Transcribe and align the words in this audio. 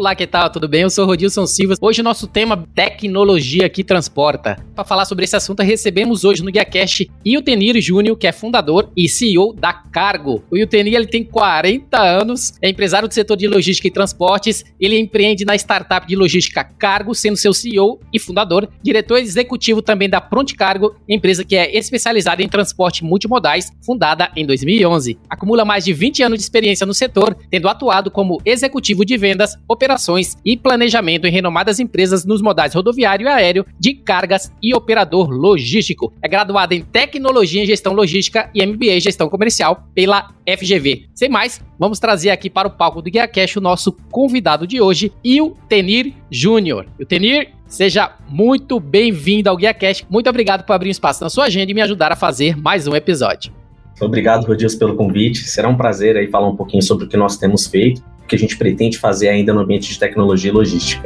Olá, 0.00 0.14
que 0.14 0.26
tal? 0.26 0.48
Tudo 0.48 0.66
bem? 0.66 0.80
Eu 0.80 0.88
sou 0.88 1.04
Rodilson 1.04 1.46
Silva. 1.46 1.74
Hoje 1.78 2.00
o 2.00 2.04
nosso 2.04 2.26
tema 2.26 2.66
tecnologia 2.74 3.68
que 3.68 3.84
transporta. 3.84 4.56
Para 4.74 4.82
falar 4.82 5.04
sobre 5.04 5.24
esse 5.26 5.36
assunto, 5.36 5.62
recebemos 5.62 6.24
hoje 6.24 6.42
no 6.42 6.50
GuiaCast 6.50 7.10
Iltenir 7.22 7.78
Júnior, 7.82 8.16
que 8.16 8.26
é 8.26 8.32
fundador 8.32 8.90
e 8.96 9.10
CEO 9.10 9.52
da 9.52 9.74
Cargo. 9.74 10.42
O 10.50 10.56
Iltenir 10.56 10.94
ele 10.94 11.06
tem 11.06 11.22
40 11.22 12.00
anos, 12.00 12.54
é 12.62 12.70
empresário 12.70 13.06
do 13.06 13.12
setor 13.12 13.36
de 13.36 13.46
logística 13.46 13.88
e 13.88 13.90
transportes. 13.90 14.64
Ele 14.80 14.98
empreende 14.98 15.44
na 15.44 15.54
startup 15.54 16.06
de 16.06 16.16
logística 16.16 16.64
Cargo, 16.64 17.14
sendo 17.14 17.36
seu 17.36 17.52
CEO 17.52 18.00
e 18.10 18.18
fundador, 18.18 18.70
diretor 18.82 19.18
executivo 19.18 19.82
também 19.82 20.08
da 20.08 20.18
Pronte 20.18 20.54
Cargo, 20.54 20.96
empresa 21.06 21.44
que 21.44 21.54
é 21.54 21.76
especializada 21.76 22.42
em 22.42 22.48
transporte 22.48 23.04
multimodais, 23.04 23.70
fundada 23.84 24.32
em 24.34 24.46
2011. 24.46 25.18
Acumula 25.28 25.62
mais 25.62 25.84
de 25.84 25.92
20 25.92 26.22
anos 26.22 26.38
de 26.38 26.44
experiência 26.44 26.86
no 26.86 26.94
setor, 26.94 27.36
tendo 27.50 27.68
atuado 27.68 28.10
como 28.10 28.40
executivo 28.46 29.04
de 29.04 29.18
vendas, 29.18 29.58
operações 29.68 29.89
operações 29.90 30.36
e 30.44 30.56
planejamento 30.56 31.26
em 31.26 31.32
renomadas 31.32 31.80
empresas 31.80 32.24
nos 32.24 32.40
modais 32.40 32.74
rodoviário 32.74 33.26
e 33.26 33.28
aéreo, 33.28 33.66
de 33.78 33.94
cargas 33.94 34.52
e 34.62 34.74
operador 34.74 35.28
logístico. 35.28 36.12
É 36.22 36.28
graduado 36.28 36.74
em 36.74 36.82
Tecnologia 36.82 37.62
em 37.62 37.66
Gestão 37.66 37.92
Logística 37.92 38.48
e 38.54 38.64
MBA 38.64 38.92
em 38.92 39.00
Gestão 39.00 39.28
Comercial 39.28 39.84
pela 39.92 40.30
FGV. 40.46 41.06
Sem 41.14 41.28
mais, 41.28 41.60
vamos 41.78 41.98
trazer 41.98 42.30
aqui 42.30 42.48
para 42.48 42.68
o 42.68 42.70
palco 42.70 43.02
do 43.02 43.10
Guia 43.10 43.26
Cash 43.26 43.56
o 43.56 43.60
nosso 43.60 43.92
convidado 44.12 44.66
de 44.66 44.80
hoje, 44.80 45.12
o 45.40 45.50
Tenir 45.68 46.14
Júnior. 46.30 46.86
O 46.98 47.04
Tenir, 47.04 47.50
Seja 47.66 48.16
muito 48.28 48.80
bem-vindo 48.80 49.48
ao 49.48 49.56
Guia 49.56 49.72
Cash. 49.72 50.04
Muito 50.10 50.28
obrigado 50.28 50.64
por 50.64 50.72
abrir 50.72 50.88
um 50.88 50.90
espaço 50.90 51.22
na 51.22 51.30
sua 51.30 51.44
agenda 51.44 51.70
e 51.70 51.74
me 51.74 51.80
ajudar 51.80 52.10
a 52.10 52.16
fazer 52.16 52.56
mais 52.56 52.88
um 52.88 52.96
episódio. 52.96 53.59
Obrigado, 54.00 54.46
Rodias, 54.46 54.74
pelo 54.74 54.96
convite. 54.96 55.48
Será 55.48 55.68
um 55.68 55.76
prazer 55.76 56.16
aí 56.16 56.26
falar 56.28 56.48
um 56.48 56.56
pouquinho 56.56 56.82
sobre 56.82 57.04
o 57.04 57.08
que 57.08 57.16
nós 57.16 57.36
temos 57.36 57.66
feito 57.66 58.02
que 58.30 58.36
a 58.36 58.38
gente 58.38 58.56
pretende 58.56 58.96
fazer 58.96 59.28
ainda 59.28 59.52
no 59.52 59.60
ambiente 59.60 59.92
de 59.92 59.98
tecnologia 59.98 60.50
e 60.50 60.54
logística. 60.54 61.04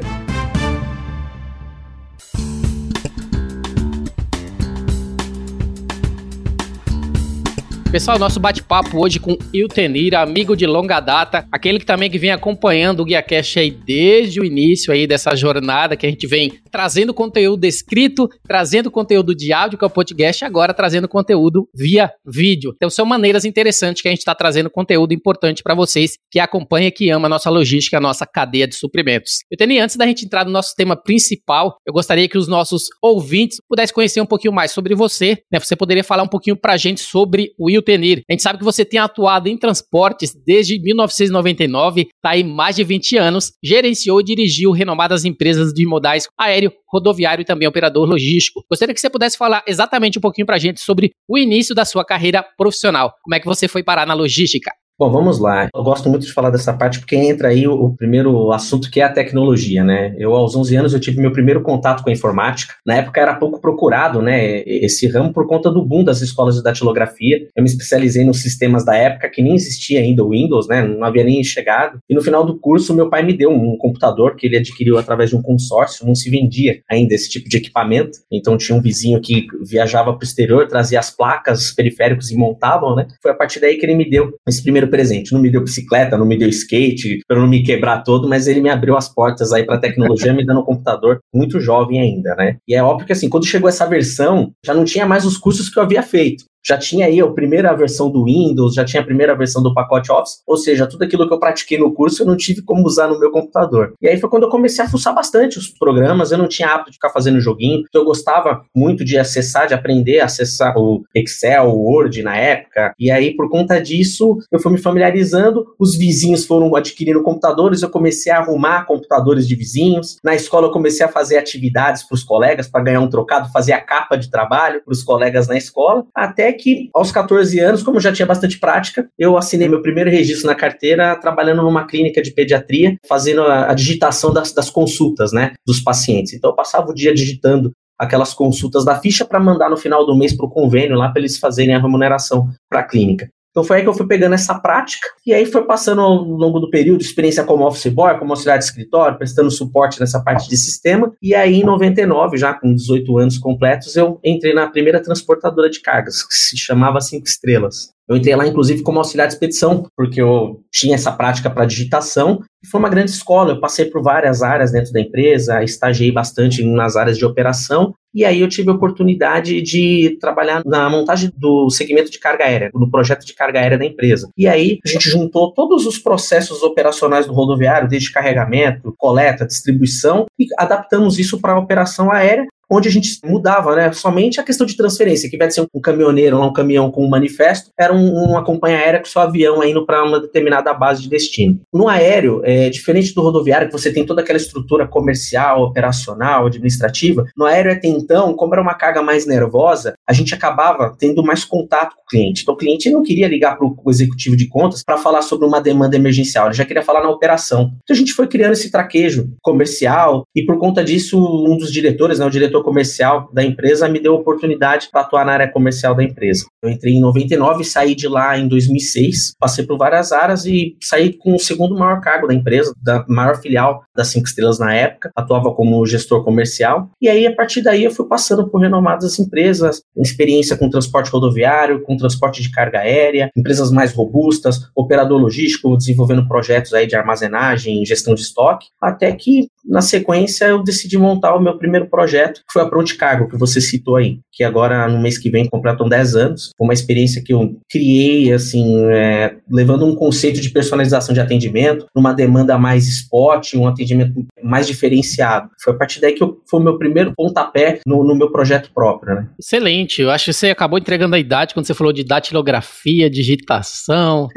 Pessoal, 7.95 8.19
nosso 8.19 8.41
bate-papo 8.41 9.00
hoje 9.00 9.20
com 9.20 9.39
Iltenir, 9.53 10.17
amigo 10.17 10.56
de 10.56 10.67
longa 10.67 10.98
data, 10.98 11.47
aquele 11.53 11.78
que 11.78 11.87
também 11.87 12.11
que 12.11 12.19
vem 12.19 12.33
acompanhando 12.33 12.98
o 12.98 13.05
Guia 13.05 13.23
Cash 13.23 13.59
aí 13.59 13.70
desde 13.70 14.41
o 14.41 14.45
início 14.45 14.92
aí 14.92 15.06
dessa 15.06 15.37
jornada 15.37 15.97
que 15.97 16.05
a 16.05 16.11
gente 16.11 16.27
vem 16.27 16.59
trazendo 16.72 17.15
conteúdo 17.15 17.65
escrito, 17.65 18.28
trazendo 18.48 18.91
conteúdo 18.91 19.33
de 19.33 19.53
áudio 19.53 19.78
que 19.78 19.84
é 19.84 19.87
o 19.87 19.91
podcast 19.91 20.45
agora 20.45 20.75
trazendo 20.75 21.06
conteúdo 21.06 21.69
via 21.72 22.11
vídeo. 22.27 22.72
Então 22.75 22.91
são 22.91 23.06
maneiras 23.06 23.45
interessantes 23.45 24.03
que 24.03 24.09
a 24.09 24.11
gente 24.11 24.19
está 24.19 24.34
trazendo 24.34 24.69
conteúdo 24.69 25.15
importante 25.15 25.62
para 25.62 25.77
vocês 25.77 26.19
que 26.33 26.41
acompanha, 26.41 26.91
que 26.91 27.11
ama 27.11 27.27
a 27.27 27.28
nossa 27.28 27.48
logística, 27.48 27.98
a 27.98 28.00
nossa 28.00 28.27
cadeia 28.27 28.66
de 28.66 28.75
suprimentos. 28.75 29.44
Iltenir, 29.53 29.81
antes 29.81 29.94
da 29.94 30.04
gente 30.04 30.25
entrar 30.25 30.44
no 30.44 30.50
nosso 30.50 30.75
tema 30.77 30.97
principal, 31.00 31.77
eu 31.87 31.93
gostaria 31.93 32.28
que 32.28 32.37
os 32.38 32.49
nossos 32.49 32.87
ouvintes 33.00 33.59
pudessem 33.69 33.94
conhecer 33.94 34.21
um 34.21 34.27
pouquinho 34.27 34.53
mais 34.53 34.72
sobre 34.72 34.97
você, 34.97 35.38
né? 35.53 35.60
Você 35.60 35.77
poderia 35.77 36.03
falar 36.03 36.25
um 36.25 36.28
pouquinho 36.28 36.56
para 36.56 36.72
a 36.72 36.77
gente 36.77 37.00
sobre 37.00 37.53
o 37.56 37.66
Will 37.66 37.84
Tenir. 37.84 38.22
A 38.28 38.33
gente 38.33 38.43
sabe 38.43 38.59
que 38.59 38.65
você 38.65 38.84
tem 38.84 38.99
atuado 38.99 39.49
em 39.49 39.56
transportes 39.56 40.34
desde 40.47 40.81
1999, 40.81 42.03
está 42.03 42.31
aí 42.31 42.43
mais 42.43 42.77
de 42.77 42.84
20 42.84 43.17
anos, 43.17 43.53
gerenciou 43.62 44.21
e 44.21 44.25
dirigiu 44.25 44.71
renomadas 44.72 45.25
empresas 45.25 45.72
de 45.72 45.87
modais 45.87 46.27
aéreo, 46.39 46.72
rodoviário 46.89 47.43
e 47.43 47.45
também 47.45 47.69
operador 47.69 48.09
logístico. 48.09 48.65
Gostaria 48.69 48.95
que 48.95 49.00
você 49.00 49.11
pudesse 49.11 49.37
falar 49.37 49.62
exatamente 49.67 50.19
um 50.19 50.21
pouquinho 50.21 50.47
para 50.47 50.56
a 50.56 50.59
gente 50.59 50.81
sobre 50.81 51.12
o 51.28 51.39
início 51.39 51.75
da 51.75 51.84
sua 51.84 52.05
carreira 52.05 52.45
profissional. 52.56 53.12
Como 53.22 53.34
é 53.34 53.41
que 53.41 53.47
você 53.47 53.69
foi 53.69 53.83
parar 53.83 54.06
na 54.06 54.15
logística? 54.15 54.71
Bom, 54.97 55.10
vamos 55.10 55.41
lá. 55.41 55.69
Eu 55.75 55.82
gosto 55.82 56.09
muito 56.09 56.25
de 56.25 56.32
falar 56.32 56.50
dessa 56.50 56.72
parte 56.72 57.00
porque 57.00 57.16
entra 57.16 57.49
aí 57.49 57.66
o, 57.66 57.75
o, 57.75 57.97
primeiro 57.97 58.53
assunto 58.53 58.88
que 58.88 59.00
é 59.00 59.03
a 59.03 59.12
tecnologia, 59.12 59.82
né? 59.82 60.15
Eu 60.16 60.32
aos 60.32 60.55
11 60.55 60.77
anos 60.77 60.94
eu 60.94 61.00
tive 61.00 61.21
meu 61.21 61.32
primeiro 61.32 61.62
contato 61.62 62.05
com 62.05 62.10
a 62.10 62.12
informática. 62.12 62.75
Na 62.87 62.94
época 62.94 63.21
era 63.21 63.34
pouco 63.34 63.60
procurado, 63.60 64.22
né, 64.22 64.62
esse 64.65 65.09
ramo 65.09 65.33
por 65.33 65.49
conta 65.49 65.69
do 65.69 65.84
boom 65.84 66.04
das 66.04 66.21
escolas 66.21 66.54
de 66.54 66.62
datilografia. 66.62 67.49
Eu 67.56 67.65
me 67.65 67.69
especializei 67.69 68.25
nos 68.25 68.41
sistemas 68.41 68.84
da 68.84 68.94
época 68.94 69.28
que 69.28 69.43
nem 69.43 69.56
existia 69.56 69.99
ainda 69.99 70.22
o 70.22 70.28
Windows, 70.28 70.69
né? 70.69 70.87
Não 70.87 71.03
havia 71.03 71.25
nem 71.25 71.43
chegado. 71.43 71.99
E 72.09 72.15
no 72.15 72.22
final 72.22 72.47
do 72.47 72.56
curso 72.60 72.94
meu 72.94 73.10
pai 73.10 73.25
me 73.25 73.37
deu 73.37 73.50
um 73.50 73.77
computador 73.77 74.37
que 74.37 74.47
ele 74.47 74.59
adquiriu 74.59 74.97
através 74.97 75.31
de 75.31 75.34
um 75.34 75.43
consórcio, 75.43 76.06
não 76.06 76.15
se 76.15 76.31
vendia 76.31 76.78
ainda 76.88 77.16
esse 77.16 77.28
tipo 77.28 77.49
de 77.49 77.56
equipamento. 77.56 78.19
Então 78.31 78.56
tinha 78.56 78.78
um 78.78 78.81
vizinho 78.81 79.21
que 79.21 79.49
viajava 79.69 80.12
para 80.12 80.22
o 80.22 80.25
exterior, 80.25 80.69
trazia 80.69 81.00
as 81.00 81.10
placas, 81.10 81.65
os 81.65 81.72
periféricos 81.72 82.31
e 82.31 82.37
montavam, 82.37 82.94
né? 82.94 83.09
Foi 83.21 83.33
a 83.33 83.34
partir 83.34 83.59
daí 83.59 83.77
que 83.77 83.84
ele 83.84 83.97
me 83.97 84.09
deu 84.09 84.33
esse 84.47 84.62
primeiro 84.62 84.84
presente. 84.89 85.33
Não 85.33 85.41
me 85.41 85.50
deu 85.50 85.62
bicicleta, 85.62 86.17
não 86.17 86.27
me 86.27 86.39
deu 86.39 86.49
skate, 86.49 87.21
para 87.27 87.41
não 87.41 87.49
me 87.49 87.62
quebrar 87.62 88.03
todo, 88.03 88.28
mas 88.28 88.47
ele 88.47 88.61
me 88.61 88.69
abriu 88.71 88.97
as 88.97 89.12
portas 89.12 89.53
aí 89.53 89.65
para 89.65 89.78
tecnologia, 89.78 90.33
me 90.33 90.45
dando 90.45 90.61
um 90.61 90.65
computador 90.65 91.21
muito 91.34 91.61
jovem 91.61 92.00
ainda, 92.00 92.34
né? 92.34 92.56
E 92.69 92.75
é 92.75 92.83
óbvio 92.83 93.06
que 93.06 93.12
assim, 93.12 93.28
quando 93.28 93.47
chegou 93.47 93.69
essa 93.69 93.87
versão, 93.87 94.53
já 94.65 94.75
não 94.75 94.84
tinha 94.84 95.06
mais 95.06 95.25
os 95.25 95.37
cursos 95.37 95.69
que 95.69 95.78
eu 95.78 95.83
havia 95.83 96.03
feito 96.03 96.45
já 96.66 96.78
tinha 96.78 97.06
aí 97.06 97.20
a 97.20 97.26
primeira 97.26 97.75
versão 97.75 98.10
do 98.10 98.25
Windows, 98.25 98.75
já 98.75 98.84
tinha 98.84 99.02
a 99.02 99.04
primeira 99.04 99.36
versão 99.36 99.62
do 99.62 99.75
pacote 99.75 100.10
Office, 100.10 100.42
ou 100.47 100.56
seja, 100.56 100.86
tudo 100.86 101.04
aquilo 101.04 101.28
que 101.28 101.34
eu 101.34 101.38
pratiquei 101.38 101.78
no 101.78 101.92
curso 101.92 102.22
eu 102.22 102.26
não 102.26 102.36
tive 102.36 102.62
como 102.62 102.86
usar 102.86 103.08
no 103.08 103.19
meu 103.19 103.30
computador. 103.30 103.94
E 104.00 104.08
aí 104.08 104.19
foi 104.19 104.30
quando 104.30 104.44
eu 104.44 104.48
comecei 104.48 104.84
a 104.84 104.88
fuçar 104.88 105.14
bastante 105.14 105.58
os 105.58 105.69
programas, 105.69 106.32
eu 106.32 106.38
não 106.38 106.48
tinha 106.48 106.69
hábito 106.69 106.91
de 106.91 106.97
ficar 106.97 107.10
fazendo 107.10 107.41
joguinho, 107.41 107.84
então 107.88 108.00
eu 108.00 108.06
gostava 108.06 108.64
muito 108.74 109.04
de 109.04 109.19
acessar, 109.19 109.66
de 109.66 109.74
aprender 109.74 110.20
a 110.20 110.24
acessar 110.24 110.76
o 110.78 111.04
Excel, 111.14 111.69
o 111.69 111.91
Word 111.91 112.22
na 112.22 112.36
época, 112.36 112.94
e 112.98 113.10
aí 113.10 113.36
por 113.36 113.50
conta 113.50 113.80
disso 113.80 114.38
eu 114.50 114.58
fui 114.58 114.72
me 114.72 114.78
familiarizando, 114.78 115.66
os 115.78 115.97
vizinhos 115.97 116.47
foram 116.47 116.74
adquirindo 116.74 117.22
computadores, 117.22 117.82
eu 117.82 117.91
comecei 117.91 118.32
a 118.32 118.38
arrumar 118.38 118.86
computadores 118.86 119.47
de 119.47 119.54
vizinhos, 119.54 120.19
na 120.24 120.34
escola 120.34 120.69
eu 120.69 120.72
comecei 120.72 121.04
a 121.04 121.08
fazer 121.08 121.36
atividades 121.36 122.03
para 122.03 122.14
os 122.14 122.24
colegas 122.24 122.69
para 122.69 122.82
ganhar 122.82 123.00
um 123.00 123.10
trocado, 123.10 123.53
fazer 123.53 123.72
a 123.72 123.80
capa 123.80 124.16
de 124.16 124.30
trabalho 124.30 124.82
para 124.82 124.92
os 124.92 125.03
colegas 125.03 125.47
na 125.47 125.56
escola, 125.56 126.06
até 126.14 126.53
que 126.54 126.88
aos 126.94 127.12
14 127.12 127.59
anos, 127.60 127.82
como 127.82 128.00
já 128.00 128.12
tinha 128.12 128.26
bastante 128.26 128.59
prática, 128.59 129.09
eu 129.19 129.37
assinei 129.37 129.69
meu 129.69 129.82
primeiro 129.82 130.10
registro 130.10 130.47
na 130.47 130.54
carteira 130.54 131.15
trabalhando 131.16 131.62
numa 131.62 131.87
clínica 131.87 132.22
de 132.22 132.32
pediatria, 132.32 132.97
fazendo 133.06 133.42
a, 133.42 133.70
a 133.70 133.75
digitação 133.75 134.32
das, 134.32 134.53
das 134.53 134.70
consultas, 134.70 135.32
né, 135.32 135.53
dos 135.66 135.81
pacientes. 135.81 136.32
Então 136.32 136.50
eu 136.50 136.56
passava 136.56 136.91
o 136.91 136.94
dia 136.94 137.15
digitando 137.15 137.72
aquelas 137.98 138.34
consultas 138.34 138.84
da 138.84 138.98
ficha 138.98 139.25
para 139.25 139.41
mandar 139.41 139.70
no 139.70 139.76
final 139.76 140.04
do 140.04 140.16
mês 140.16 140.37
para 140.37 140.47
o 140.47 140.50
convênio 140.50 140.97
lá 140.97 141.10
para 141.10 141.20
eles 141.20 141.38
fazerem 141.38 141.75
a 141.75 141.81
remuneração 141.81 142.48
para 142.69 142.81
a 142.81 142.84
clínica. 142.84 143.28
Então 143.54 143.62
foi 143.62 143.76
aí 143.76 143.82
que 143.84 143.88
eu 143.88 143.94
fui 143.94 144.04
pegando 144.09 144.34
essa 144.34 144.53
prática 144.59 145.06
e 145.25 145.32
aí 145.32 145.47
foi 145.47 145.62
passando 145.62 146.00
ao 146.00 146.12
longo 146.12 146.59
do 146.59 146.69
período 146.69 147.03
experiência 147.03 147.44
como 147.44 147.65
office 147.65 147.87
boy, 147.87 148.19
como 148.19 148.32
auxiliar 148.32 148.59
de 148.59 148.65
escritório, 148.65 149.16
prestando 149.16 149.48
suporte 149.48 150.00
nessa 150.00 150.20
parte 150.20 150.48
de 150.48 150.56
sistema. 150.56 151.12
E 151.22 151.37
aí 151.37 151.60
em 151.60 151.65
99, 151.65 152.37
já 152.37 152.53
com 152.53 152.75
18 152.75 153.16
anos 153.16 153.38
completos, 153.38 153.94
eu 153.94 154.19
entrei 154.25 154.53
na 154.53 154.69
primeira 154.69 155.00
transportadora 155.00 155.70
de 155.70 155.81
cargas, 155.81 156.27
que 156.27 156.34
se 156.34 156.56
chamava 156.59 157.01
Cinco 157.01 157.28
Estrelas. 157.28 157.95
Eu 158.09 158.16
entrei 158.16 158.34
lá, 158.34 158.47
inclusive, 158.47 158.83
como 158.83 158.98
auxiliar 158.98 159.28
de 159.28 159.34
expedição, 159.34 159.86
porque 159.97 160.21
eu 160.21 160.60
tinha 160.71 160.95
essa 160.95 161.10
prática 161.10 161.48
para 161.48 161.65
digitação, 161.65 162.42
e 162.62 162.66
foi 162.66 162.78
uma 162.78 162.91
grande 162.91 163.12
escola. 163.12 163.53
Eu 163.53 163.60
passei 163.60 163.86
por 163.86 164.03
várias 164.03 164.42
áreas 164.42 164.72
dentro 164.72 164.92
da 164.92 165.01
empresa, 165.01 165.62
estagiei 165.62 166.12
bastante 166.12 166.62
nas 166.62 166.97
áreas 166.97 167.16
de 167.16 167.24
operação, 167.24 167.95
e 168.15 168.25
aí 168.25 168.41
eu 168.41 168.49
tive 168.49 168.71
a 168.71 168.75
oportunidade 168.75 169.61
de 169.61 170.16
trabalhar 170.21 170.63
na 170.65 170.89
montagem 170.89 171.31
do 171.37 171.69
segmento 171.71 172.11
de 172.11 172.19
carga 172.19 172.45
aérea, 172.45 172.71
no 172.72 172.91
projeto 172.91 173.27
de 173.27 173.34
carga 173.34 173.61
aérea 173.61 173.78
da 173.78 173.84
empresa. 173.84 174.28
E 174.37 174.47
aí 174.47 174.78
a 174.84 174.89
gente 174.89 175.11
juntou 175.11 175.53
todos 175.53 175.87
os 175.87 175.99
processos 175.99 176.63
operacionais 176.63 177.27
do 177.27 177.33
rodoviário, 177.33 177.89
desde 177.89 178.13
carregamento, 178.13 178.95
coleta, 178.97 179.47
distribuição, 179.47 180.27
e 180.39 180.47
adaptamos 180.59 181.19
isso 181.19 181.41
para 181.41 181.55
a 181.55 181.59
operação 181.59 182.11
aérea, 182.11 182.47
onde 182.71 182.89
a 182.89 182.93
gente 182.93 183.19
mudava, 183.25 183.75
né? 183.75 183.93
Somente 183.93 184.41
a 184.41 184.45
questão 184.45 184.66
de 184.66 184.77
transferência, 184.77 185.28
que 185.28 185.37
vai 185.37 185.51
ser 185.51 185.63
um 185.63 185.81
caminhoneiro 185.81 186.45
um 186.45 186.53
caminhão 186.53 186.91
com 186.91 187.05
um 187.05 187.09
manifesto, 187.09 187.71
era 187.78 187.93
um, 187.93 188.13
uma 188.13 188.45
companhia 188.45 188.78
aérea 188.78 189.01
com 189.01 189.07
seu 189.07 189.22
avião 189.22 189.63
indo 189.65 189.84
para 189.87 190.05
uma 190.05 190.21
determinada 190.21 190.72
base 190.75 191.03
de 191.03 191.09
destino. 191.09 191.61
No 191.72 191.89
aéreo, 191.89 192.41
é 192.45 192.69
diferente 192.69 193.15
do 193.15 193.22
rodoviário, 193.22 193.69
que 193.69 193.72
você 193.72 193.93
tem 193.93 194.05
toda 194.05 194.21
aquela 194.21 194.37
estrutura 194.37 194.87
comercial, 194.87 195.63
operacional, 195.63 196.47
administrativa, 196.47 197.25
no 197.37 197.45
aéreo 197.45 197.72
até 197.72 197.89
então, 197.89 198.34
como 198.34 198.55
era 198.55 198.63
uma 198.63 198.75
carga 198.75 199.03
mais 199.03 199.27
nervosa, 199.27 199.95
a 200.07 200.13
gente 200.13 200.34
acabava 200.34 200.95
tendo 200.99 201.22
mais 201.22 201.45
contato 201.45 201.95
com 201.97 202.03
o 202.03 202.07
cliente. 202.07 202.43
Então 202.43 202.55
o 202.55 202.59
cliente 202.59 202.91
não 202.91 203.03
queria 203.03 203.28
ligar 203.28 203.57
para 203.57 203.66
o 203.66 203.91
executivo 203.91 204.37
de 204.37 204.49
contas 204.49 204.83
para 204.84 204.99
falar 204.99 205.22
sobre 205.22 205.47
uma 205.47 205.61
demanda 205.61 205.97
emergencial, 205.97 206.47
ele 206.47 206.55
já 206.55 206.65
queria 206.65 206.83
falar 206.83 207.03
na 207.03 207.11
operação. 207.11 207.72
Então 207.83 207.95
a 207.95 207.99
gente 207.99 208.13
foi 208.13 208.27
criando 208.27 208.53
esse 208.53 208.71
traquejo 208.71 209.28
comercial 209.43 210.27
e 210.34 210.45
por 210.45 210.59
conta 210.59 210.84
disso, 210.84 211.19
um 211.19 211.57
dos 211.57 211.72
diretores, 211.72 212.19
né, 212.19 212.27
o 212.27 212.31
diretor 212.31 212.53
comercial 212.62 213.30
da 213.33 213.42
empresa, 213.42 213.89
me 213.89 214.01
deu 214.01 214.15
oportunidade 214.15 214.89
para 214.91 215.01
atuar 215.01 215.24
na 215.24 215.33
área 215.33 215.51
comercial 215.51 215.95
da 215.95 216.03
empresa. 216.03 216.45
Eu 216.62 216.71
entrei 216.71 216.95
em 216.95 217.01
99, 217.01 217.65
saí 217.65 217.95
de 217.95 218.09
lá 218.09 218.39
em 218.39 218.47
2006, 218.48 219.34
passei 219.39 219.66
por 219.66 219.78
várias 219.78 220.12
áreas 220.12 220.45
e 220.47 220.77
saí 220.83 221.12
com 221.12 221.34
o 221.34 221.39
segundo 221.39 221.77
maior 221.77 222.01
cargo 222.01 222.27
da 222.27 222.34
empresa, 222.34 222.72
da 222.83 223.04
maior 223.09 223.41
filial 223.41 223.83
das 223.95 224.09
cinco 224.09 224.27
estrelas 224.27 224.59
na 224.59 224.74
época, 224.74 225.10
atuava 225.16 225.53
como 225.54 225.84
gestor 225.86 226.24
comercial. 226.24 226.91
E 227.01 227.09
aí, 227.09 227.27
a 227.27 227.34
partir 227.34 227.62
daí, 227.62 227.84
eu 227.84 227.91
fui 227.91 228.06
passando 228.06 228.48
por 228.48 228.60
renomadas 228.60 229.18
empresas, 229.18 229.83
experiência 229.97 230.56
com 230.56 230.71
transporte 230.71 231.10
rodoviário, 231.10 231.83
com 231.83 231.97
transporte 231.97 232.42
de 232.42 232.51
carga 232.51 232.80
aérea, 232.80 233.30
empresas 233.36 233.71
mais 233.71 233.92
robustas, 233.92 234.68
operador 234.74 235.21
logístico, 235.21 235.77
desenvolvendo 235.77 236.27
projetos 236.27 236.74
aí 236.74 236.86
de 236.86 236.97
armazenagem, 236.97 237.84
gestão 237.84 238.15
de 238.15 238.22
estoque, 238.22 238.68
até 238.80 239.12
que 239.12 239.48
na 239.66 239.81
sequência, 239.81 240.47
eu 240.47 240.63
decidi 240.63 240.99
montar 240.99 241.34
o 241.34 241.41
meu 241.41 241.57
primeiro 241.57 241.89
projeto, 241.89 242.41
que 242.41 242.53
foi 242.53 242.63
a 242.63 242.66
Pronto 242.66 242.97
Cargo, 242.97 243.28
que 243.28 243.37
você 243.37 243.61
citou 243.61 243.97
aí, 243.97 244.19
que 244.33 244.45
agora, 244.45 244.87
no 244.89 245.01
mês 245.01 245.16
que 245.16 245.31
vem, 245.31 245.49
completam 245.49 245.89
10 245.89 246.16
anos. 246.16 246.51
Foi 246.57 246.66
uma 246.66 246.75
experiência 246.75 247.22
que 247.25 247.33
eu 247.33 247.57
criei, 247.71 248.33
assim, 248.33 248.84
é, 248.91 249.37
levando 249.51 249.87
um 249.87 249.95
conceito 249.95 250.41
de 250.41 250.51
personalização 250.51 251.15
de 251.15 251.21
atendimento, 251.21 251.87
numa 251.97 252.13
demanda 252.13 252.59
mais 252.59 252.87
spot, 252.87 253.55
um 253.55 253.66
atendimento 253.66 254.13
mais 254.43 254.66
diferenciado. 254.66 255.49
Foi 255.63 255.72
a 255.72 255.77
partir 255.77 256.00
daí 256.00 256.12
que 256.12 256.23
eu, 256.23 256.38
foi 256.49 256.61
o 256.61 256.62
meu 256.62 256.78
primeiro 256.78 257.14
pontapé 257.16 257.81
no, 257.87 258.05
no 258.05 258.14
meu 258.14 258.31
projeto 258.31 258.71
próprio, 258.75 259.14
né? 259.14 259.28
Excelente. 259.38 260.02
Eu 260.02 260.11
acho 260.11 260.26
que 260.26 260.33
você 260.33 260.50
acabou 260.50 260.78
entregando 260.78 261.14
a 261.14 261.19
idade 261.19 261.55
quando 261.55 261.66
você 261.66 261.75
falou 261.75 261.93
de 261.93 262.05
datilografia, 262.05 263.09
digitação. 263.09 264.28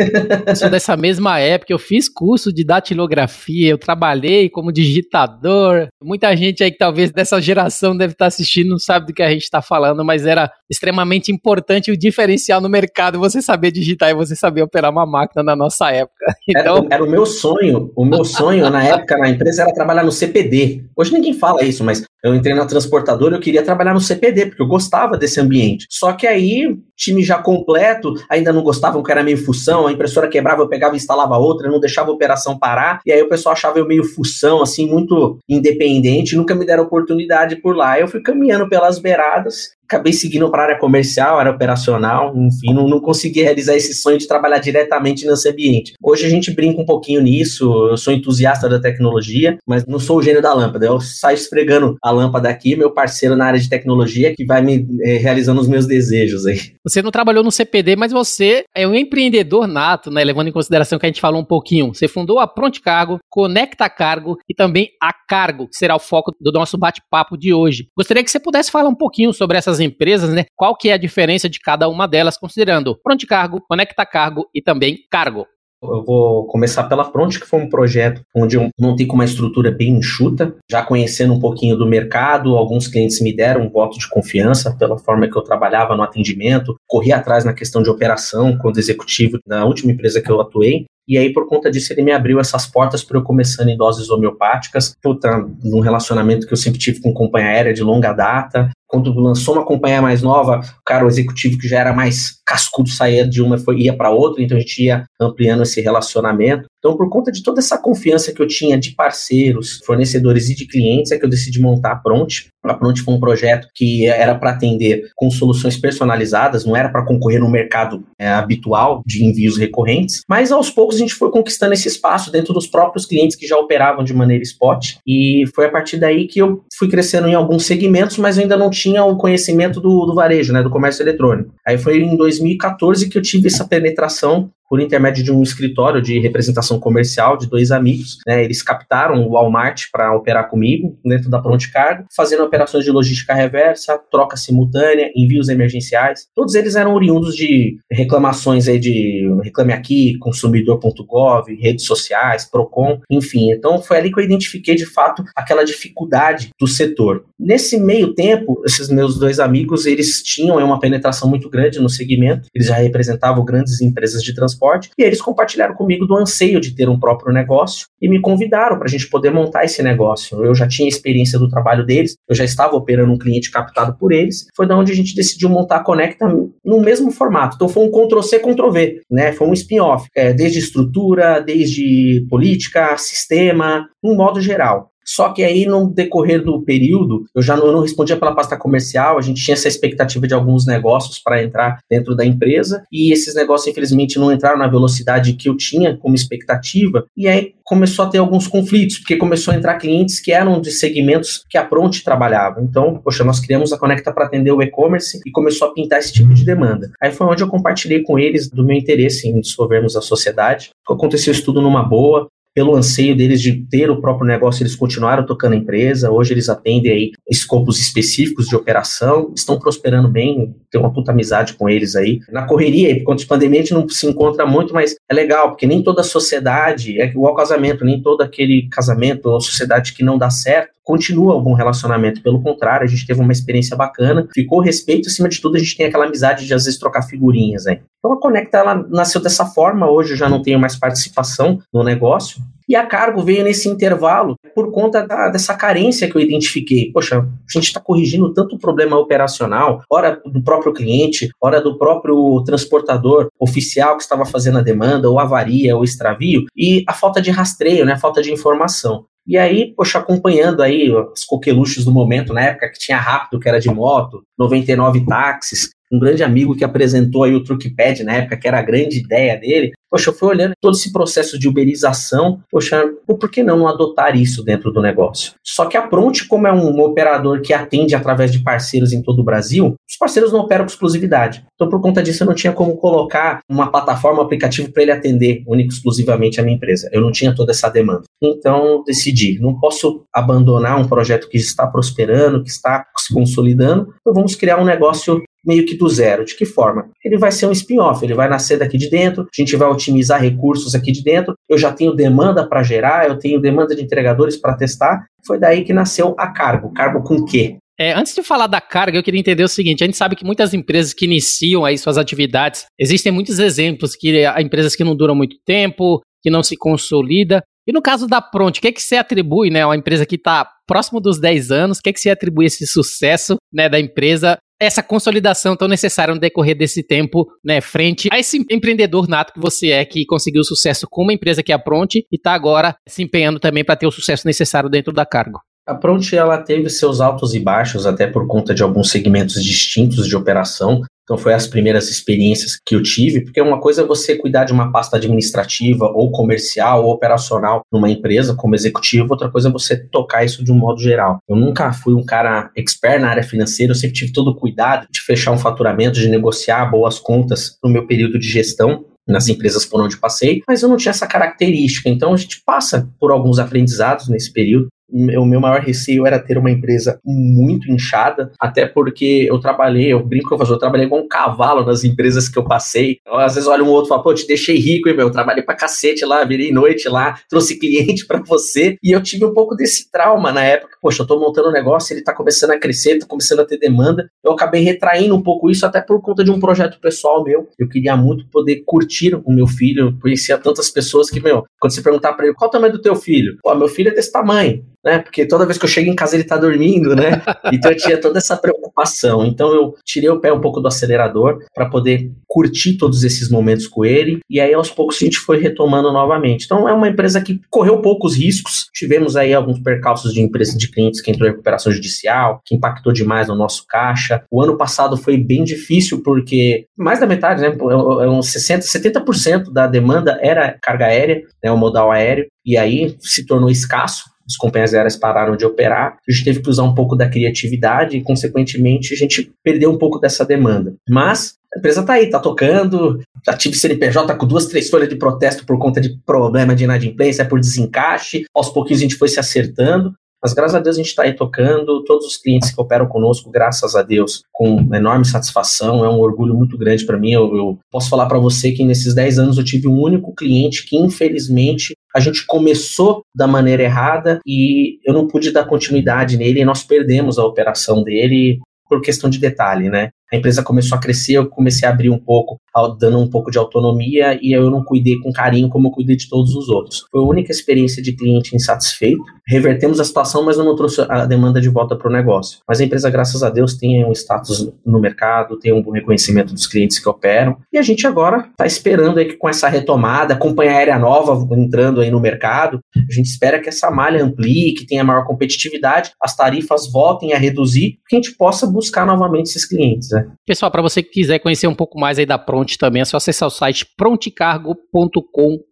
eu 0.48 0.56
sou 0.56 0.70
dessa 0.70 0.96
mesma 0.96 1.40
época, 1.40 1.74
eu 1.74 1.80
fiz 1.80 2.08
curso 2.08 2.54
de 2.54 2.64
datilografia, 2.64 3.70
eu 3.70 3.78
trabalhei 3.78 4.50
como 4.50 4.72
digitador 4.72 5.17
computador. 5.18 5.88
Muita 6.02 6.36
gente 6.36 6.64
aí 6.64 6.72
que 6.72 6.78
talvez 6.78 7.12
dessa 7.12 7.42
geração 7.42 7.98
deve 7.98 8.14
estar 8.14 8.28
assistindo 8.28 8.70
não 8.70 8.80
sabe 8.80 9.08
do 9.08 9.14
que 9.14 9.24
a 9.24 9.30
gente 9.30 9.44
está 9.44 9.62
falando, 9.62 10.04
mas 10.06 10.26
era 10.26 10.52
extremamente 10.70 11.32
importante 11.32 11.92
o 11.92 11.98
diferencial 11.98 12.62
no 12.62 12.70
mercado 12.70 13.20
você 13.20 13.42
saber 13.42 13.72
digitar 13.72 14.10
e 14.10 14.14
você 14.14 14.36
saber 14.36 14.62
operar 14.62 14.92
uma 14.92 15.06
máquina 15.06 15.42
na 15.44 15.56
nossa 15.56 15.90
época. 15.92 16.26
Então... 16.50 16.78
Era, 16.78 16.96
era 16.96 17.04
o 17.04 17.10
meu 17.10 17.26
sonho. 17.26 17.92
O 17.96 18.06
meu 18.06 18.24
sonho 18.24 18.70
na 18.70 18.84
época 18.84 19.18
na 19.18 19.30
empresa 19.30 19.64
era 19.64 19.74
trabalhar 19.74 20.04
no 20.04 20.12
CPD. 20.12 20.86
Hoje 20.96 21.12
ninguém 21.12 21.34
fala 21.34 21.64
isso, 21.64 21.84
mas 21.84 22.04
eu 22.24 22.34
entrei 22.34 22.56
na 22.56 22.66
transportadora, 22.66 23.36
eu 23.36 23.40
queria 23.40 23.64
trabalhar 23.64 23.94
no 23.94 24.02
CPD, 24.02 24.48
porque 24.48 24.62
eu 24.62 24.68
gostava 24.68 25.18
desse 25.18 25.40
ambiente. 25.40 25.88
Só 25.90 26.14
que 26.14 26.26
aí, 26.26 26.76
time 26.96 27.24
já 27.24 27.38
completo, 27.38 28.14
ainda 28.30 28.52
não 28.52 28.64
gostavam 28.64 29.04
que 29.04 29.12
era 29.12 29.24
meio 29.24 29.38
função, 29.38 29.88
a 29.88 29.92
impressora 29.92 30.28
quebrava, 30.28 30.62
eu 30.62 30.68
pegava 30.68 30.96
e 30.96 30.98
instalava 30.98 31.38
outra, 31.38 31.70
não 31.70 31.80
deixava 31.80 32.10
a 32.10 32.14
operação 32.14 32.58
parar, 32.58 33.02
e 33.06 33.12
aí 33.12 33.22
o 33.22 33.30
pessoal 33.30 33.54
achava 33.54 33.78
eu 33.78 33.88
meio 33.88 34.04
função, 34.04 34.62
assim, 34.62 34.88
muito 34.88 35.07
independente, 35.48 36.36
nunca 36.36 36.56
me 36.56 36.66
deram 36.66 36.84
oportunidade 36.84 37.58
por 37.58 37.76
lá. 37.76 38.00
Eu 38.00 38.08
fui 38.08 38.22
caminhando 38.22 38.70
pelas 38.70 39.00
beiradas 39.00 39.77
acabei 39.88 40.12
seguindo 40.12 40.52
para 40.52 40.64
a 40.64 40.66
área 40.66 40.80
comercial, 40.80 41.40
área 41.40 41.52
operacional, 41.52 42.36
enfim, 42.36 42.74
não, 42.74 42.88
não 42.88 43.00
consegui 43.00 43.42
realizar 43.42 43.76
esse 43.76 43.94
sonho 43.94 44.18
de 44.18 44.28
trabalhar 44.28 44.60
diretamente 44.60 45.26
nesse 45.26 45.50
ambiente. 45.50 45.94
Hoje 46.04 46.26
a 46.26 46.30
gente 46.30 46.52
brinca 46.52 46.82
um 46.82 46.86
pouquinho 46.86 47.22
nisso, 47.22 47.64
eu 47.90 47.98
sou 47.98 48.14
entusiasta 48.14 48.68
da 48.68 48.80
tecnologia, 48.80 49.58
mas 49.66 49.86
não 49.86 49.98
sou 49.98 50.18
o 50.18 50.22
gênio 50.22 50.42
da 50.42 50.54
lâmpada. 50.54 50.86
Eu 50.86 51.00
saio 51.00 51.36
esfregando 51.36 51.96
a 52.04 52.12
lâmpada 52.12 52.50
aqui, 52.50 52.76
meu 52.76 52.92
parceiro 52.92 53.36
na 53.36 53.46
área 53.46 53.60
de 53.60 53.70
tecnologia 53.70 54.34
que 54.36 54.46
vai 54.46 54.62
me 54.62 54.86
é, 55.04 55.18
realizando 55.18 55.62
os 55.62 55.68
meus 55.68 55.88
desejos 55.88 56.46
aí. 56.46 56.60
Você 56.84 57.02
não 57.02 57.12
trabalhou 57.12 57.44
no 57.44 57.52
CPD, 57.52 57.96
mas 57.96 58.12
você 58.12 58.66
é 58.76 58.86
um 58.86 58.94
empreendedor 58.94 59.68
nato, 59.68 60.12
né? 60.12 60.24
Levando 60.24 60.50
em 60.50 60.52
consideração 60.52 61.00
que 61.00 61.06
a 61.06 61.10
gente 61.10 61.22
falou 61.22 61.42
um 61.42 61.46
pouquinho. 61.46 61.94
Você 61.94 62.08
fundou 62.08 62.40
a 62.40 62.48
Pronto 62.48 62.82
Cargo, 62.82 63.20
Conecta 63.30 63.90
Cargo 63.90 64.38
e 64.50 64.54
também 64.54 64.90
a 65.02 65.14
Cargo, 65.14 65.68
que 65.68 65.78
será 65.78 65.96
o 65.96 66.00
foco 66.00 66.36
do 66.40 66.52
nosso 66.52 66.78
bate-papo 66.78 67.38
de 67.38 67.54
hoje. 67.54 67.88
Gostaria 67.96 68.24
que 68.24 68.32
você 68.32 68.40
pudesse 68.40 68.72
falar 68.72 68.90
um 68.90 68.96
pouquinho 68.96 69.32
sobre 69.34 69.58
essas 69.58 69.77
empresas, 69.80 70.30
né? 70.30 70.46
Qual 70.56 70.76
que 70.76 70.90
é 70.90 70.94
a 70.94 70.98
diferença 70.98 71.50
de 71.50 71.60
cada 71.60 71.88
uma 71.88 72.08
delas, 72.08 72.38
considerando 72.38 72.98
Pronto 73.04 73.26
Cargo, 73.28 73.62
Conecta 73.68 74.06
Cargo 74.06 74.48
e 74.54 74.62
também 74.62 75.00
Cargo. 75.10 75.46
Eu 75.84 76.04
vou 76.04 76.48
começar 76.48 76.86
pela 76.86 77.06
Front, 77.12 77.38
que 77.38 77.46
foi 77.46 77.60
um 77.60 77.70
projeto 77.70 78.22
onde 78.36 78.58
eu 78.58 78.70
montei 78.80 79.06
com 79.06 79.14
uma 79.14 79.26
estrutura 79.26 79.70
bem 79.70 79.90
enxuta, 79.90 80.56
já 80.70 80.82
conhecendo 80.82 81.34
um 81.34 81.40
pouquinho 81.40 81.78
do 81.78 81.86
mercado, 81.86 82.58
alguns 82.58 82.88
clientes 82.88 83.22
me 83.22 83.36
deram 83.36 83.62
um 83.62 83.70
voto 83.70 84.00
de 84.00 84.10
confiança 84.10 84.76
pela 84.76 84.98
forma 84.98 85.30
que 85.30 85.38
eu 85.38 85.44
trabalhava 85.44 85.96
no 85.96 86.02
atendimento, 86.02 86.76
corri 86.88 87.12
atrás 87.12 87.46
na 87.46 87.54
questão 87.54 87.84
de 87.84 87.92
operação 87.92 88.58
quando 88.58 88.80
executivo 88.80 89.38
na 89.46 89.66
última 89.66 89.92
empresa 89.92 90.20
que 90.20 90.32
eu 90.32 90.42
atuei, 90.42 90.88
e 91.08 91.18
aí, 91.18 91.32
por 91.32 91.48
conta 91.48 91.72
disso, 91.72 91.94
ele 91.94 92.02
me 92.02 92.12
abriu 92.12 92.38
essas 92.38 92.68
portas 92.68 93.02
para 93.02 93.18
eu 93.18 93.24
começando 93.24 93.70
em 93.70 93.78
doses 93.78 94.10
homeopáticas. 94.10 94.94
Puta, 95.02 95.38
num 95.64 95.80
relacionamento 95.80 96.46
que 96.46 96.52
eu 96.52 96.58
sempre 96.58 96.78
tive 96.78 97.00
com 97.00 97.14
companhia 97.14 97.50
aérea 97.50 97.74
de 97.74 97.82
longa 97.82 98.12
data. 98.12 98.70
Quando 98.88 99.14
lançou 99.20 99.56
uma 99.56 99.66
companhia 99.66 100.02
mais 100.02 100.22
nova, 100.22 100.60
o 100.60 100.84
cara, 100.86 101.06
o 101.06 101.10
executivo 101.10 101.58
que 101.58 101.68
já 101.68 101.80
era 101.80 101.94
mais 101.94 102.42
cascudo, 102.46 102.90
saía 102.90 103.28
de 103.28 103.42
uma 103.42 103.58
e 103.58 103.84
ia 103.84 103.96
para 103.96 104.10
outra, 104.10 104.42
então 104.42 104.56
a 104.56 104.60
gente 104.60 104.84
ia 104.84 105.06
ampliando 105.20 105.64
esse 105.64 105.82
relacionamento. 105.82 106.68
Então, 106.80 106.96
por 106.96 107.10
conta 107.10 107.32
de 107.32 107.42
toda 107.44 107.60
essa 107.60 107.78
confiança 107.78 108.32
que 108.32 108.42
eu 108.42 108.48
tinha 108.48 108.78
de 108.78 108.92
parceiros, 108.92 109.80
fornecedores 109.86 110.50
e 110.50 110.56
de 110.56 110.68
clientes, 110.68 111.12
é 111.12 111.18
que 111.18 111.26
eu 111.26 111.30
decidi 111.30 111.60
montar 111.60 111.94
a 111.94 111.96
Pronte. 111.96 112.50
A 112.64 112.74
Pronte 112.74 113.02
foi 113.02 113.14
um 113.14 113.20
projeto 113.20 113.68
que 113.74 114.06
era 114.06 114.36
para 114.36 114.52
atender 114.52 115.10
com 115.16 115.30
soluções 115.30 115.78
personalizadas, 115.78 116.66
não 116.66 116.76
era 116.76 116.90
para 116.90 117.06
concorrer 117.06 117.40
no 117.40 117.50
mercado 117.50 118.04
é, 118.20 118.28
habitual 118.28 119.02
de 119.06 119.24
envios 119.24 119.58
recorrentes, 119.58 120.22
mas 120.30 120.52
aos 120.52 120.70
poucos 120.70 120.98
a 120.98 121.00
gente 121.00 121.14
foi 121.14 121.32
conquistando 121.32 121.74
esse 121.74 121.88
espaço 121.88 122.32
dentro 122.32 122.54
dos 122.54 122.68
próprios 122.68 123.06
clientes 123.06 123.38
que 123.38 123.48
já 123.48 123.58
operavam 123.58 124.04
de 124.04 124.14
maneira 124.14 124.44
spot, 124.44 124.96
e 125.08 125.46
foi 125.56 125.66
a 125.66 125.72
partir 125.72 125.98
daí 125.98 126.28
que 126.28 126.40
eu 126.40 126.64
fui 126.78 126.90
crescendo 126.90 127.28
em 127.28 127.36
alguns 127.36 127.66
segmentos, 127.66 128.18
mas 128.18 128.38
eu 128.38 128.44
ainda 128.44 128.58
não 128.58 128.70
tinha 128.70 129.04
o 129.04 129.18
conhecimento 129.18 129.80
do, 129.80 130.06
do 130.06 130.14
varejo, 130.14 130.52
né, 130.52 130.62
do 130.62 130.70
comércio 130.70 131.04
eletrônico. 131.04 131.54
Aí 131.66 131.78
foi 131.78 132.00
em 132.00 132.18
2014 132.18 133.10
que 133.10 133.18
eu 133.18 133.22
tive 133.22 133.48
essa 133.48 133.66
penetração 133.66 134.50
por 134.70 134.82
intermédio 134.82 135.24
de 135.24 135.32
um 135.32 135.42
escritório 135.42 136.02
de 136.02 136.20
representação 136.20 136.80
comercial 136.80 137.38
de 137.38 137.48
dois 137.48 137.72
amigos. 137.72 138.18
Né, 138.28 138.44
eles 138.44 138.62
captaram 138.62 139.26
o 139.26 139.32
Walmart 139.32 139.86
para 139.92 140.16
operar 140.16 140.50
comigo 140.50 140.98
dentro 141.04 141.30
da 141.30 141.40
Pronto 141.40 141.72
Cargo, 141.72 142.06
fazendo 142.16 142.44
operações 142.44 142.84
de 142.84 142.92
logística 142.92 143.34
reversa, 143.34 144.00
troca 144.12 144.38
simultânea, 144.38 145.12
envios 145.16 145.50
emergenciais. 145.50 146.28
Todos 146.36 146.56
eles 146.56 146.76
eram 146.76 146.94
oriundos 146.94 147.36
de 147.36 147.78
reclamações 147.92 148.68
aí 148.68 148.80
de 148.80 149.28
Reclame 149.42 149.74
Aqui, 149.74 150.18
consumidor.gov, 150.20 151.54
redes 151.56 151.86
sociais, 151.86 152.46
Procon, 152.46 153.00
enfim. 153.10 153.52
Então 153.52 153.82
foi 153.82 153.98
ali 153.98 154.12
que 154.12 154.20
eu 154.20 154.24
identifiquei 154.24 154.76
de 154.76 154.86
fato 154.86 155.24
aquela 155.36 155.64
dificuldade 155.64 156.50
do 156.60 156.68
setor. 156.68 157.26
Nesse 157.40 157.80
meio 157.80 158.14
tempo, 158.14 158.62
esses 158.66 158.90
meus 158.90 159.18
dois 159.18 159.40
amigos, 159.40 159.86
eles 159.86 160.22
tinham 160.22 160.58
uma 160.58 160.80
penetração 160.80 161.30
muito 161.30 161.50
grande 161.50 161.80
no 161.80 161.90
segmento, 161.90 162.48
eles 162.54 162.68
já 162.68 162.76
representavam 162.76 163.46
grandes 163.46 163.82
empresas 163.82 164.22
de 164.24 164.34
transporte 164.34 164.57
transporte, 164.58 164.90
e 164.98 165.04
eles 165.04 165.22
compartilharam 165.22 165.76
comigo 165.76 166.06
do 166.06 166.18
anseio 166.18 166.60
de 166.60 166.76
ter 166.76 166.90
um 166.90 167.00
próprio 167.00 167.34
negócio 167.34 167.88
e 168.02 168.10
me 168.10 168.20
convidaram 168.20 168.78
para 168.78 168.86
a 168.86 168.90
gente 168.90 169.10
poder 169.10 169.32
montar 169.32 169.64
esse 169.64 169.82
negócio. 169.84 170.44
Eu 170.44 170.56
já 170.56 170.68
tinha 170.68 170.90
experiência 170.90 171.38
do 171.38 171.50
trabalho 171.50 171.86
deles, 171.86 172.16
eu 172.28 172.36
já 172.36 172.44
estava 172.44 172.76
operando 172.76 173.12
um 173.12 173.18
cliente 173.18 173.52
captado 173.52 173.98
por 173.98 174.12
eles, 174.12 174.48
foi 174.56 174.68
da 174.68 174.78
onde 174.78 174.92
a 174.92 174.96
gente 174.96 175.16
decidiu 175.16 175.50
montar 175.50 175.78
a 175.78 175.84
Conecta 175.84 176.28
no 176.28 176.82
mesmo 176.82 177.12
formato. 177.12 177.56
Então 177.56 177.70
foi 177.70 177.84
um 177.84 177.92
Ctrl-C, 177.92 178.40
Ctrl-V, 178.40 179.02
né? 179.10 179.32
Foi 179.32 179.48
um 179.48 179.54
spin-off, 179.54 180.08
é, 180.16 180.34
desde 180.34 180.60
estrutura, 180.60 181.40
desde 181.40 182.26
política, 182.30 182.98
sistema, 182.98 183.88
um 184.04 184.16
modo 184.16 184.42
geral. 184.42 184.92
Só 185.08 185.30
que 185.30 185.44
aí, 185.44 185.66
no 185.66 185.90
decorrer 185.90 186.44
do 186.44 186.62
período, 186.62 187.26
eu 187.34 187.42
já 187.42 187.56
não, 187.56 187.68
eu 187.68 187.72
não 187.72 187.82
respondia 187.82 188.18
pela 188.18 188.36
pasta 188.36 188.58
comercial, 188.58 189.18
a 189.18 189.22
gente 189.22 189.42
tinha 189.42 189.54
essa 189.54 189.68
expectativa 189.68 190.28
de 190.28 190.34
alguns 190.34 190.66
negócios 190.66 191.18
para 191.18 191.42
entrar 191.42 191.80
dentro 191.90 192.16
da 192.16 192.26
empresa, 192.26 192.84
e 192.92 193.14
esses 193.14 193.34
negócios, 193.34 193.68
infelizmente, 193.72 194.20
não 194.20 194.32
entraram 194.32 194.58
na 194.58 194.68
velocidade 194.68 195.34
que 195.34 195.48
eu 195.48 195.56
tinha 195.56 195.96
como 195.96 196.16
expectativa, 196.16 197.06
e 197.16 197.28
aí 197.28 197.54
começou 197.64 198.06
a 198.06 198.10
ter 198.10 198.18
alguns 198.18 198.48
conflitos, 198.48 198.98
porque 199.00 199.18
começou 199.18 199.54
a 199.54 199.58
entrar 199.58 199.76
clientes 199.76 200.20
que 200.22 200.32
eram 200.32 200.62
de 200.62 200.72
segmentos 200.72 201.44
que 201.50 201.58
a 201.58 201.66
Pronte 201.66 202.04
trabalhava. 202.04 202.62
Então, 202.62 203.02
poxa, 203.04 203.26
nós 203.26 203.42
criamos 203.42 203.74
a 203.74 203.78
Conecta 203.78 204.12
para 204.12 204.26
atender 204.26 204.52
o 204.52 204.62
e-commerce 204.62 205.20
e 205.26 205.32
começou 205.32 205.68
a 205.68 205.74
pintar 205.74 206.00
esse 206.00 206.14
tipo 206.14 206.34
de 206.34 206.46
demanda. 206.46 206.92
Aí 207.02 207.12
foi 207.12 207.28
onde 207.28 207.44
eu 207.44 207.48
compartilhei 207.48 208.02
com 208.04 208.18
eles 208.18 208.50
do 208.50 208.64
meu 208.64 208.76
interesse 208.76 209.28
em 209.28 209.42
dissolvermos 209.42 209.98
a 209.98 210.02
sociedade. 210.02 210.70
Aconteceu 210.90 211.34
isso 211.34 211.44
tudo 211.44 211.62
numa 211.62 211.84
boa, 211.84 212.30
pelo 212.58 212.76
anseio 212.76 213.16
deles 213.16 213.40
de 213.40 213.54
ter 213.70 213.92
o 213.92 214.02
próprio 214.02 214.26
negócio, 214.26 214.64
eles 214.64 214.76
continuaram 214.76 215.24
tocando 215.24 215.54
a 215.54 215.58
empresa. 215.58 216.10
Hoje 216.10 216.34
eles 216.34 216.50
atendem 216.50 216.92
aí 216.92 217.12
escopos 217.30 217.80
específicos 217.80 218.48
de 218.48 218.56
operação, 218.56 219.32
estão 219.38 219.60
prosperando 219.60 220.08
bem, 220.08 220.56
tem 220.72 220.82
uma 220.82 220.92
puta 220.92 221.12
amizade 221.12 221.54
com 221.54 221.70
eles 221.70 221.96
aí. 221.96 222.20
Na 222.32 222.48
correria, 222.48 222.96
por 222.98 223.04
conta 223.04 223.20
de 223.22 223.28
pandemia, 223.28 223.60
a 223.60 223.62
gente 223.62 223.76
não 223.76 223.88
se 223.88 224.08
encontra 224.08 224.44
muito, 224.44 224.74
mas 224.74 224.96
é 225.08 225.14
legal, 225.14 225.50
porque 225.50 225.68
nem 225.68 225.84
toda 225.84 226.02
sociedade 226.02 227.00
é 227.00 227.06
igual 227.06 227.36
casamento, 227.36 227.86
nem 227.86 228.02
todo 228.02 228.22
aquele 228.22 228.68
casamento 228.72 229.28
ou 229.28 229.40
sociedade 229.40 229.94
que 229.94 230.04
não 230.04 230.18
dá 230.18 230.32
certo 230.32 230.77
continua 230.88 231.34
algum 231.34 231.52
relacionamento. 231.52 232.24
Pelo 232.24 232.42
contrário, 232.42 232.86
a 232.86 232.88
gente 232.88 233.06
teve 233.06 233.20
uma 233.20 233.34
experiência 233.34 233.76
bacana, 233.76 234.26
ficou 234.34 234.62
respeito, 234.62 235.10
acima 235.10 235.28
de 235.28 235.42
tudo, 235.42 235.58
a 235.58 235.60
gente 235.60 235.76
tem 235.76 235.86
aquela 235.86 236.06
amizade 236.06 236.48
de 236.48 236.54
às 236.54 236.64
vezes 236.64 236.80
trocar 236.80 237.02
figurinhas 237.02 237.68
aí. 237.68 237.82
Então 238.00 238.14
a 238.14 238.22
Conecta 238.22 238.60
ela 238.60 238.76
nasceu 238.90 239.20
dessa 239.20 239.46
forma, 239.46 239.92
hoje 239.92 240.14
eu 240.14 240.18
já 240.18 240.30
não 240.30 240.42
tenho 240.42 240.58
mais 240.58 240.78
participação 240.78 241.60
no 241.74 241.84
negócio. 241.84 242.42
E 242.70 242.76
a 242.76 242.86
cargo 242.86 243.22
veio 243.22 243.44
nesse 243.44 243.68
intervalo 243.68 244.36
por 244.54 244.72
conta 244.72 245.06
da, 245.06 245.30
dessa 245.30 245.54
carência 245.56 246.10
que 246.10 246.16
eu 246.16 246.22
identifiquei. 246.22 246.92
Poxa, 246.92 247.20
a 247.20 247.52
gente 247.54 247.68
está 247.68 247.80
corrigindo 247.80 248.34
tanto 248.34 248.58
problema 248.58 248.98
operacional, 248.98 249.82
hora 249.90 250.22
do 250.26 250.42
próprio 250.42 250.74
cliente, 250.74 251.30
hora 251.42 251.62
do 251.62 251.78
próprio 251.78 252.44
transportador 252.46 253.30
oficial 253.40 253.96
que 253.98 254.04
estava 254.04 254.26
fazendo 254.26 254.58
a 254.58 254.62
demanda, 254.62 255.10
ou 255.10 255.20
avaria, 255.20 255.76
ou 255.76 255.84
extravio, 255.84 256.46
e 256.56 256.84
a 256.88 256.94
falta 256.94 257.22
de 257.22 257.32
rastreio, 257.32 257.86
né, 257.86 257.94
a 257.94 258.00
falta 258.00 258.22
de 258.22 258.32
informação. 258.34 259.06
E 259.28 259.38
aí, 259.38 259.74
poxa, 259.76 260.00
acompanhando 260.00 260.64
aí 260.64 260.90
os 260.90 261.26
coqueluches 261.26 261.84
do 261.84 261.92
momento, 261.92 262.34
na 262.34 262.42
época 262.44 262.70
que 262.70 262.80
tinha 262.80 262.98
Rápido, 262.98 263.40
que 263.40 263.50
era 263.50 263.60
de 263.60 263.70
moto, 263.70 264.24
99 264.40 265.06
táxis, 265.06 265.70
um 265.92 266.00
grande 266.00 266.24
amigo 266.24 266.56
que 266.56 266.64
apresentou 266.64 267.24
aí 267.24 267.36
o 267.36 267.44
Truckpad 267.44 268.04
na 268.04 268.14
época, 268.14 268.38
que 268.38 268.48
era 268.48 268.60
a 268.60 268.64
grande 268.64 269.00
ideia 269.00 269.38
dele. 269.38 269.74
Poxa, 269.90 270.10
eu 270.10 270.14
fui 270.14 270.30
olhando 270.30 270.54
todo 270.62 270.76
esse 270.76 270.92
processo 270.92 271.40
de 271.40 271.48
uberização, 271.48 272.42
poxa, 272.52 272.84
por 273.06 273.30
que 273.30 273.42
não 273.42 273.68
adotar 273.68 274.18
isso 274.18 274.44
dentro 274.44 274.72
do 274.72 274.82
negócio? 274.82 275.34
Só 275.44 275.66
que 275.66 275.78
a 275.78 275.82
Pronte, 275.82 276.28
como 276.28 276.48
é 276.48 276.54
um 276.54 276.80
operador 276.82 277.42
que 277.42 277.54
atende 277.54 277.96
através 277.96 278.32
de 278.32 278.40
parceiros 278.40 278.92
em 278.92 279.02
todo 279.02 279.20
o 279.20 279.24
Brasil, 279.24 279.76
os 279.90 279.98
parceiros 279.98 280.32
não 280.32 280.42
operam 280.42 280.66
com 280.66 280.72
exclusividade. 280.72 281.46
Então, 281.56 281.70
por 281.70 281.82
conta 281.82 282.04
disso, 282.04 282.24
eu 282.24 282.28
não 282.28 282.36
tinha 282.36 282.54
como 282.54 282.76
colocar 282.78 283.40
uma 283.50 283.72
plataforma, 283.72 284.20
um 284.20 284.26
aplicativo 284.26 284.72
para 284.72 284.84
ele 284.84 284.92
atender 284.92 285.44
único 285.48 285.72
exclusivamente 285.72 286.40
a 286.40 286.44
minha 286.44 286.56
empresa. 286.56 286.90
Eu 286.92 287.02
não 287.02 287.12
tinha 287.12 287.34
toda 287.34 287.52
essa 287.52 287.70
demanda. 287.70 288.04
Então, 288.22 288.84
decidi, 288.86 289.40
não 289.40 289.58
posso 289.60 290.04
abandonar 290.14 290.80
um 290.80 290.88
projeto 290.88 291.30
que 291.30 291.38
está 291.38 291.66
prosperando, 291.66 292.44
que 292.44 292.50
está 292.50 292.86
se 292.98 293.14
consolidando, 293.14 293.94
então 294.02 294.14
vamos 294.14 294.36
criar 294.36 294.60
um 294.60 294.66
negócio 294.66 295.22
meio 295.46 295.66
que 295.66 295.76
do 295.76 295.88
zero. 295.88 296.26
De 296.26 296.36
que 296.36 296.46
forma? 296.46 296.90
Ele 297.04 297.18
vai 297.18 297.32
ser 297.32 297.46
um 297.46 297.52
spin-off, 297.52 298.04
ele 298.04 298.14
vai 298.14 298.28
nascer 298.28 298.60
daqui 298.60 298.78
de 298.78 298.90
dentro, 298.90 299.24
a 299.24 299.42
gente 299.42 299.56
vai 299.56 299.70
otimizar 299.78 300.22
recursos 300.22 300.76
aqui 300.76 300.92
de 300.92 301.04
dentro, 301.04 301.36
eu 301.50 301.58
já 301.58 301.72
tenho 301.72 301.94
demanda 301.94 302.48
para 302.48 302.64
gerar, 302.64 303.08
eu 303.08 303.18
tenho 303.18 303.40
demanda 303.40 303.76
de 303.76 303.82
entregadores 303.82 304.38
para 304.38 304.56
testar. 304.56 305.06
Foi 305.26 305.40
daí 305.40 305.64
que 305.64 305.74
nasceu 305.74 306.16
a 306.18 306.28
Cargo. 306.28 306.74
Cargo 306.74 307.04
com 307.04 307.24
quê? 307.26 307.58
É, 307.80 307.94
antes 307.94 308.16
de 308.16 308.24
falar 308.24 308.48
da 308.48 308.60
carga, 308.60 308.98
eu 308.98 309.04
queria 309.04 309.20
entender 309.20 309.44
o 309.44 309.48
seguinte: 309.48 309.84
a 309.84 309.86
gente 309.86 309.98
sabe 309.98 310.16
que 310.16 310.26
muitas 310.26 310.52
empresas 310.54 310.94
que 310.94 311.06
iniciam 311.06 311.64
aí 311.64 311.78
suas 311.78 311.98
atividades, 311.98 312.66
existem 312.80 313.12
muitos 313.12 313.38
exemplos 313.38 313.96
que 313.96 314.26
há 314.26 314.42
empresas 314.42 314.76
que 314.76 314.84
não 314.84 314.96
duram 314.96 315.14
muito 315.14 315.38
tempo, 315.46 316.02
que 316.24 316.32
não 316.32 316.42
se 316.42 316.58
consolida. 316.58 317.44
E 317.68 317.74
no 317.74 317.82
caso 317.82 318.08
da 318.08 318.22
Pronto, 318.22 318.58
o 318.58 318.62
que, 318.62 318.70
é 318.70 318.72
que 318.72 318.82
você 318.82 318.96
atribui, 318.96 319.50
né? 319.50 319.66
Uma 319.66 319.76
empresa 319.76 320.06
que 320.06 320.16
está 320.16 320.50
próximo 320.66 321.02
dos 321.02 321.20
10 321.20 321.52
anos, 321.52 321.80
o 321.80 321.82
que, 321.82 321.90
é 321.90 321.94
que 321.94 322.00
você 322.00 322.10
atribui 322.10 322.46
esse 322.46 322.66
sucesso 322.66 323.38
né, 323.54 323.68
da 323.68 323.80
empresa 323.80 324.38
essa 324.60 324.82
consolidação 324.82 325.56
tão 325.56 325.68
necessária 325.68 326.14
no 326.14 326.20
decorrer 326.20 326.58
desse 326.58 326.82
tempo, 326.82 327.28
né, 327.44 327.62
frente 327.62 328.10
a 328.12 328.18
esse 328.18 328.44
empreendedor 328.50 329.08
nato 329.08 329.34
que 329.34 329.40
você 329.40 329.70
é, 329.70 329.86
que 329.86 330.06
conseguiu 330.06 330.44
sucesso 330.44 330.88
com 330.90 331.04
uma 331.04 331.14
empresa 331.14 331.44
que 331.44 331.52
é 331.52 331.56
a 331.56 331.60
Pronte 331.60 332.00
e 332.12 332.16
está 332.16 332.34
agora 332.34 332.76
se 332.88 333.04
empenhando 333.04 333.40
também 333.40 333.64
para 333.64 333.76
ter 333.76 333.86
o 333.86 333.92
sucesso 333.92 334.26
necessário 334.26 334.70
dentro 334.70 334.92
da 334.92 335.06
Cargo. 335.06 335.40
A 335.68 335.76
Pronte 335.76 336.16
ela 336.16 336.38
teve 336.38 336.70
seus 336.70 337.02
altos 337.02 337.34
e 337.34 337.42
baixos 337.42 337.86
até 337.86 338.08
por 338.08 338.26
conta 338.26 338.56
de 338.56 338.64
alguns 338.64 338.90
segmentos 338.90 339.44
distintos 339.44 340.08
de 340.08 340.16
operação. 340.16 340.82
Então 341.04 341.18
foi 341.18 341.34
as 341.34 341.46
primeiras 341.46 341.90
experiências 341.90 342.58
que 342.66 342.74
eu 342.74 342.82
tive, 342.82 343.26
porque 343.26 343.42
uma 343.42 343.60
coisa 343.60 343.82
é 343.82 343.86
você 343.86 344.16
cuidar 344.16 344.46
de 344.46 344.54
uma 344.54 344.72
pasta 344.72 344.96
administrativa 344.96 345.86
ou 345.94 346.10
comercial 346.10 346.86
ou 346.86 346.94
operacional 346.94 347.64
numa 347.70 347.90
empresa 347.90 348.34
como 348.34 348.56
executivo, 348.56 349.10
outra 349.12 349.30
coisa 349.30 349.50
é 349.50 349.52
você 349.52 349.76
tocar 349.76 350.24
isso 350.24 350.42
de 350.42 350.54
um 350.54 350.58
modo 350.58 350.82
geral. 350.82 351.20
Eu 351.28 351.36
nunca 351.36 351.74
fui 351.74 351.94
um 351.94 352.06
cara 352.06 352.50
expert 352.56 353.02
na 353.02 353.10
área 353.10 353.24
financeira, 353.24 353.72
eu 353.72 353.76
sempre 353.76 353.98
tive 353.98 354.14
todo 354.14 354.30
o 354.30 354.36
cuidado 354.36 354.88
de 354.90 355.02
fechar 355.02 355.32
um 355.32 355.38
faturamento, 355.38 356.00
de 356.00 356.08
negociar 356.08 356.66
boas 356.68 356.98
contas 356.98 357.58
no 357.62 357.70
meu 357.70 357.86
período 357.86 358.18
de 358.18 358.28
gestão 358.30 358.86
nas 359.06 359.30
empresas 359.30 359.66
por 359.66 359.82
onde 359.82 359.98
passei, 359.98 360.42
mas 360.48 360.62
eu 360.62 360.70
não 360.70 360.76
tinha 360.76 360.92
essa 360.92 361.08
característica. 361.08 361.90
Então 361.90 362.14
a 362.14 362.18
gente 362.18 362.42
passa 362.46 362.90
por 363.00 363.12
alguns 363.12 363.40
aprendizados 363.40 364.10
nesse 364.10 364.32
período 364.32 364.68
o 364.90 365.26
meu 365.26 365.40
maior 365.40 365.62
receio 365.62 366.06
era 366.06 366.20
ter 366.20 366.38
uma 366.38 366.52
empresa 366.52 367.00
muito 367.04 367.72
inchada, 367.72 368.32
até 368.40 368.66
porque 368.66 369.28
eu 369.30 369.40
trabalhei, 369.40 369.92
eu 369.92 370.04
brinco 370.04 370.38
com 370.38 370.44
eu 370.44 370.58
trabalhei 370.58 370.86
igual 370.86 371.02
um 371.02 371.08
cavalo 371.08 371.66
nas 371.66 371.84
empresas 371.84 372.30
que 372.30 372.38
eu 372.38 372.44
passei. 372.44 372.98
Eu, 373.06 373.16
às 373.16 373.36
vezes 373.36 373.50
olha 373.50 373.64
um 373.64 373.70
outro 373.70 373.88
e 373.88 373.90
fala, 373.90 374.04
pô, 374.04 374.14
te 374.14 374.26
deixei 374.26 374.58
rico, 374.58 374.88
hein, 374.88 374.96
meu? 374.96 375.08
Eu 375.08 375.12
trabalhei 375.12 375.44
pra 375.44 375.56
cacete 375.56 376.06
lá, 376.06 376.24
virei 376.24 376.52
noite 376.52 376.88
lá, 376.88 377.20
trouxe 377.30 377.60
cliente 377.60 378.06
para 378.06 378.22
você. 378.24 378.78
E 378.82 378.92
eu 378.92 379.02
tive 379.02 379.26
um 379.26 379.34
pouco 379.34 379.56
desse 379.56 379.92
trauma 379.92 380.32
na 380.32 380.44
época. 380.44 380.78
Poxa, 380.82 381.04
eu 381.04 381.08
tô 381.08 381.20
montando 381.20 381.50
um 381.50 381.52
negócio, 381.52 381.94
ele 381.94 382.04
tá 382.04 382.14
começando 382.14 382.52
a 382.52 382.60
crescer, 382.60 383.00
tá 383.00 383.06
começando 383.08 383.42
a 383.42 383.46
ter 383.46 383.58
demanda. 383.58 384.10
Eu 384.24 384.32
acabei 384.32 384.62
retraindo 384.62 385.16
um 385.16 385.22
pouco 385.22 385.50
isso, 385.50 385.66
até 385.66 385.82
por 385.82 386.02
conta 386.02 386.24
de 386.24 386.32
um 386.32 386.40
projeto 386.40 386.80
pessoal 386.80 387.24
meu. 387.24 387.48
Eu 387.58 387.68
queria 387.68 387.96
muito 387.98 388.28
poder 388.30 388.64
curtir 388.66 389.16
o 389.16 389.34
meu 389.34 389.48
filho. 389.48 389.88
Eu 389.88 390.00
conhecia 390.00 390.38
tantas 390.38 390.70
pessoas 390.70 391.10
que, 391.10 391.20
meu, 391.20 391.44
quando 391.60 391.74
você 391.74 391.82
perguntar 391.82 392.14
para 392.14 392.26
ele 392.26 392.36
qual 392.36 392.50
o 392.50 392.52
tamanho 392.52 392.74
do 392.74 392.82
teu 392.82 392.96
filho, 392.96 393.38
pô, 393.42 393.54
meu 393.56 393.68
filho 393.68 393.90
é 393.90 393.94
desse 393.94 394.12
tamanho 394.12 394.64
né? 394.88 395.00
Porque 395.00 395.26
toda 395.26 395.46
vez 395.46 395.58
que 395.58 395.66
eu 395.66 395.70
chego 395.70 395.90
em 395.90 395.96
casa 395.96 396.16
ele 396.16 396.24
tá 396.24 396.38
dormindo, 396.38 396.96
né? 396.96 397.22
Então 397.52 397.72
eu 397.72 397.78
tinha 397.78 398.00
toda 398.00 398.18
essa 398.20 398.38
preocupação. 398.38 399.26
Então 399.26 399.54
eu 399.54 399.74
tirei 399.84 400.10
o 400.10 400.20
pé 400.20 400.32
um 400.32 400.40
pouco 400.40 400.60
do 400.60 400.68
acelerador 400.68 401.40
para 401.54 401.70
poder 401.70 402.12
curtir 402.28 402.78
todos 402.78 403.04
esses 403.04 403.30
momentos 403.30 403.68
com 403.68 403.84
ele 403.86 404.20
e 404.30 404.40
aí 404.40 404.54
aos 404.54 404.70
poucos 404.70 404.98
a 404.98 405.06
gente 405.06 405.18
foi 405.18 405.40
retomando 405.40 405.92
novamente. 405.92 406.46
Então 406.46 406.68
é 406.68 406.74
uma 406.74 406.88
empresa 406.88 407.22
que 407.22 407.40
correu 407.50 407.82
poucos 407.82 408.16
riscos. 408.16 408.70
Tivemos 408.74 409.16
aí 409.16 409.34
alguns 409.34 409.60
percalços 409.60 410.14
de 410.14 410.22
empresa 410.22 410.58
de 410.58 410.70
clientes 410.70 411.02
que 411.02 411.12
entrou 411.12 411.28
em 411.28 411.32
recuperação 411.32 411.72
judicial, 411.72 412.42
que 412.46 412.56
impactou 412.56 412.94
demais 412.94 413.28
no 413.28 413.36
nosso 413.36 413.66
caixa. 413.68 414.24
O 414.32 414.42
ano 414.42 414.58
passado 414.58 414.96
foi 414.98 415.18
bem 415.18 415.44
difícil 415.44 416.02
porque 416.04 416.66
mais 416.78 417.00
da 417.00 417.08
metade, 417.08 417.42
né, 417.42 417.56
uns 417.60 418.30
60, 418.32 418.66
70% 418.66 419.52
da 419.52 419.68
demanda 419.68 420.20
era 420.22 420.58
carga 420.62 420.86
aérea, 420.86 421.24
né, 421.44 421.52
o 421.52 421.58
modal 421.58 421.92
aéreo, 421.92 422.28
e 422.46 422.58
aí 422.58 422.96
se 423.00 423.26
tornou 423.26 423.50
escasso 423.50 424.17
as 424.28 424.36
companhias 424.36 424.74
aéreas 424.74 424.96
pararam 424.96 425.36
de 425.36 425.46
operar, 425.46 425.98
a 426.08 426.12
gente 426.12 426.26
teve 426.26 426.42
que 426.42 426.50
usar 426.50 426.64
um 426.64 426.76
pouco 426.76 426.96
da 426.96 427.08
criatividade 427.08 427.98
e, 427.98 428.04
consequentemente, 428.04 428.94
a 428.94 428.98
gente 428.98 429.32
perdeu 429.44 429.72
um 429.72 429.78
pouco 429.78 430.00
dessa 430.00 430.26
demanda. 430.26 430.76
Mas 430.90 431.36
a 431.56 431.60
empresa 431.60 431.82
está 431.82 431.94
aí, 431.94 432.06
está 432.06 432.20
tocando, 432.20 433.00
tive 433.38 433.56
CNPJ 433.56 434.16
com 434.16 434.28
duas, 434.28 434.48
três 434.48 434.70
folhas 434.70 434.90
de 434.90 434.98
protesto 434.98 435.46
por 435.46 435.58
conta 435.58 435.80
de 435.80 435.98
problema 436.06 436.54
de 436.54 436.66
inadimplência, 436.66 437.26
por 437.26 437.40
desencaixe, 437.40 438.26
aos 438.36 438.50
pouquinhos 438.50 438.82
a 438.82 438.84
gente 438.84 438.96
foi 438.96 439.08
se 439.08 439.20
acertando, 439.20 439.94
mas 440.22 440.34
graças 440.34 440.56
a 440.56 440.60
Deus 440.60 440.76
a 440.76 440.80
gente 440.80 440.90
está 440.90 441.04
aí 441.04 441.14
tocando, 441.14 441.84
todos 441.84 442.06
os 442.06 442.18
clientes 442.18 442.52
que 442.52 442.60
operam 442.60 442.88
conosco, 442.88 443.30
graças 443.30 443.76
a 443.76 443.84
Deus, 443.84 444.24
com 444.34 444.68
enorme 444.76 445.06
satisfação, 445.06 445.86
é 445.86 445.90
um 445.90 446.00
orgulho 446.00 446.34
muito 446.34 446.58
grande 446.58 446.86
para 446.86 446.98
mim. 446.98 447.12
Eu, 447.12 447.36
eu, 447.36 447.60
posso 447.72 447.90
falar 447.90 448.08
para 448.08 448.18
você 448.18 448.52
que 448.52 448.66
nesses 448.66 448.96
10 448.96 449.20
anos 449.20 449.38
eu 449.38 449.44
tive 449.44 449.68
um 449.68 449.80
único 449.80 450.14
cliente 450.16 450.66
que, 450.66 450.76
infelizmente, 450.76 451.76
a 451.98 452.00
gente 452.00 452.28
começou 452.28 453.02
da 453.14 453.26
maneira 453.26 453.64
errada 453.64 454.20
e 454.24 454.78
eu 454.88 454.94
não 454.94 455.08
pude 455.08 455.32
dar 455.32 455.46
continuidade 455.46 456.16
nele 456.16 456.40
e 456.40 456.46
nós 456.46 456.64
perdemos 456.64 457.18
a 457.18 457.26
operação 457.26 457.82
dele 457.82 458.38
por 458.70 458.82
questão 458.82 459.10
de 459.10 459.18
detalhe, 459.18 459.68
né? 459.68 459.90
A 460.12 460.16
empresa 460.16 460.42
começou 460.42 460.78
a 460.78 460.82
crescer, 460.82 461.14
eu 461.14 461.28
comecei 461.28 461.68
a 461.68 461.72
abrir 461.72 461.90
um 461.90 462.00
pouco, 462.00 462.40
dando 462.80 462.98
um 462.98 463.10
pouco 463.10 463.30
de 463.30 463.38
autonomia 463.38 464.18
e 464.22 464.32
eu 464.32 464.50
não 464.50 464.64
cuidei 464.64 464.98
com 465.00 465.12
carinho 465.12 465.50
como 465.50 465.68
eu 465.68 465.72
cuidei 465.72 465.96
de 465.96 466.08
todos 466.08 466.34
os 466.34 466.48
outros. 466.50 466.86
Foi 466.90 467.02
a 467.02 467.06
única 467.06 467.32
experiência 467.32 467.84
de 467.84 467.94
cliente 467.94 468.36
insatisfeito. 468.36 469.04
Revertemos 469.28 469.80
a 469.80 469.84
situação, 469.84 470.24
mas 470.24 470.38
não 470.38 470.56
trouxe 470.56 470.82
a 470.88 471.06
demanda 471.06 471.42
de 471.42 471.50
volta 471.50 471.76
para 471.76 471.90
o 471.90 471.92
negócio. 471.92 472.40
Mas 472.48 472.62
a 472.62 472.64
empresa, 472.64 472.90
graças 472.90 473.22
a 473.22 473.30
Deus, 473.30 473.56
tem 473.56 473.86
um 473.86 473.92
status 473.92 474.50
no 474.66 474.80
mercado, 474.80 475.38
tem 475.38 475.52
um 475.52 475.62
bom 475.62 475.72
reconhecimento 475.72 476.34
dos 476.34 476.48
clientes 476.48 476.80
que 476.80 476.88
operam. 476.88 477.38
E 477.52 477.58
a 477.58 477.62
gente 477.62 477.86
agora 477.86 478.30
está 478.32 478.46
esperando 478.46 479.00
aí 479.00 479.06
que 479.06 479.18
com 479.18 479.28
essa 479.28 479.50
retomada, 479.50 480.14
a 480.14 480.18
companhia 480.18 480.54
aérea 480.54 480.80
nova 480.80 481.28
entrando 481.36 481.82
aí 481.82 481.92
no 481.92 482.00
mercado, 482.00 482.60
a 482.76 482.94
gente 482.94 483.08
espera 483.08 483.40
que 483.40 483.50
essa 483.50 483.70
malha 483.70 484.04
amplie, 484.04 484.54
que 484.54 484.66
tenha 484.66 484.84
maior 484.84 485.06
competitividade, 485.06 485.92
as 486.02 486.16
tarifas 486.16 486.72
voltem 486.72 487.12
a 487.12 487.18
reduzir, 487.18 487.80
que 487.88 487.96
a 487.96 488.00
gente 488.00 488.16
possa 488.16 488.48
buscar 488.48 488.86
novamente 488.86 489.26
esses 489.26 489.46
clientes. 489.46 489.90
Né? 490.02 490.14
Pessoal, 490.26 490.52
para 490.52 490.62
você 490.62 490.82
que 490.84 490.90
quiser 490.90 491.20
conhecer 491.20 491.48
um 491.48 491.56
pouco 491.56 491.80
mais 491.80 492.00
aí 492.00 492.06
da 492.06 492.18
Pronte 492.18 492.58
também, 492.58 492.82
é 492.82 492.86
só 492.86 492.98
acessar 492.98 493.28
o 493.28 493.32
site 493.32 493.66
pronticargo.com 493.78 495.48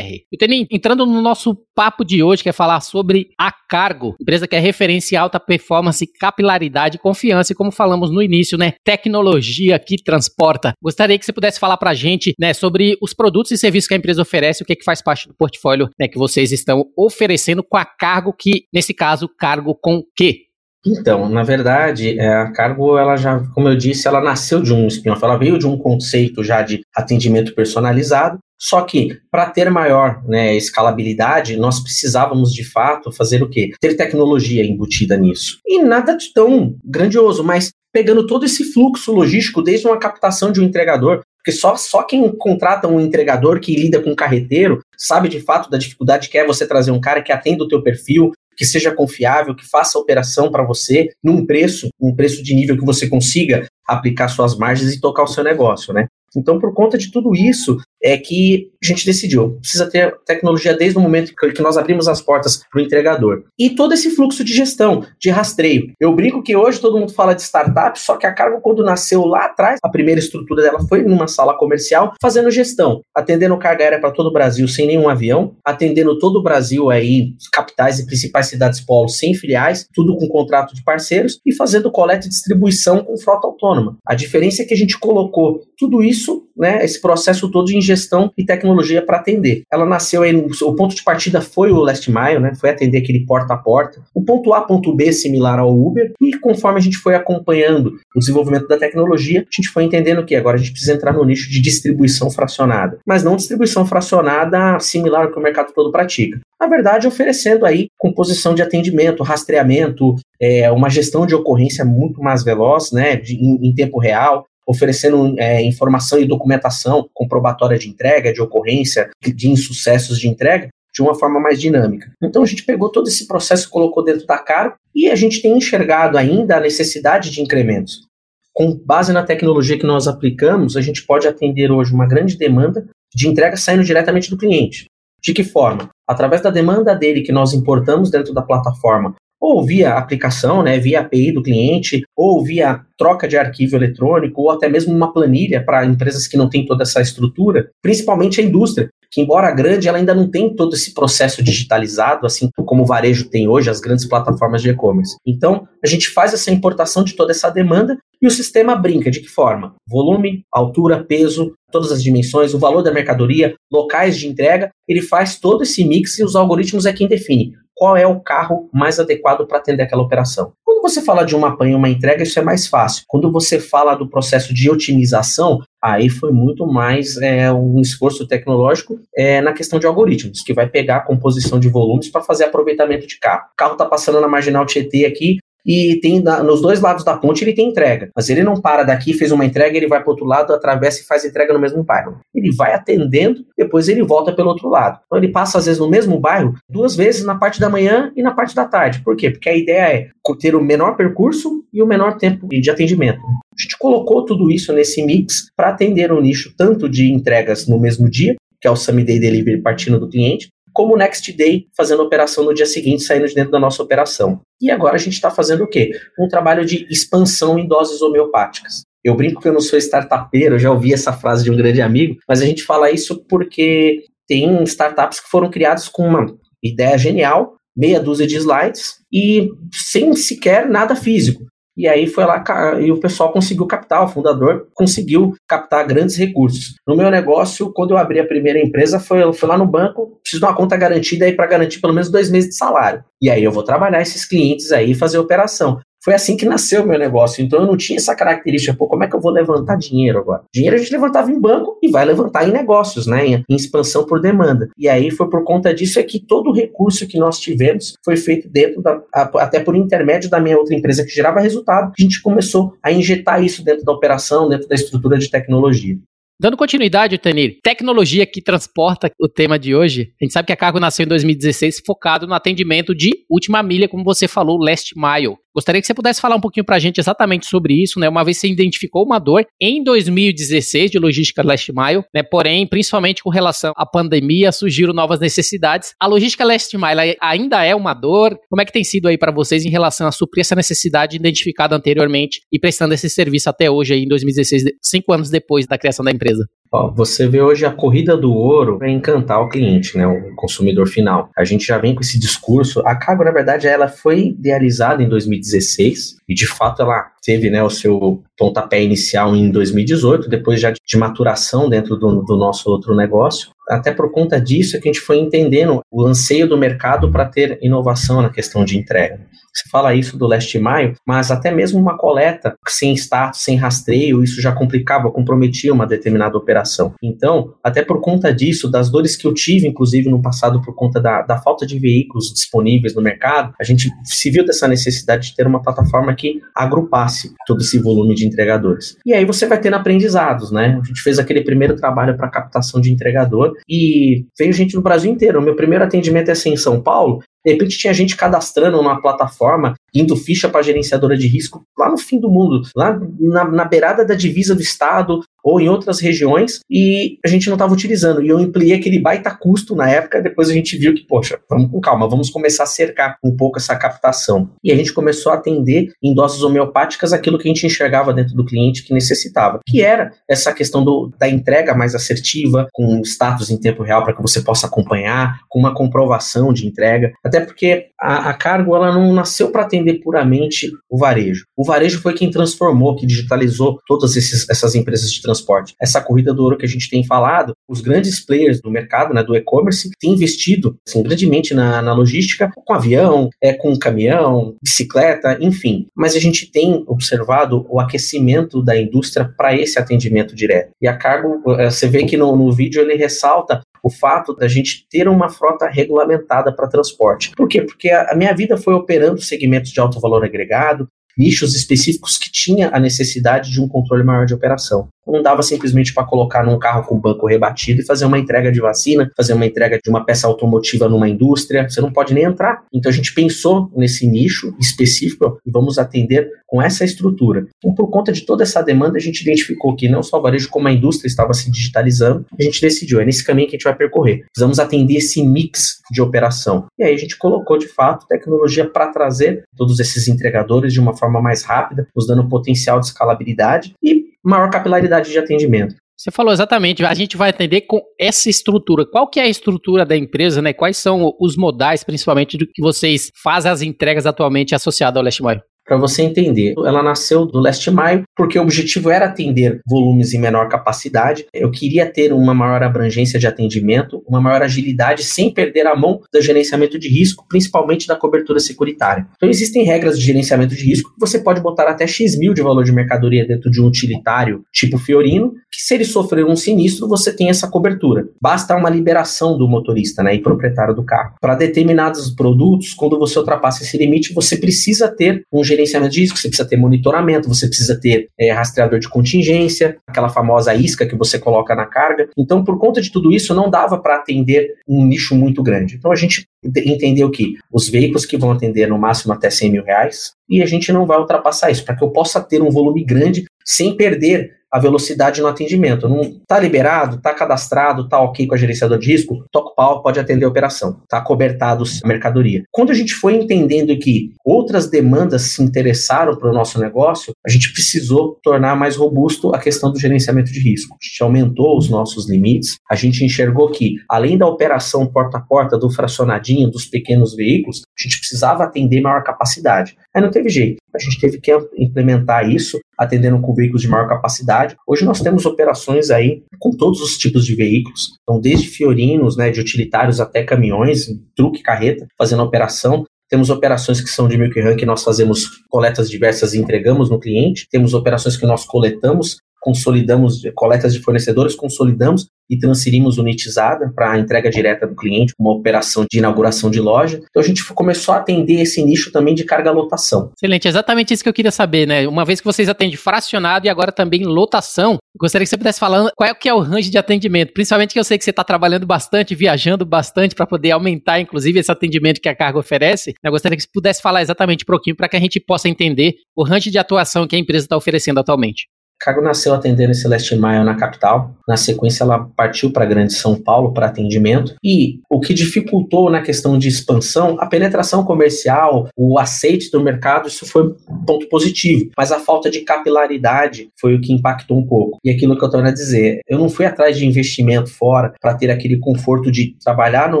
e 0.30 0.36
Tenim, 0.36 0.66
entrando 0.70 1.06
no 1.06 1.22
nosso 1.22 1.56
papo 1.74 2.04
de 2.04 2.22
hoje, 2.22 2.42
que 2.42 2.50
é 2.50 2.52
falar 2.52 2.80
sobre 2.80 3.30
a 3.38 3.50
Cargo, 3.50 4.14
empresa 4.20 4.46
que 4.46 4.54
é 4.54 4.58
referência 4.58 5.18
alta 5.20 5.40
performance, 5.40 6.06
capilaridade 6.20 6.98
confiança, 6.98 7.52
e 7.52 7.56
como 7.56 7.72
falamos 7.72 8.10
no 8.10 8.22
início, 8.22 8.58
né, 8.58 8.74
tecnologia 8.84 9.78
que 9.78 9.96
transporta. 9.96 10.74
Gostaria 10.82 11.18
que 11.18 11.24
você 11.24 11.32
pudesse 11.32 11.58
falar 11.58 11.78
pra 11.78 11.94
gente, 11.94 12.34
né, 12.38 12.52
sobre 12.52 12.96
os 13.00 13.14
produtos 13.14 13.50
e 13.52 13.58
serviços 13.58 13.88
que 13.88 13.94
a 13.94 13.96
empresa 13.96 14.22
oferece, 14.22 14.62
o 14.62 14.66
que, 14.66 14.74
é 14.74 14.76
que 14.76 14.84
faz 14.84 15.02
parte 15.02 15.26
do 15.26 15.34
portfólio, 15.34 15.88
né, 15.98 16.06
que 16.06 16.18
vocês 16.18 16.52
estão 16.52 16.84
oferecendo 16.96 17.62
com 17.62 17.78
a 17.78 17.84
Cargo, 17.84 18.34
que 18.38 18.64
nesse 18.72 18.92
caso, 18.92 19.28
Cargo 19.28 19.74
com 19.74 20.02
que? 20.14 20.51
Então, 20.84 21.28
na 21.28 21.42
verdade, 21.44 22.18
é, 22.18 22.28
a 22.28 22.50
Cargo, 22.50 22.98
ela 22.98 23.16
já, 23.16 23.38
como 23.54 23.68
eu 23.68 23.76
disse, 23.76 24.08
ela 24.08 24.20
nasceu 24.20 24.60
de 24.60 24.72
um 24.72 24.86
spin-off, 24.88 25.22
ela 25.22 25.36
veio 25.36 25.58
de 25.58 25.66
um 25.66 25.78
conceito 25.78 26.42
já 26.42 26.62
de 26.62 26.80
atendimento 26.94 27.54
personalizado, 27.54 28.38
só 28.58 28.82
que, 28.82 29.18
para 29.30 29.50
ter 29.50 29.70
maior 29.70 30.22
né, 30.24 30.56
escalabilidade, 30.56 31.56
nós 31.56 31.80
precisávamos 31.80 32.52
de 32.52 32.62
fato 32.62 33.10
fazer 33.10 33.42
o 33.42 33.48
quê? 33.48 33.70
Ter 33.80 33.96
tecnologia 33.96 34.64
embutida 34.64 35.16
nisso. 35.16 35.58
E 35.66 35.82
nada 35.82 36.16
de 36.16 36.32
tão 36.32 36.76
grandioso, 36.84 37.42
mas 37.42 37.72
pegando 37.92 38.26
todo 38.26 38.46
esse 38.46 38.72
fluxo 38.72 39.12
logístico, 39.12 39.62
desde 39.62 39.86
uma 39.86 39.98
captação 39.98 40.52
de 40.52 40.60
um 40.60 40.64
entregador, 40.64 41.22
porque 41.36 41.50
só, 41.50 41.76
só 41.76 42.04
quem 42.04 42.30
contrata 42.36 42.86
um 42.86 43.00
entregador 43.00 43.58
que 43.58 43.74
lida 43.74 44.00
com 44.00 44.10
um 44.10 44.16
carreteiro 44.16 44.80
sabe 44.96 45.28
de 45.28 45.40
fato 45.40 45.68
da 45.68 45.76
dificuldade 45.76 46.28
que 46.28 46.38
é 46.38 46.46
você 46.46 46.64
trazer 46.64 46.92
um 46.92 47.00
cara 47.00 47.20
que 47.20 47.32
atenda 47.32 47.64
o 47.64 47.68
teu 47.68 47.82
perfil, 47.82 48.30
que 48.56 48.64
seja 48.64 48.94
confiável, 48.94 49.54
que 49.54 49.68
faça 49.68 49.98
a 49.98 50.00
operação 50.00 50.50
para 50.50 50.64
você 50.64 51.08
num 51.22 51.44
preço, 51.46 51.88
um 52.00 52.14
preço 52.14 52.42
de 52.42 52.54
nível 52.54 52.78
que 52.78 52.84
você 52.84 53.08
consiga 53.08 53.66
aplicar 53.86 54.28
suas 54.28 54.56
margens 54.56 54.92
e 54.92 55.00
tocar 55.00 55.24
o 55.24 55.28
seu 55.28 55.42
negócio, 55.42 55.92
né? 55.92 56.06
Então, 56.36 56.58
por 56.58 56.72
conta 56.72 56.96
de 56.96 57.10
tudo 57.10 57.34
isso, 57.34 57.76
é 58.02 58.18
que 58.18 58.72
a 58.82 58.86
gente 58.86 59.06
decidiu. 59.06 59.58
Precisa 59.60 59.88
ter 59.88 60.16
tecnologia 60.26 60.76
desde 60.76 60.98
o 60.98 61.00
momento 61.00 61.32
que 61.34 61.62
nós 61.62 61.76
abrimos 61.76 62.08
as 62.08 62.20
portas 62.20 62.62
para 62.70 62.80
o 62.80 62.84
entregador. 62.84 63.44
E 63.58 63.70
todo 63.70 63.94
esse 63.94 64.10
fluxo 64.10 64.42
de 64.42 64.52
gestão, 64.52 65.04
de 65.20 65.30
rastreio. 65.30 65.92
Eu 66.00 66.14
brinco 66.14 66.42
que 66.42 66.56
hoje 66.56 66.80
todo 66.80 66.98
mundo 66.98 67.12
fala 67.12 67.34
de 67.34 67.42
startup, 67.42 67.98
só 67.98 68.16
que 68.16 68.26
a 68.26 68.34
Cargo, 68.34 68.60
quando 68.60 68.84
nasceu 68.84 69.24
lá 69.24 69.46
atrás, 69.46 69.78
a 69.82 69.88
primeira 69.88 70.18
estrutura 70.18 70.62
dela 70.62 70.80
foi 70.88 71.02
numa 71.02 71.28
sala 71.28 71.56
comercial, 71.56 72.12
fazendo 72.20 72.50
gestão, 72.50 73.02
atendendo 73.14 73.56
carga 73.58 73.84
aérea 73.84 74.00
para 74.00 74.10
todo 74.10 74.26
o 74.26 74.32
Brasil 74.32 74.66
sem 74.66 74.86
nenhum 74.86 75.08
avião, 75.08 75.54
atendendo 75.64 76.18
todo 76.18 76.36
o 76.36 76.42
Brasil 76.42 76.90
aí, 76.90 77.34
capitais 77.52 78.00
e 78.00 78.06
principais 78.06 78.46
cidades 78.46 78.80
polos 78.80 79.18
sem 79.18 79.34
filiais, 79.34 79.86
tudo 79.94 80.16
com 80.16 80.26
contrato 80.26 80.74
de 80.74 80.82
parceiros, 80.82 81.38
e 81.46 81.54
fazendo 81.54 81.90
coleta 81.90 82.26
e 82.26 82.30
distribuição 82.30 83.04
com 83.04 83.16
frota 83.16 83.46
autônoma. 83.46 83.98
A 84.06 84.14
diferença 84.14 84.62
é 84.62 84.64
que 84.64 84.74
a 84.74 84.76
gente 84.76 84.98
colocou 84.98 85.60
tudo 85.78 86.02
isso, 86.02 86.48
né, 86.56 86.84
esse 86.84 87.00
processo 87.00 87.50
todo 87.50 87.70
em 87.70 87.80
gestão 87.80 87.91
e 88.36 88.44
tecnologia 88.44 89.04
para 89.04 89.18
atender. 89.18 89.62
Ela 89.72 89.86
nasceu 89.86 90.22
aí, 90.22 90.34
o 90.34 90.74
ponto 90.74 90.94
de 90.94 91.02
partida 91.02 91.40
foi 91.40 91.70
o 91.70 91.80
Last 91.80 92.10
Mile, 92.10 92.38
né? 92.38 92.52
Foi 92.54 92.70
atender 92.70 92.98
aquele 92.98 93.24
porta 93.26 93.54
a 93.54 93.56
porta. 93.58 94.02
O 94.14 94.24
ponto 94.24 94.52
A, 94.52 94.62
ponto 94.62 94.94
B, 94.94 95.12
similar 95.12 95.58
ao 95.58 95.72
Uber. 95.72 96.12
E 96.20 96.36
conforme 96.38 96.78
a 96.78 96.82
gente 96.82 96.96
foi 96.96 97.14
acompanhando 97.14 97.94
o 98.14 98.18
desenvolvimento 98.18 98.68
da 98.68 98.78
tecnologia, 98.78 99.40
a 99.40 99.54
gente 99.54 99.68
foi 99.68 99.84
entendendo 99.84 100.24
que 100.24 100.34
agora 100.34 100.56
a 100.56 100.58
gente 100.58 100.72
precisa 100.72 100.94
entrar 100.94 101.12
no 101.12 101.24
nicho 101.24 101.50
de 101.50 101.60
distribuição 101.60 102.30
fracionada. 102.30 102.98
Mas 103.06 103.22
não 103.22 103.36
distribuição 103.36 103.86
fracionada 103.86 104.78
similar 104.80 105.24
ao 105.24 105.32
que 105.32 105.38
o 105.38 105.42
mercado 105.42 105.72
todo 105.74 105.92
pratica. 105.92 106.40
Na 106.60 106.68
verdade, 106.68 107.08
oferecendo 107.08 107.66
aí 107.66 107.88
composição 107.98 108.54
de 108.54 108.62
atendimento, 108.62 109.24
rastreamento, 109.24 110.14
é, 110.40 110.70
uma 110.70 110.88
gestão 110.88 111.26
de 111.26 111.34
ocorrência 111.34 111.84
muito 111.84 112.22
mais 112.22 112.44
veloz, 112.44 112.92
né, 112.92 113.16
de, 113.16 113.34
em, 113.34 113.68
em 113.68 113.74
tempo 113.74 113.98
real, 113.98 114.46
oferecendo 114.66 115.34
é, 115.38 115.62
informação 115.62 116.18
e 116.18 116.26
documentação 116.26 117.08
comprobatória 117.12 117.78
de 117.78 117.88
entrega, 117.88 118.32
de 118.32 118.40
ocorrência, 118.40 119.10
de 119.22 119.50
insucessos 119.50 120.18
de 120.18 120.28
entrega, 120.28 120.68
de 120.94 121.02
uma 121.02 121.14
forma 121.14 121.40
mais 121.40 121.60
dinâmica. 121.60 122.12
Então 122.22 122.42
a 122.42 122.46
gente 122.46 122.64
pegou 122.64 122.90
todo 122.90 123.08
esse 123.08 123.26
processo 123.26 123.70
colocou 123.70 124.04
dentro 124.04 124.26
da 124.26 124.38
Caro 124.38 124.74
e 124.94 125.08
a 125.08 125.16
gente 125.16 125.40
tem 125.40 125.56
enxergado 125.56 126.18
ainda 126.18 126.56
a 126.56 126.60
necessidade 126.60 127.30
de 127.30 127.40
incrementos. 127.40 128.06
Com 128.52 128.78
base 128.84 129.12
na 129.12 129.22
tecnologia 129.22 129.78
que 129.78 129.86
nós 129.86 130.06
aplicamos, 130.06 130.76
a 130.76 130.82
gente 130.82 131.06
pode 131.06 131.26
atender 131.26 131.70
hoje 131.70 131.94
uma 131.94 132.06
grande 132.06 132.36
demanda 132.36 132.86
de 133.14 133.26
entrega 133.26 133.56
saindo 133.56 133.82
diretamente 133.82 134.28
do 134.28 134.36
cliente. 134.36 134.86
De 135.22 135.32
que 135.32 135.42
forma? 135.42 135.88
Através 136.06 136.42
da 136.42 136.50
demanda 136.50 136.94
dele 136.94 137.22
que 137.22 137.32
nós 137.32 137.54
importamos 137.54 138.10
dentro 138.10 138.34
da 138.34 138.42
plataforma 138.42 139.14
ou 139.42 139.66
via 139.66 139.94
aplicação, 139.94 140.62
né, 140.62 140.78
via 140.78 141.00
API 141.00 141.32
do 141.32 141.42
cliente, 141.42 142.04
ou 142.16 142.44
via 142.44 142.82
troca 142.96 143.26
de 143.26 143.36
arquivo 143.36 143.74
eletrônico, 143.74 144.42
ou 144.42 144.52
até 144.52 144.68
mesmo 144.68 144.94
uma 144.94 145.12
planilha 145.12 145.64
para 145.64 145.84
empresas 145.84 146.28
que 146.28 146.36
não 146.36 146.48
têm 146.48 146.64
toda 146.64 146.84
essa 146.84 147.00
estrutura, 147.00 147.68
principalmente 147.82 148.40
a 148.40 148.44
indústria, 148.44 148.88
que 149.10 149.20
embora 149.20 149.50
grande, 149.50 149.88
ela 149.88 149.98
ainda 149.98 150.14
não 150.14 150.30
tem 150.30 150.54
todo 150.54 150.74
esse 150.74 150.94
processo 150.94 151.42
digitalizado, 151.42 152.24
assim 152.24 152.48
como 152.64 152.84
o 152.84 152.86
varejo 152.86 153.28
tem 153.28 153.48
hoje, 153.48 153.68
as 153.68 153.80
grandes 153.80 154.06
plataformas 154.06 154.62
de 154.62 154.70
e-commerce. 154.70 155.16
Então, 155.26 155.66
a 155.84 155.88
gente 155.88 156.08
faz 156.08 156.32
essa 156.32 156.50
importação 156.50 157.02
de 157.02 157.14
toda 157.14 157.32
essa 157.32 157.50
demanda 157.50 157.98
e 158.22 158.26
o 158.28 158.30
sistema 158.30 158.76
brinca 158.76 159.10
de 159.10 159.20
que 159.20 159.28
forma? 159.28 159.74
Volume, 159.90 160.44
altura, 160.52 161.04
peso, 161.04 161.52
todas 161.72 161.90
as 161.90 162.02
dimensões, 162.02 162.54
o 162.54 162.58
valor 162.60 162.82
da 162.82 162.92
mercadoria, 162.92 163.54
locais 163.70 164.16
de 164.16 164.28
entrega, 164.28 164.70
ele 164.88 165.02
faz 165.02 165.38
todo 165.38 165.64
esse 165.64 165.84
mix 165.84 166.18
e 166.20 166.24
os 166.24 166.36
algoritmos 166.36 166.86
é 166.86 166.92
quem 166.92 167.08
define 167.08 167.54
qual 167.82 167.96
é 167.96 168.06
o 168.06 168.20
carro 168.20 168.70
mais 168.72 169.00
adequado 169.00 169.44
para 169.44 169.58
atender 169.58 169.82
aquela 169.82 170.04
operação. 170.04 170.52
Quando 170.64 170.82
você 170.82 171.02
fala 171.02 171.24
de 171.24 171.34
uma 171.34 171.48
apanha, 171.48 171.76
uma 171.76 171.88
entrega, 171.88 172.22
isso 172.22 172.38
é 172.38 172.42
mais 172.42 172.68
fácil. 172.68 173.02
Quando 173.08 173.32
você 173.32 173.58
fala 173.58 173.96
do 173.96 174.08
processo 174.08 174.54
de 174.54 174.70
otimização, 174.70 175.58
aí 175.82 176.08
foi 176.08 176.30
muito 176.30 176.64
mais 176.64 177.16
é, 177.16 177.52
um 177.52 177.80
esforço 177.80 178.24
tecnológico 178.24 179.00
é, 179.16 179.40
na 179.40 179.52
questão 179.52 179.80
de 179.80 179.86
algoritmos, 179.88 180.42
que 180.42 180.54
vai 180.54 180.68
pegar 180.68 180.98
a 180.98 181.00
composição 181.00 181.58
de 181.58 181.68
volumes 181.68 182.08
para 182.08 182.22
fazer 182.22 182.44
aproveitamento 182.44 183.04
de 183.04 183.18
carro. 183.18 183.46
O 183.52 183.56
carro 183.56 183.72
está 183.72 183.84
passando 183.84 184.20
na 184.20 184.28
marginal 184.28 184.64
Tietê 184.64 185.04
aqui, 185.04 185.38
e 185.64 185.98
tem 186.00 186.22
nos 186.22 186.60
dois 186.60 186.80
lados 186.80 187.04
da 187.04 187.16
ponte 187.16 187.44
ele 187.44 187.52
tem 187.52 187.70
entrega. 187.70 188.10
Mas 188.14 188.28
ele 188.28 188.42
não 188.42 188.60
para 188.60 188.82
daqui, 188.82 189.12
fez 189.12 189.32
uma 189.32 189.44
entrega, 189.44 189.76
ele 189.76 189.88
vai 189.88 190.02
para 190.02 190.10
outro 190.10 190.26
lado, 190.26 190.52
atravessa 190.52 191.00
e 191.00 191.04
faz 191.04 191.24
entrega 191.24 191.52
no 191.52 191.60
mesmo 191.60 191.82
bairro. 191.82 192.18
Ele 192.34 192.54
vai 192.54 192.74
atendendo, 192.74 193.44
depois 193.56 193.88
ele 193.88 194.02
volta 194.02 194.32
pelo 194.32 194.48
outro 194.48 194.68
lado. 194.68 195.00
Então 195.06 195.18
ele 195.18 195.28
passa 195.28 195.58
às 195.58 195.66
vezes 195.66 195.80
no 195.80 195.88
mesmo 195.88 196.18
bairro 196.18 196.54
duas 196.68 196.96
vezes 196.96 197.24
na 197.24 197.34
parte 197.34 197.60
da 197.60 197.68
manhã 197.68 198.12
e 198.16 198.22
na 198.22 198.32
parte 198.32 198.54
da 198.54 198.64
tarde. 198.64 199.02
Por 199.04 199.16
quê? 199.16 199.30
Porque 199.30 199.48
a 199.48 199.56
ideia 199.56 199.82
é 199.82 200.08
ter 200.38 200.54
o 200.54 200.62
menor 200.62 200.96
percurso 200.96 201.64
e 201.72 201.82
o 201.82 201.86
menor 201.86 202.16
tempo 202.16 202.48
de 202.48 202.70
atendimento. 202.70 203.20
A 203.20 203.62
gente 203.62 203.76
colocou 203.78 204.24
tudo 204.24 204.50
isso 204.50 204.72
nesse 204.72 205.04
mix 205.04 205.50
para 205.56 205.68
atender 205.68 206.12
um 206.12 206.20
nicho 206.20 206.54
tanto 206.56 206.88
de 206.88 207.12
entregas 207.12 207.66
no 207.68 207.78
mesmo 207.78 208.08
dia, 208.08 208.34
que 208.60 208.68
é 208.68 208.70
o 208.70 208.76
Same 208.76 209.04
Day 209.04 209.18
Delivery 209.18 209.60
partindo 209.60 209.98
do 209.98 210.08
cliente, 210.08 210.48
como 210.72 210.94
o 210.94 210.96
Next 210.96 211.30
Day, 211.32 211.66
fazendo 211.76 212.02
operação 212.02 212.44
no 212.44 212.54
dia 212.54 212.66
seguinte, 212.66 213.02
saindo 213.02 213.26
de 213.26 213.34
dentro 213.34 213.50
da 213.50 213.58
nossa 213.58 213.82
operação. 213.82 214.40
E 214.60 214.70
agora 214.70 214.94
a 214.94 214.98
gente 214.98 215.14
está 215.14 215.30
fazendo 215.30 215.64
o 215.64 215.68
quê? 215.68 215.90
Um 216.18 216.28
trabalho 216.28 216.64
de 216.64 216.86
expansão 216.90 217.58
em 217.58 217.66
doses 217.66 218.00
homeopáticas. 218.00 218.82
Eu 219.04 219.16
brinco 219.16 219.40
que 219.40 219.48
eu 219.48 219.52
não 219.52 219.60
sou 219.60 219.78
startupeiro, 219.78 220.58
já 220.58 220.70
ouvi 220.70 220.92
essa 220.92 221.12
frase 221.12 221.44
de 221.44 221.50
um 221.50 221.56
grande 221.56 221.82
amigo, 221.82 222.16
mas 222.28 222.40
a 222.40 222.46
gente 222.46 222.62
fala 222.62 222.90
isso 222.90 223.24
porque 223.28 224.04
tem 224.28 224.62
startups 224.62 225.20
que 225.20 225.28
foram 225.28 225.50
criadas 225.50 225.88
com 225.88 226.06
uma 226.06 226.26
ideia 226.62 226.96
genial, 226.96 227.56
meia 227.76 227.98
dúzia 227.98 228.26
de 228.26 228.36
slides 228.36 228.94
e 229.12 229.50
sem 229.72 230.14
sequer 230.14 230.68
nada 230.68 230.94
físico. 230.94 231.44
E 231.82 231.88
aí 231.88 232.06
foi 232.06 232.24
lá 232.24 232.44
e 232.80 232.92
o 232.92 233.00
pessoal 233.00 233.32
conseguiu 233.32 233.66
captar, 233.66 234.04
o 234.04 234.08
fundador 234.08 234.68
conseguiu 234.72 235.34
captar 235.48 235.84
grandes 235.84 236.16
recursos. 236.16 236.76
No 236.86 236.96
meu 236.96 237.10
negócio, 237.10 237.72
quando 237.72 237.90
eu 237.90 237.98
abri 237.98 238.20
a 238.20 238.24
primeira 238.24 238.60
empresa, 238.60 239.00
foi, 239.00 239.32
fui 239.32 239.48
lá 239.48 239.58
no 239.58 239.66
banco, 239.66 240.20
preciso 240.22 240.42
de 240.42 240.46
uma 240.46 240.54
conta 240.54 240.76
garantida 240.76 241.24
aí 241.24 241.32
para 241.32 241.48
garantir 241.48 241.80
pelo 241.80 241.92
menos 241.92 242.08
dois 242.08 242.30
meses 242.30 242.50
de 242.50 242.54
salário. 242.54 243.02
E 243.20 243.28
aí 243.28 243.42
eu 243.42 243.50
vou 243.50 243.64
trabalhar 243.64 244.00
esses 244.00 244.24
clientes 244.24 244.70
aí 244.70 244.92
e 244.92 244.94
fazer 244.94 245.18
operação. 245.18 245.80
Foi 246.02 246.14
assim 246.14 246.36
que 246.36 246.44
nasceu 246.44 246.82
o 246.82 246.86
meu 246.86 246.98
negócio. 246.98 247.44
Então 247.44 247.60
eu 247.60 247.66
não 247.66 247.76
tinha 247.76 247.96
essa 247.96 248.14
característica, 248.14 248.74
pô, 248.74 248.88
como 248.88 249.04
é 249.04 249.08
que 249.08 249.14
eu 249.14 249.20
vou 249.20 249.30
levantar 249.30 249.76
dinheiro 249.76 250.18
agora? 250.18 250.42
Dinheiro 250.52 250.76
a 250.76 250.78
gente 250.78 250.92
levantava 250.92 251.30
em 251.30 251.40
banco 251.40 251.78
e 251.82 251.90
vai 251.90 252.04
levantar 252.04 252.48
em 252.48 252.52
negócios, 252.52 253.06
né? 253.06 253.26
Em, 253.26 253.44
em 253.48 253.54
expansão 253.54 254.04
por 254.04 254.20
demanda. 254.20 254.68
E 254.76 254.88
aí 254.88 255.10
foi 255.10 255.30
por 255.30 255.44
conta 255.44 255.72
disso 255.72 256.00
é 256.00 256.02
que 256.02 256.18
todo 256.18 256.50
o 256.50 256.54
recurso 256.54 257.06
que 257.06 257.18
nós 257.18 257.38
tivemos 257.38 257.94
foi 258.04 258.16
feito 258.16 258.48
dentro 258.48 258.82
da, 258.82 259.00
até 259.12 259.60
por 259.60 259.76
intermédio 259.76 260.28
da 260.28 260.40
minha 260.40 260.58
outra 260.58 260.74
empresa 260.74 261.04
que 261.04 261.10
gerava 261.10 261.40
resultado. 261.40 261.92
A 261.96 262.02
gente 262.02 262.20
começou 262.20 262.74
a 262.82 262.90
injetar 262.90 263.42
isso 263.42 263.64
dentro 263.64 263.84
da 263.84 263.92
operação, 263.92 264.48
dentro 264.48 264.68
da 264.68 264.74
estrutura 264.74 265.18
de 265.18 265.30
tecnologia. 265.30 265.96
Dando 266.42 266.56
continuidade, 266.56 267.18
Tanir, 267.18 267.60
tecnologia 267.62 268.26
que 268.26 268.42
transporta 268.42 269.08
o 269.16 269.28
tema 269.28 269.56
de 269.56 269.76
hoje. 269.76 270.12
A 270.20 270.24
gente 270.24 270.32
sabe 270.32 270.46
que 270.46 270.52
a 270.52 270.56
Cargo 270.56 270.80
nasceu 270.80 271.04
em 271.04 271.08
2016 271.08 271.80
focado 271.86 272.26
no 272.26 272.34
atendimento 272.34 272.92
de 272.92 273.10
última 273.30 273.62
milha, 273.62 273.88
como 273.88 274.02
você 274.02 274.26
falou, 274.26 274.58
last 274.58 274.92
mile. 274.96 275.36
Gostaria 275.54 275.80
que 275.80 275.86
você 275.86 275.92
pudesse 275.92 276.20
falar 276.20 276.36
um 276.36 276.40
pouquinho 276.40 276.64
para 276.64 276.76
a 276.76 276.78
gente 276.78 276.98
exatamente 276.98 277.46
sobre 277.46 277.74
isso, 277.74 278.00
né? 278.00 278.08
Uma 278.08 278.24
vez 278.24 278.38
você 278.38 278.48
identificou 278.48 279.04
uma 279.04 279.18
dor 279.18 279.44
em 279.60 279.84
2016 279.84 280.90
de 280.90 280.98
logística 280.98 281.42
last 281.42 281.70
mile, 281.72 282.02
né? 282.14 282.22
Porém, 282.22 282.66
principalmente 282.66 283.22
com 283.22 283.28
relação 283.28 283.72
à 283.76 283.84
pandemia, 283.84 284.50
surgiram 284.50 284.94
novas 284.94 285.20
necessidades. 285.20 285.94
A 286.00 286.06
logística 286.06 286.44
last 286.44 286.74
mile 286.76 287.16
ainda 287.20 287.62
é 287.64 287.74
uma 287.74 287.92
dor? 287.92 288.38
Como 288.48 288.62
é 288.62 288.64
que 288.64 288.72
tem 288.72 288.82
sido 288.82 289.08
aí 289.08 289.18
para 289.18 289.30
vocês 289.30 289.64
em 289.64 289.70
relação 289.70 290.06
a 290.06 290.12
suprir 290.12 290.40
essa 290.40 290.54
necessidade 290.54 291.16
identificada 291.16 291.76
anteriormente 291.76 292.40
e 292.50 292.58
prestando 292.58 292.94
esse 292.94 293.10
serviço 293.10 293.50
até 293.50 293.70
hoje 293.70 293.92
aí 293.92 294.04
em 294.04 294.08
2016, 294.08 294.64
cinco 294.80 295.12
anos 295.12 295.28
depois 295.28 295.66
da 295.66 295.76
criação 295.76 296.02
da 296.02 296.10
empresa? 296.10 296.46
Ó, 296.72 296.90
você 296.90 297.28
vê 297.28 297.42
hoje 297.42 297.66
a 297.66 297.70
corrida 297.70 298.16
do 298.16 298.32
ouro 298.32 298.78
para 298.78 298.90
encantar 298.90 299.42
o 299.42 299.48
cliente, 299.48 299.96
né, 299.96 300.06
o 300.06 300.34
consumidor 300.34 300.86
final. 300.88 301.28
A 301.36 301.44
gente 301.44 301.66
já 301.66 301.76
vem 301.76 301.94
com 301.94 302.00
esse 302.00 302.18
discurso. 302.18 302.80
A 302.86 302.96
Cargo, 302.96 303.22
na 303.22 303.30
verdade, 303.30 303.66
ela 303.66 303.88
foi 303.88 304.28
idealizada 304.28 305.02
em 305.02 305.08
2016 305.08 306.16
e, 306.26 306.34
de 306.34 306.46
fato, 306.46 306.80
ela 306.80 307.10
teve 307.22 307.50
né, 307.50 307.62
o 307.62 307.68
seu 307.68 308.22
pontapé 308.38 308.82
inicial 308.82 309.36
em 309.36 309.50
2018, 309.50 310.30
depois 310.30 310.60
já 310.60 310.72
de 310.72 310.96
maturação 310.96 311.68
dentro 311.68 311.96
do, 311.96 312.22
do 312.22 312.36
nosso 312.36 312.70
outro 312.70 312.96
negócio. 312.96 313.50
Até 313.68 313.92
por 313.92 314.10
conta 314.10 314.40
disso 314.40 314.76
é 314.76 314.80
que 314.80 314.88
a 314.88 314.92
gente 314.92 315.04
foi 315.04 315.18
entendendo 315.18 315.80
o 315.90 316.06
anseio 316.06 316.48
do 316.48 316.58
mercado 316.58 317.10
para 317.10 317.26
ter 317.26 317.58
inovação 317.62 318.20
na 318.20 318.30
questão 318.30 318.64
de 318.64 318.78
entrega. 318.78 319.20
Você 319.52 319.68
fala 319.70 319.94
isso 319.94 320.16
do 320.16 320.26
leste 320.26 320.58
maio, 320.58 320.94
mas 321.06 321.30
até 321.30 321.50
mesmo 321.50 321.78
uma 321.78 321.96
coleta 321.96 322.54
sem 322.66 322.94
status, 322.94 323.42
sem 323.42 323.56
rastreio, 323.56 324.22
isso 324.24 324.40
já 324.40 324.50
complicava, 324.50 325.10
comprometia 325.10 325.72
uma 325.72 325.86
determinada 325.86 326.38
operação. 326.38 326.94
Então, 327.02 327.54
até 327.62 327.82
por 327.84 328.00
conta 328.00 328.32
disso, 328.32 328.70
das 328.70 328.90
dores 328.90 329.14
que 329.14 329.26
eu 329.26 329.34
tive, 329.34 329.68
inclusive 329.68 330.08
no 330.08 330.22
passado, 330.22 330.62
por 330.62 330.74
conta 330.74 331.00
da, 331.00 331.20
da 331.22 331.38
falta 331.38 331.66
de 331.66 331.78
veículos 331.78 332.32
disponíveis 332.32 332.94
no 332.94 333.02
mercado, 333.02 333.52
a 333.60 333.64
gente 333.64 333.90
se 334.04 334.30
viu 334.30 334.44
dessa 334.44 334.66
necessidade 334.66 335.28
de 335.28 335.36
ter 335.36 335.46
uma 335.46 335.60
plataforma 335.62 336.14
que 336.14 336.40
agrupasse 336.54 337.34
todo 337.46 337.60
esse 337.60 337.78
volume 337.78 338.14
de 338.14 338.26
entregadores. 338.26 338.96
E 339.04 339.12
aí 339.12 339.24
você 339.24 339.46
vai 339.46 339.60
tendo 339.60 339.74
aprendizados, 339.74 340.50
né? 340.50 340.80
A 340.82 340.86
gente 340.86 341.02
fez 341.02 341.18
aquele 341.18 341.42
primeiro 341.42 341.76
trabalho 341.76 342.16
para 342.16 342.28
captação 342.28 342.80
de 342.80 342.90
entregador 342.90 343.51
e 343.68 344.24
veio 344.38 344.52
gente 344.52 344.74
no 344.74 344.82
Brasil 344.82 345.10
inteiro. 345.10 345.38
O 345.38 345.42
meu 345.42 345.56
primeiro 345.56 345.84
atendimento 345.84 346.28
é 346.28 346.32
assim 346.32 346.52
em 346.52 346.56
São 346.56 346.80
Paulo 346.82 347.22
de 347.44 347.52
repente 347.52 347.78
tinha 347.78 347.92
gente 347.92 348.16
cadastrando 348.16 348.76
numa 348.76 349.00
plataforma, 349.00 349.74
indo 349.94 350.16
ficha 350.16 350.48
para 350.48 350.62
gerenciadora 350.62 351.16
de 351.16 351.26
risco 351.26 351.62
lá 351.78 351.90
no 351.90 351.98
fim 351.98 352.18
do 352.18 352.30
mundo, 352.30 352.62
lá 352.76 352.98
na, 353.18 353.44
na 353.44 353.64
beirada 353.64 354.04
da 354.04 354.14
divisa 354.14 354.54
do 354.54 354.62
estado 354.62 355.20
ou 355.44 355.60
em 355.60 355.68
outras 355.68 355.98
regiões, 356.00 356.60
e 356.70 357.18
a 357.24 357.28
gente 357.28 357.48
não 357.48 357.54
estava 357.56 357.72
utilizando. 357.72 358.22
E 358.22 358.28
eu 358.28 358.38
ampliei 358.38 358.74
aquele 358.74 359.00
baita 359.00 359.30
custo 359.30 359.74
na 359.74 359.90
época, 359.90 360.22
depois 360.22 360.48
a 360.48 360.52
gente 360.52 360.76
viu 360.76 360.94
que, 360.94 361.04
poxa, 361.04 361.38
vamos 361.50 361.70
com 361.70 361.80
calma, 361.80 362.08
vamos 362.08 362.30
começar 362.30 362.62
a 362.62 362.66
cercar 362.66 363.16
um 363.24 363.36
pouco 363.36 363.58
essa 363.58 363.74
captação. 363.74 364.50
E 364.62 364.70
a 364.70 364.76
gente 364.76 364.92
começou 364.92 365.32
a 365.32 365.34
atender 365.34 365.88
em 366.02 366.14
doses 366.14 366.42
homeopáticas 366.42 367.12
aquilo 367.12 367.38
que 367.38 367.48
a 367.48 367.52
gente 367.52 367.66
enxergava 367.66 368.14
dentro 368.14 368.36
do 368.36 368.44
cliente 368.44 368.84
que 368.84 368.94
necessitava, 368.94 369.58
que 369.66 369.82
era 369.82 370.12
essa 370.30 370.52
questão 370.52 370.84
do, 370.84 371.12
da 371.18 371.28
entrega 371.28 371.74
mais 371.74 371.94
assertiva, 371.94 372.68
com 372.72 373.00
status 373.00 373.50
em 373.50 373.58
tempo 373.58 373.82
real 373.82 374.04
para 374.04 374.14
que 374.14 374.22
você 374.22 374.40
possa 374.40 374.68
acompanhar, 374.68 375.40
com 375.48 375.58
uma 375.58 375.74
comprovação 375.74 376.52
de 376.52 376.66
entrega. 376.68 377.12
Até 377.32 377.40
porque 377.40 377.86
a, 377.98 378.28
a 378.28 378.34
Cargo 378.34 378.76
ela 378.76 378.92
não 378.92 379.10
nasceu 379.14 379.50
para 379.50 379.62
atender 379.62 380.00
puramente 380.00 380.70
o 380.90 380.98
varejo. 380.98 381.46
O 381.56 381.64
varejo 381.64 381.98
foi 382.00 382.12
quem 382.12 382.30
transformou, 382.30 382.94
que 382.94 383.06
digitalizou 383.06 383.78
todas 383.86 384.16
esses, 384.16 384.46
essas 384.50 384.74
empresas 384.74 385.10
de 385.10 385.22
transporte. 385.22 385.74
Essa 385.80 385.98
corrida 385.98 386.34
do 386.34 386.42
ouro 386.42 386.58
que 386.58 386.66
a 386.66 386.68
gente 386.68 386.90
tem 386.90 387.02
falado, 387.02 387.54
os 387.66 387.80
grandes 387.80 388.22
players 388.22 388.60
do 388.60 388.70
mercado, 388.70 389.14
né, 389.14 389.24
do 389.24 389.34
e-commerce, 389.34 389.90
têm 389.98 390.12
investido 390.12 390.76
assim, 390.86 391.02
grandemente 391.02 391.54
na, 391.54 391.80
na 391.80 391.94
logística, 391.94 392.50
com 392.54 392.74
avião, 392.74 393.30
é, 393.42 393.54
com 393.54 393.78
caminhão, 393.78 394.54
bicicleta, 394.62 395.38
enfim. 395.40 395.86
Mas 395.96 396.14
a 396.14 396.20
gente 396.20 396.50
tem 396.50 396.84
observado 396.86 397.64
o 397.70 397.80
aquecimento 397.80 398.62
da 398.62 398.78
indústria 398.78 399.32
para 399.38 399.56
esse 399.56 399.78
atendimento 399.78 400.36
direto. 400.36 400.72
E 400.82 400.86
a 400.86 400.94
Cargo, 400.94 401.42
eh, 401.58 401.70
você 401.70 401.88
vê 401.88 402.04
que 402.04 402.18
no, 402.18 402.36
no 402.36 402.52
vídeo 402.52 402.82
ele 402.82 402.94
ressalta 402.94 403.62
o 403.82 403.90
fato 403.90 404.34
da 404.34 404.46
gente 404.46 404.86
ter 404.88 405.08
uma 405.08 405.28
frota 405.28 405.66
regulamentada 405.66 406.54
para 406.54 406.68
transporte. 406.68 407.32
Por 407.36 407.48
quê? 407.48 407.62
Porque 407.62 407.90
a, 407.90 408.14
minha 408.14 408.34
vida 408.34 408.56
foi 408.56 408.74
operando 408.74 409.20
segmentos 409.20 409.70
de 409.70 409.80
alto 409.80 409.98
valor 409.98 410.24
agregado, 410.24 410.88
nichos 411.16 411.54
específicos 411.54 412.18
que 412.18 412.30
tinha 412.30 412.70
a 412.72 412.80
necessidade 412.80 413.50
de 413.50 413.60
um 413.60 413.68
controle 413.68 414.02
maior 414.02 414.26
de 414.26 414.34
operação. 414.34 414.88
Não 415.06 415.20
dava 415.20 415.42
simplesmente 415.42 415.92
para 415.92 416.04
colocar 416.04 416.44
num 416.44 416.58
carro 416.58 416.84
com 416.84 416.98
banco 416.98 417.26
rebatido 417.26 417.80
e 417.80 417.84
fazer 417.84 418.04
uma 418.04 418.18
entrega 418.18 418.52
de 418.52 418.60
vacina, 418.60 419.10
fazer 419.16 419.32
uma 419.32 419.44
entrega 419.44 419.78
de 419.82 419.90
uma 419.90 420.04
peça 420.04 420.26
automotiva 420.26 420.88
numa 420.88 421.08
indústria. 421.08 421.68
Você 421.68 421.80
não 421.80 421.92
pode 421.92 422.14
nem 422.14 422.24
entrar. 422.24 422.62
Então 422.72 422.88
a 422.88 422.94
gente 422.94 423.12
pensou 423.12 423.70
nesse 423.76 424.06
nicho 424.06 424.54
específico 424.60 425.38
e 425.44 425.50
vamos 425.50 425.76
atender 425.76 426.30
com 426.46 426.60
essa 426.60 426.84
estrutura. 426.84 427.46
Então, 427.56 427.74
por 427.74 427.90
conta 427.90 428.12
de 428.12 428.26
toda 428.26 428.42
essa 428.42 428.62
demanda, 428.62 428.98
a 428.98 429.00
gente 429.00 429.22
identificou 429.22 429.74
que 429.74 429.88
não 429.88 430.02
só 430.02 430.18
o 430.18 430.22
varejo, 430.22 430.50
como 430.50 430.68
a 430.68 430.72
indústria 430.72 431.08
estava 431.08 431.32
se 431.32 431.50
digitalizando. 431.50 432.26
A 432.38 432.42
gente 432.42 432.60
decidiu, 432.60 433.00
é 433.00 433.06
nesse 433.06 433.24
caminho 433.24 433.48
que 433.48 433.56
a 433.56 433.58
gente 433.58 433.64
vai 433.64 433.74
percorrer. 433.74 434.26
Precisamos 434.26 434.58
atender 434.58 434.96
esse 434.96 435.26
mix 435.26 435.80
de 435.90 436.02
operação. 436.02 436.66
E 436.78 436.84
aí 436.84 436.94
a 436.94 436.98
gente 436.98 437.16
colocou, 437.16 437.56
de 437.56 437.68
fato, 437.68 438.06
tecnologia 438.06 438.68
para 438.68 438.88
trazer 438.88 439.44
todos 439.56 439.80
esses 439.80 440.08
entregadores 440.08 440.74
de 440.74 440.80
uma 440.80 440.94
forma 441.02 441.20
mais 441.20 441.42
rápida, 441.42 441.88
nos 441.96 442.06
dando 442.06 442.28
potencial 442.28 442.78
de 442.78 442.86
escalabilidade 442.86 443.74
e 443.82 444.04
maior 444.22 444.48
capilaridade 444.50 445.10
de 445.10 445.18
atendimento. 445.18 445.74
Você 445.96 446.10
falou 446.10 446.32
exatamente, 446.32 446.84
a 446.84 446.94
gente 446.94 447.16
vai 447.16 447.30
atender 447.30 447.62
com 447.62 447.80
essa 447.98 448.28
estrutura. 448.28 448.84
Qual 448.84 449.08
que 449.08 449.20
é 449.20 449.24
a 449.24 449.28
estrutura 449.28 449.84
da 449.84 449.96
empresa, 449.96 450.40
né? 450.40 450.52
Quais 450.52 450.76
são 450.76 451.14
os 451.20 451.36
modais, 451.36 451.84
principalmente, 451.84 452.36
do 452.36 452.46
que 452.46 452.62
vocês 452.62 453.10
fazem 453.22 453.50
as 453.50 453.62
entregas 453.62 454.06
atualmente 454.06 454.54
associadas 454.54 454.96
ao 454.96 455.04
Last 455.04 455.22
Mile? 455.22 455.40
Para 455.72 455.80
você 455.80 456.02
entender. 456.02 456.52
Ela 456.58 456.82
nasceu 456.82 457.24
do 457.24 457.38
Last 457.38 457.70
Mile 457.70 458.02
porque 458.14 458.38
o 458.38 458.42
objetivo 458.42 458.90
era 458.90 459.06
atender 459.06 459.62
volumes 459.66 460.12
em 460.12 460.20
menor 460.20 460.46
capacidade. 460.46 461.24
Eu 461.32 461.50
queria 461.50 461.90
ter 461.90 462.12
uma 462.12 462.34
maior 462.34 462.62
abrangência 462.62 463.18
de 463.18 463.26
atendimento, 463.26 464.02
uma 464.06 464.20
maior 464.20 464.42
agilidade 464.42 465.02
sem 465.02 465.32
perder 465.32 465.66
a 465.66 465.74
mão 465.74 466.00
do 466.12 466.20
gerenciamento 466.20 466.78
de 466.78 466.90
risco, 466.90 467.24
principalmente 467.26 467.86
da 467.86 467.96
cobertura 467.96 468.38
securitária. 468.38 469.06
Então 469.16 469.30
existem 469.30 469.64
regras 469.64 469.98
de 469.98 470.04
gerenciamento 470.04 470.54
de 470.54 470.62
risco 470.62 470.90
que 470.92 471.00
você 471.00 471.18
pode 471.18 471.40
botar 471.40 471.66
até 471.66 471.86
X 471.86 472.18
mil 472.18 472.34
de 472.34 472.42
valor 472.42 472.64
de 472.64 472.72
mercadoria 472.72 473.26
dentro 473.26 473.50
de 473.50 473.58
um 473.58 473.66
utilitário 473.66 474.44
tipo 474.52 474.76
Fiorino, 474.76 475.32
que 475.50 475.62
se 475.62 475.74
ele 475.74 475.86
sofrer 475.86 476.26
um 476.26 476.36
sinistro, 476.36 476.86
você 476.86 477.14
tem 477.16 477.30
essa 477.30 477.48
cobertura. 477.48 478.08
Basta 478.20 478.54
uma 478.54 478.68
liberação 478.68 479.38
do 479.38 479.48
motorista 479.48 480.02
né, 480.02 480.14
e 480.14 480.20
proprietário 480.20 480.74
do 480.74 480.84
carro. 480.84 481.14
Para 481.18 481.34
determinados 481.34 482.10
produtos, 482.10 482.74
quando 482.74 482.98
você 482.98 483.18
ultrapassa 483.18 483.62
esse 483.62 483.78
limite, 483.78 484.12
você 484.12 484.36
precisa 484.36 484.88
ter 484.88 485.22
um 485.32 485.42
gerenciamento 485.42 485.61
de 485.88 486.00
risco, 486.00 486.18
você 486.18 486.28
precisa 486.28 486.48
ter 486.48 486.56
monitoramento, 486.56 487.28
você 487.28 487.46
precisa 487.46 487.78
ter 487.78 488.08
é, 488.18 488.32
rastreador 488.32 488.78
de 488.78 488.88
contingência, 488.88 489.76
aquela 489.86 490.08
famosa 490.08 490.54
isca 490.54 490.86
que 490.86 490.96
você 490.96 491.18
coloca 491.18 491.54
na 491.54 491.66
carga. 491.66 492.08
Então, 492.16 492.44
por 492.44 492.58
conta 492.58 492.80
de 492.80 492.90
tudo 492.90 493.12
isso, 493.12 493.34
não 493.34 493.50
dava 493.50 493.78
para 493.78 493.96
atender 493.96 494.54
um 494.68 494.84
nicho 494.84 495.14
muito 495.14 495.42
grande. 495.42 495.76
Então, 495.76 495.92
a 495.92 495.96
gente 495.96 496.26
entendeu 496.44 497.10
que 497.10 497.36
os 497.52 497.68
veículos 497.68 498.04
que 498.04 498.16
vão 498.16 498.32
atender 498.32 498.68
no 498.68 498.78
máximo 498.78 499.12
até 499.12 499.30
100 499.30 499.52
mil 499.52 499.64
reais, 499.64 500.12
e 500.28 500.42
a 500.42 500.46
gente 500.46 500.72
não 500.72 500.86
vai 500.86 500.98
ultrapassar 500.98 501.50
isso, 501.50 501.64
para 501.64 501.76
que 501.76 501.84
eu 501.84 501.90
possa 501.90 502.20
ter 502.20 502.42
um 502.42 502.50
volume 502.50 502.84
grande 502.84 503.24
sem 503.44 503.76
perder 503.76 504.41
a 504.52 504.58
velocidade 504.58 505.20
no 505.22 505.28
atendimento. 505.28 505.88
Não 505.88 506.02
está 506.02 506.38
liberado, 506.38 506.96
está 506.96 507.14
cadastrado, 507.14 507.82
está 507.82 508.00
ok 508.00 508.26
com 508.26 508.34
a 508.34 508.38
gerenciador 508.38 508.78
de 508.78 508.92
risco, 508.92 509.24
toca 509.32 509.48
o 509.48 509.54
pau, 509.54 509.82
pode 509.82 509.98
atender 509.98 510.26
a 510.26 510.28
operação. 510.28 510.80
Está 510.82 511.00
cobertado 511.00 511.64
a 511.82 511.88
mercadoria. 511.88 512.42
Quando 512.50 512.70
a 512.70 512.74
gente 512.74 512.94
foi 512.94 513.14
entendendo 513.14 513.76
que 513.78 514.10
outras 514.24 514.68
demandas 514.68 515.22
se 515.22 515.42
interessaram 515.42 516.16
para 516.16 516.30
o 516.30 516.34
nosso 516.34 516.60
negócio, 516.60 517.12
a 517.26 517.30
gente 517.30 517.52
precisou 517.52 518.18
tornar 518.22 518.54
mais 518.54 518.76
robusto 518.76 519.34
a 519.34 519.38
questão 519.38 519.72
do 519.72 519.78
gerenciamento 519.78 520.30
de 520.30 520.40
risco. 520.40 520.76
A 520.80 520.84
gente 520.84 521.02
aumentou 521.02 521.56
os 521.56 521.70
nossos 521.70 522.08
limites, 522.08 522.56
a 522.70 522.74
gente 522.74 523.04
enxergou 523.04 523.50
que, 523.50 523.76
além 523.88 524.18
da 524.18 524.26
operação 524.26 524.86
porta 524.86 525.18
a 525.18 525.20
porta, 525.20 525.58
do 525.58 525.70
fracionadinho, 525.70 526.50
dos 526.50 526.66
pequenos 526.66 527.14
veículos, 527.14 527.62
a 527.62 527.82
gente 527.82 527.98
precisava 527.98 528.44
atender 528.44 528.80
maior 528.80 529.02
capacidade. 529.02 529.76
Aí 529.94 530.02
não 530.02 530.10
teve 530.10 530.28
jeito. 530.28 530.56
A 530.74 530.78
gente 530.78 530.98
teve 530.98 531.20
que 531.20 531.30
implementar 531.58 532.28
isso, 532.28 532.58
atendendo 532.78 533.20
com 533.20 533.34
veículos 533.34 533.62
de 533.62 533.68
maior 533.68 533.86
capacidade. 533.86 534.41
Hoje 534.66 534.84
nós 534.84 535.00
temos 535.00 535.26
operações 535.26 535.90
aí 535.90 536.22
com 536.38 536.50
todos 536.50 536.80
os 536.80 536.96
tipos 536.96 537.24
de 537.24 537.34
veículos, 537.34 537.90
então 538.02 538.20
desde 538.20 538.48
fiorinos, 538.48 539.16
né, 539.16 539.30
de 539.30 539.40
utilitários 539.40 540.00
até 540.00 540.22
caminhões, 540.24 540.86
truque, 541.14 541.42
carreta, 541.42 541.86
fazendo 541.96 542.22
operação. 542.22 542.84
Temos 543.08 543.28
operações 543.28 543.80
que 543.80 543.90
são 543.90 544.08
de 544.08 544.16
milk 544.16 544.40
run 544.40 544.56
que 544.56 544.64
nós 544.64 544.82
fazemos 544.82 545.26
coletas 545.50 545.90
diversas 545.90 546.32
e 546.32 546.38
entregamos 546.38 546.88
no 546.88 546.98
cliente. 546.98 547.46
Temos 547.50 547.74
operações 547.74 548.16
que 548.16 548.26
nós 548.26 548.44
coletamos 548.44 549.18
consolidamos 549.42 550.22
coletas 550.36 550.72
de 550.72 550.80
fornecedores, 550.80 551.34
consolidamos 551.34 552.06
e 552.30 552.38
transferimos 552.38 552.96
unitizada 552.96 553.70
para 553.74 553.98
entrega 553.98 554.30
direta 554.30 554.66
do 554.66 554.76
cliente, 554.76 555.12
uma 555.18 555.32
operação 555.32 555.84
de 555.90 555.98
inauguração 555.98 556.48
de 556.48 556.60
loja. 556.60 557.00
Então 557.10 557.20
a 557.20 557.26
gente 557.26 557.44
começou 557.52 557.92
a 557.92 557.98
atender 557.98 558.40
esse 558.40 558.64
nicho 558.64 558.92
também 558.92 559.14
de 559.14 559.24
carga 559.24 559.50
lotação. 559.50 560.12
Excelente, 560.16 560.46
exatamente 560.46 560.94
isso 560.94 561.02
que 561.02 561.08
eu 561.08 561.12
queria 561.12 561.32
saber, 561.32 561.66
né? 561.66 561.86
Uma 561.86 562.04
vez 562.04 562.20
que 562.20 562.24
vocês 562.24 562.48
atendem 562.48 562.76
fracionado 562.76 563.44
e 563.46 563.50
agora 563.50 563.72
também 563.72 564.04
lotação, 564.04 564.78
gostaria 564.96 565.26
que 565.26 565.30
você 565.30 565.36
pudesse 565.36 565.58
falar 565.58 565.90
qual 565.96 566.08
é, 566.08 566.14
que 566.14 566.28
é 566.28 566.32
o 566.32 566.38
range 566.38 566.70
de 566.70 566.78
atendimento, 566.78 567.32
principalmente 567.32 567.72
que 567.72 567.80
eu 567.80 567.84
sei 567.84 567.98
que 567.98 568.04
você 568.04 568.10
está 568.10 568.22
trabalhando 568.22 568.64
bastante, 568.64 569.14
viajando 569.14 569.66
bastante 569.66 570.14
para 570.14 570.26
poder 570.26 570.52
aumentar, 570.52 571.00
inclusive, 571.00 571.40
esse 571.40 571.50
atendimento 571.50 572.00
que 572.00 572.08
a 572.08 572.14
carga 572.14 572.38
oferece. 572.38 572.94
Eu 573.04 573.10
gostaria 573.10 573.36
que 573.36 573.42
você 573.42 573.50
pudesse 573.52 573.82
falar 573.82 574.02
exatamente 574.02 574.44
um 574.44 574.46
pouquinho 574.46 574.76
para 574.76 574.88
que 574.88 574.96
a 574.96 575.00
gente 575.00 575.18
possa 575.18 575.48
entender 575.48 575.94
o 576.16 576.24
range 576.24 576.50
de 576.50 576.58
atuação 576.58 577.06
que 577.06 577.16
a 577.16 577.18
empresa 577.18 577.44
está 577.44 577.56
oferecendo 577.56 577.98
atualmente. 577.98 578.46
Cargo 578.82 579.00
nasceu 579.00 579.32
atendendo 579.32 579.72
Celeste 579.74 580.16
Maio 580.16 580.42
na 580.42 580.56
capital. 580.56 581.14
Na 581.28 581.36
sequência, 581.36 581.84
ela 581.84 582.10
partiu 582.16 582.52
para 582.52 582.66
Grande 582.66 582.92
São 582.92 583.14
Paulo 583.14 583.52
para 583.52 583.66
atendimento. 583.66 584.34
E 584.42 584.80
o 584.90 584.98
que 584.98 585.14
dificultou 585.14 585.88
na 585.88 586.02
questão 586.02 586.36
de 586.36 586.48
expansão, 586.48 587.16
a 587.20 587.26
penetração 587.26 587.84
comercial, 587.84 588.68
o 588.76 588.98
aceite 588.98 589.50
do 589.52 589.62
mercado, 589.62 590.08
isso 590.08 590.26
foi 590.26 590.52
ponto 590.84 591.08
positivo. 591.08 591.70
Mas 591.78 591.92
a 591.92 592.00
falta 592.00 592.28
de 592.28 592.40
capilaridade 592.40 593.48
foi 593.60 593.76
o 593.76 593.80
que 593.80 593.92
impactou 593.92 594.36
um 594.36 594.46
pouco. 594.46 594.78
E 594.84 594.90
aquilo 594.90 595.16
que 595.16 595.22
eu 595.22 595.26
estou 595.26 595.40
a 595.40 595.50
dizer, 595.52 596.00
eu 596.08 596.18
não 596.18 596.28
fui 596.28 596.44
atrás 596.44 596.76
de 596.76 596.84
investimento 596.84 597.50
fora 597.50 597.92
para 598.00 598.14
ter 598.14 598.30
aquele 598.30 598.58
conforto 598.58 599.12
de 599.12 599.36
trabalhar 599.42 599.88
na 599.88 600.00